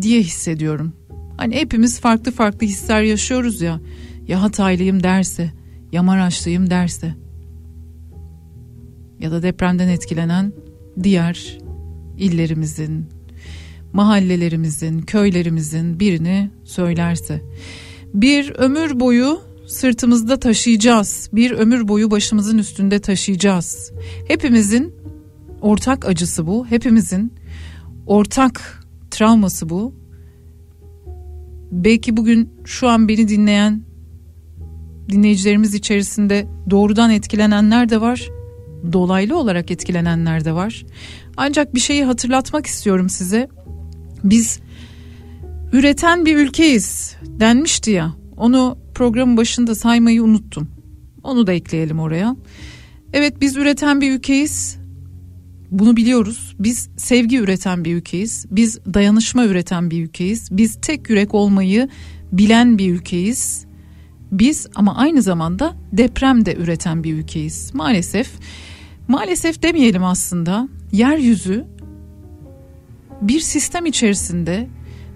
[0.00, 0.92] diye hissediyorum.
[1.36, 3.80] Hani hepimiz farklı farklı hisler yaşıyoruz ya.
[4.28, 5.52] Ya Hataylıyım derse,
[5.92, 7.14] ya Maraşlıyım derse
[9.20, 10.52] ya da depremden etkilenen
[11.02, 11.58] diğer
[12.18, 13.06] illerimizin,
[13.92, 17.42] mahallelerimizin, köylerimizin birini söylerse.
[18.14, 21.30] Bir ömür boyu sırtımızda taşıyacağız.
[21.32, 23.92] Bir ömür boyu başımızın üstünde taşıyacağız.
[24.28, 24.94] Hepimizin
[25.60, 26.66] ortak acısı bu.
[26.66, 27.32] Hepimizin
[28.06, 29.94] ortak travması bu.
[31.70, 33.82] Belki bugün şu an beni dinleyen
[35.08, 38.30] dinleyicilerimiz içerisinde doğrudan etkilenenler de var
[38.92, 40.84] dolaylı olarak etkilenenler de var.
[41.36, 43.48] Ancak bir şeyi hatırlatmak istiyorum size.
[44.24, 44.60] Biz
[45.72, 48.14] üreten bir ülkeyiz denmişti ya.
[48.36, 50.68] Onu programın başında saymayı unuttum.
[51.22, 52.36] Onu da ekleyelim oraya.
[53.12, 54.78] Evet biz üreten bir ülkeyiz.
[55.70, 56.54] Bunu biliyoruz.
[56.58, 58.46] Biz sevgi üreten bir ülkeyiz.
[58.50, 60.48] Biz dayanışma üreten bir ülkeyiz.
[60.50, 61.88] Biz tek yürek olmayı
[62.32, 63.64] bilen bir ülkeyiz.
[64.32, 67.74] Biz ama aynı zamanda deprem de üreten bir ülkeyiz.
[67.74, 68.30] Maalesef
[69.10, 70.68] maalesef demeyelim aslında.
[70.92, 71.66] Yeryüzü
[73.22, 74.68] bir sistem içerisinde,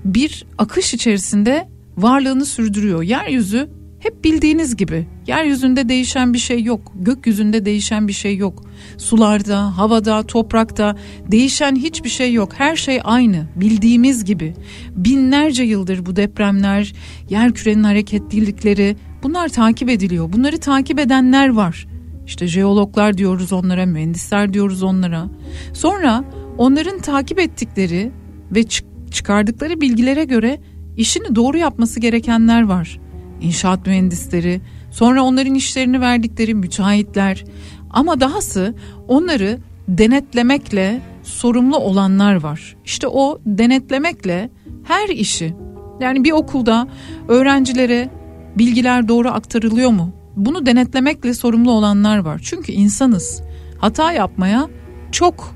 [0.05, 3.03] bir akış içerisinde varlığını sürdürüyor.
[3.03, 3.69] Yeryüzü
[4.01, 6.93] hep bildiğiniz gibi Yeryüzünde değişen bir şey yok.
[6.95, 8.65] Gökyüzünde değişen bir şey yok.
[8.99, 10.97] Sularda, havada, toprakta
[11.31, 12.53] değişen hiçbir şey yok.
[12.57, 13.47] Her şey aynı.
[13.57, 14.55] Bildiğimiz gibi.
[14.91, 16.95] Binlerce yıldır bu depremler,
[17.31, 20.33] yer kürenin hareketlilikleri bunlar takip ediliyor.
[20.33, 21.87] Bunları takip edenler var.
[22.27, 25.29] İşte jeologlar diyoruz onlara, mühendisler diyoruz onlara.
[25.73, 26.25] Sonra
[26.59, 28.13] onların takip ettikleri
[28.55, 30.61] ve çık- çıkardıkları bilgilere göre
[30.97, 33.01] işini doğru yapması gerekenler var.
[33.41, 34.61] İnşaat mühendisleri,
[34.91, 37.45] sonra onların işlerini verdikleri müteahhitler
[37.91, 38.75] ama dahası
[39.09, 42.77] onları denetlemekle sorumlu olanlar var.
[42.85, 44.51] İşte o denetlemekle
[44.85, 45.55] her işi
[46.01, 46.89] yani bir okulda
[47.29, 48.11] öğrencilere
[48.59, 50.24] bilgiler doğru aktarılıyor mu?
[50.37, 52.41] Bunu denetlemekle sorumlu olanlar var.
[52.45, 53.43] Çünkü insanız.
[53.79, 54.69] Hata yapmaya
[55.13, 55.55] çok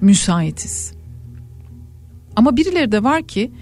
[0.00, 0.92] müsaitiz.
[2.36, 3.52] Ama birileri de var ki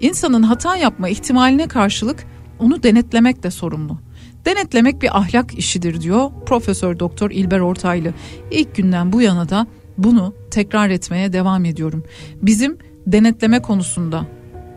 [0.00, 2.26] insanın hata yapma ihtimaline karşılık
[2.58, 3.98] onu denetlemek de sorumlu.
[4.44, 8.14] Denetlemek bir ahlak işidir diyor Profesör Doktor İlber Ortaylı.
[8.50, 9.66] İlk günden bu yana da
[9.98, 12.04] bunu tekrar etmeye devam ediyorum.
[12.42, 14.26] Bizim denetleme konusunda,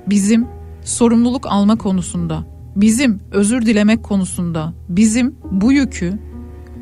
[0.07, 0.47] bizim
[0.83, 2.43] sorumluluk alma konusunda,
[2.75, 6.19] bizim özür dilemek konusunda, bizim bu yükü,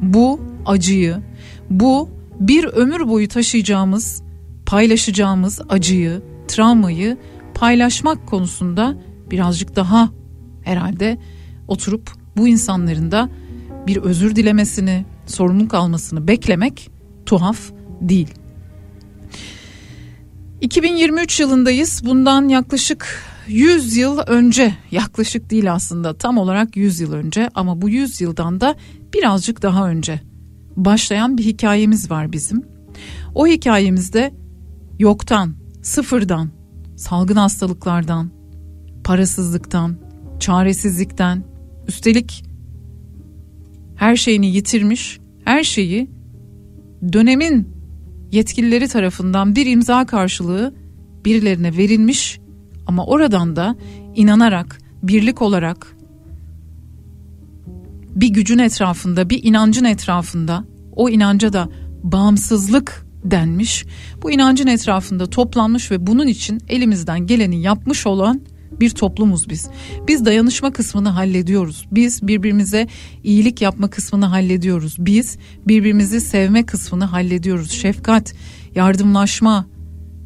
[0.01, 1.17] bu acıyı,
[1.69, 2.09] bu
[2.39, 4.23] bir ömür boyu taşıyacağımız,
[4.65, 7.17] paylaşacağımız acıyı, travmayı
[7.53, 8.97] paylaşmak konusunda
[9.31, 10.09] birazcık daha
[10.63, 11.17] herhalde
[11.67, 13.29] oturup bu insanların da
[13.87, 16.91] bir özür dilemesini, sorumluluk almasını beklemek
[17.25, 17.59] tuhaf
[18.01, 18.27] değil.
[20.61, 22.01] 2023 yılındayız.
[22.05, 27.89] Bundan yaklaşık 100 yıl önce, yaklaşık değil aslında tam olarak 100 yıl önce ama bu
[27.89, 28.75] 100 yıldan da
[29.13, 30.21] birazcık daha önce
[30.75, 32.65] başlayan bir hikayemiz var bizim.
[33.35, 34.33] O hikayemizde
[34.99, 36.49] yoktan, sıfırdan,
[36.95, 38.29] salgın hastalıklardan,
[39.03, 39.97] parasızlıktan,
[40.39, 41.43] çaresizlikten,
[41.87, 42.43] üstelik
[43.95, 46.09] her şeyini yitirmiş, her şeyi
[47.13, 47.67] dönemin
[48.31, 50.75] yetkilileri tarafından bir imza karşılığı
[51.25, 52.40] birilerine verilmiş
[52.91, 53.75] ama oradan da
[54.15, 55.95] inanarak, birlik olarak
[58.15, 60.65] bir gücün etrafında, bir inancın etrafında
[60.95, 61.69] o inanca da
[62.03, 63.85] bağımsızlık denmiş.
[64.23, 68.41] Bu inancın etrafında toplanmış ve bunun için elimizden geleni yapmış olan
[68.79, 69.69] bir toplumuz biz.
[70.07, 71.87] Biz dayanışma kısmını hallediyoruz.
[71.91, 72.87] Biz birbirimize
[73.23, 74.95] iyilik yapma kısmını hallediyoruz.
[74.99, 75.37] Biz
[75.67, 77.71] birbirimizi sevme kısmını hallediyoruz.
[77.71, 78.33] Şefkat,
[78.75, 79.65] yardımlaşma,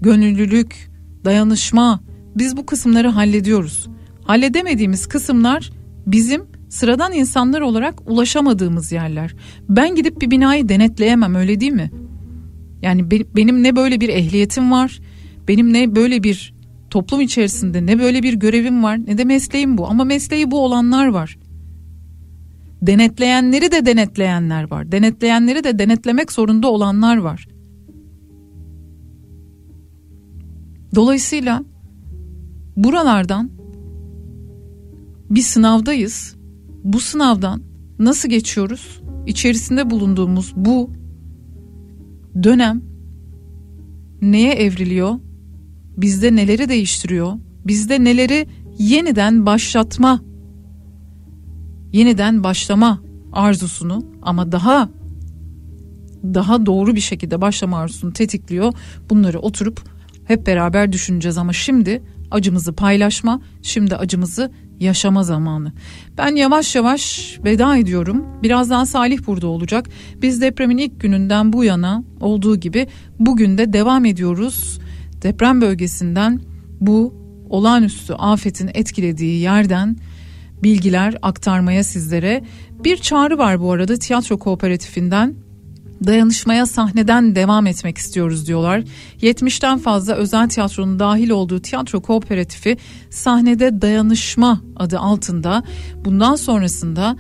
[0.02, 0.92] gönüllülük,
[1.26, 2.00] dayanışma.
[2.36, 3.88] Biz bu kısımları hallediyoruz.
[4.24, 5.72] Halledemediğimiz kısımlar
[6.08, 9.36] bizim sıradan insanlar olarak ulaşamadığımız yerler.
[9.70, 11.92] Ben gidip bir binayı denetleyemem öyle değil mi?
[12.82, 15.00] Yani be- benim ne böyle bir ehliyetim var,
[15.48, 16.54] benim ne böyle bir
[16.90, 21.08] toplum içerisinde ne böyle bir görevim var ne de mesleğim bu ama mesleği bu olanlar
[21.08, 21.38] var.
[22.82, 24.92] Denetleyenleri de denetleyenler var.
[24.92, 27.48] Denetleyenleri de denetlemek zorunda olanlar var.
[30.96, 31.64] Dolayısıyla
[32.76, 33.52] buralardan
[35.30, 36.36] bir sınavdayız.
[36.84, 37.62] Bu sınavdan
[38.00, 39.02] nasıl geçiyoruz?
[39.28, 40.90] İçerisinde bulunduğumuz bu
[42.44, 42.82] dönem
[44.22, 45.20] neye evriliyor?
[45.98, 47.34] Bizde neleri değiştiriyor?
[47.68, 48.48] Bizde neleri
[48.80, 50.22] yeniden başlatma,
[51.94, 53.02] yeniden başlama
[53.34, 54.90] arzusunu ama daha
[56.24, 58.74] daha doğru bir şekilde başlama arzusunu tetikliyor.
[59.10, 59.82] Bunları oturup
[60.26, 65.72] hep beraber düşüneceğiz ama şimdi acımızı paylaşma, şimdi acımızı yaşama zamanı.
[66.18, 68.26] Ben yavaş yavaş veda ediyorum.
[68.44, 69.90] Birazdan Salih burada olacak.
[70.22, 72.88] Biz depremin ilk gününden bu yana olduğu gibi
[73.20, 74.80] bugün de devam ediyoruz.
[75.22, 76.42] Deprem bölgesinden
[76.82, 77.14] bu
[77.50, 79.98] olağanüstü afetin etkilediği yerden
[80.64, 82.44] bilgiler aktarmaya sizlere.
[82.84, 85.36] Bir çağrı var bu arada tiyatro kooperatifinden
[86.06, 88.84] dayanışmaya sahneden devam etmek istiyoruz diyorlar.
[89.22, 92.78] 70'ten fazla özel tiyatronun dahil olduğu tiyatro kooperatifi
[93.10, 95.64] sahnede dayanışma adı altında
[96.06, 97.18] bundan sonrasında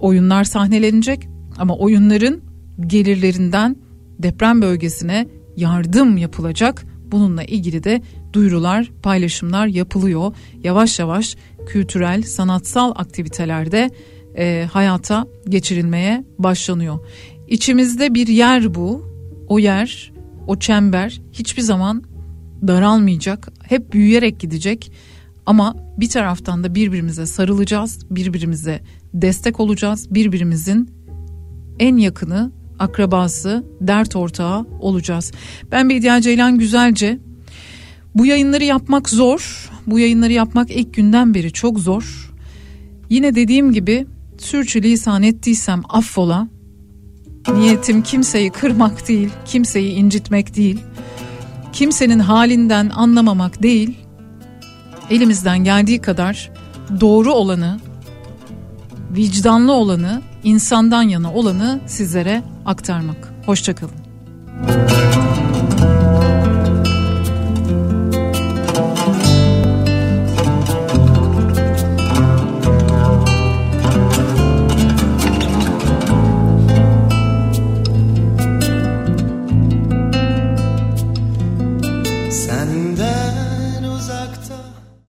[0.00, 1.28] oyunlar sahnelenecek
[1.58, 2.40] ama oyunların
[2.86, 3.76] gelirlerinden
[4.18, 6.84] deprem bölgesine yardım yapılacak.
[7.12, 8.02] Bununla ilgili de
[8.32, 10.34] duyurular, paylaşımlar yapılıyor.
[10.64, 11.36] Yavaş yavaş
[11.66, 13.90] kültürel, sanatsal aktivitelerde
[14.38, 16.98] e, hayata geçirilmeye başlanıyor.
[17.48, 19.08] İçimizde bir yer bu.
[19.48, 20.12] O yer,
[20.46, 22.02] o çember hiçbir zaman
[22.66, 23.48] daralmayacak.
[23.62, 24.92] Hep büyüyerek gidecek.
[25.46, 28.80] Ama bir taraftan da birbirimize sarılacağız, birbirimize
[29.14, 30.90] destek olacağız, birbirimizin
[31.78, 35.32] en yakını, akrabası, dert ortağı olacağız.
[35.72, 37.18] Ben Bediye Ceylan Güzelce.
[38.14, 39.70] Bu yayınları yapmak zor.
[39.86, 42.32] Bu yayınları yapmak ilk günden beri çok zor.
[43.10, 44.06] Yine dediğim gibi
[44.38, 46.48] Sürçülisan ettiysem affola.
[47.54, 50.80] Niyetim kimseyi kırmak değil, kimseyi incitmek değil.
[51.72, 53.98] Kimsenin halinden anlamamak değil.
[55.10, 56.50] Elimizden geldiği kadar
[57.00, 57.80] doğru olanı,
[59.10, 63.32] vicdanlı olanı, insandan yana olanı sizlere aktarmak.
[63.46, 63.94] Hoşçakalın.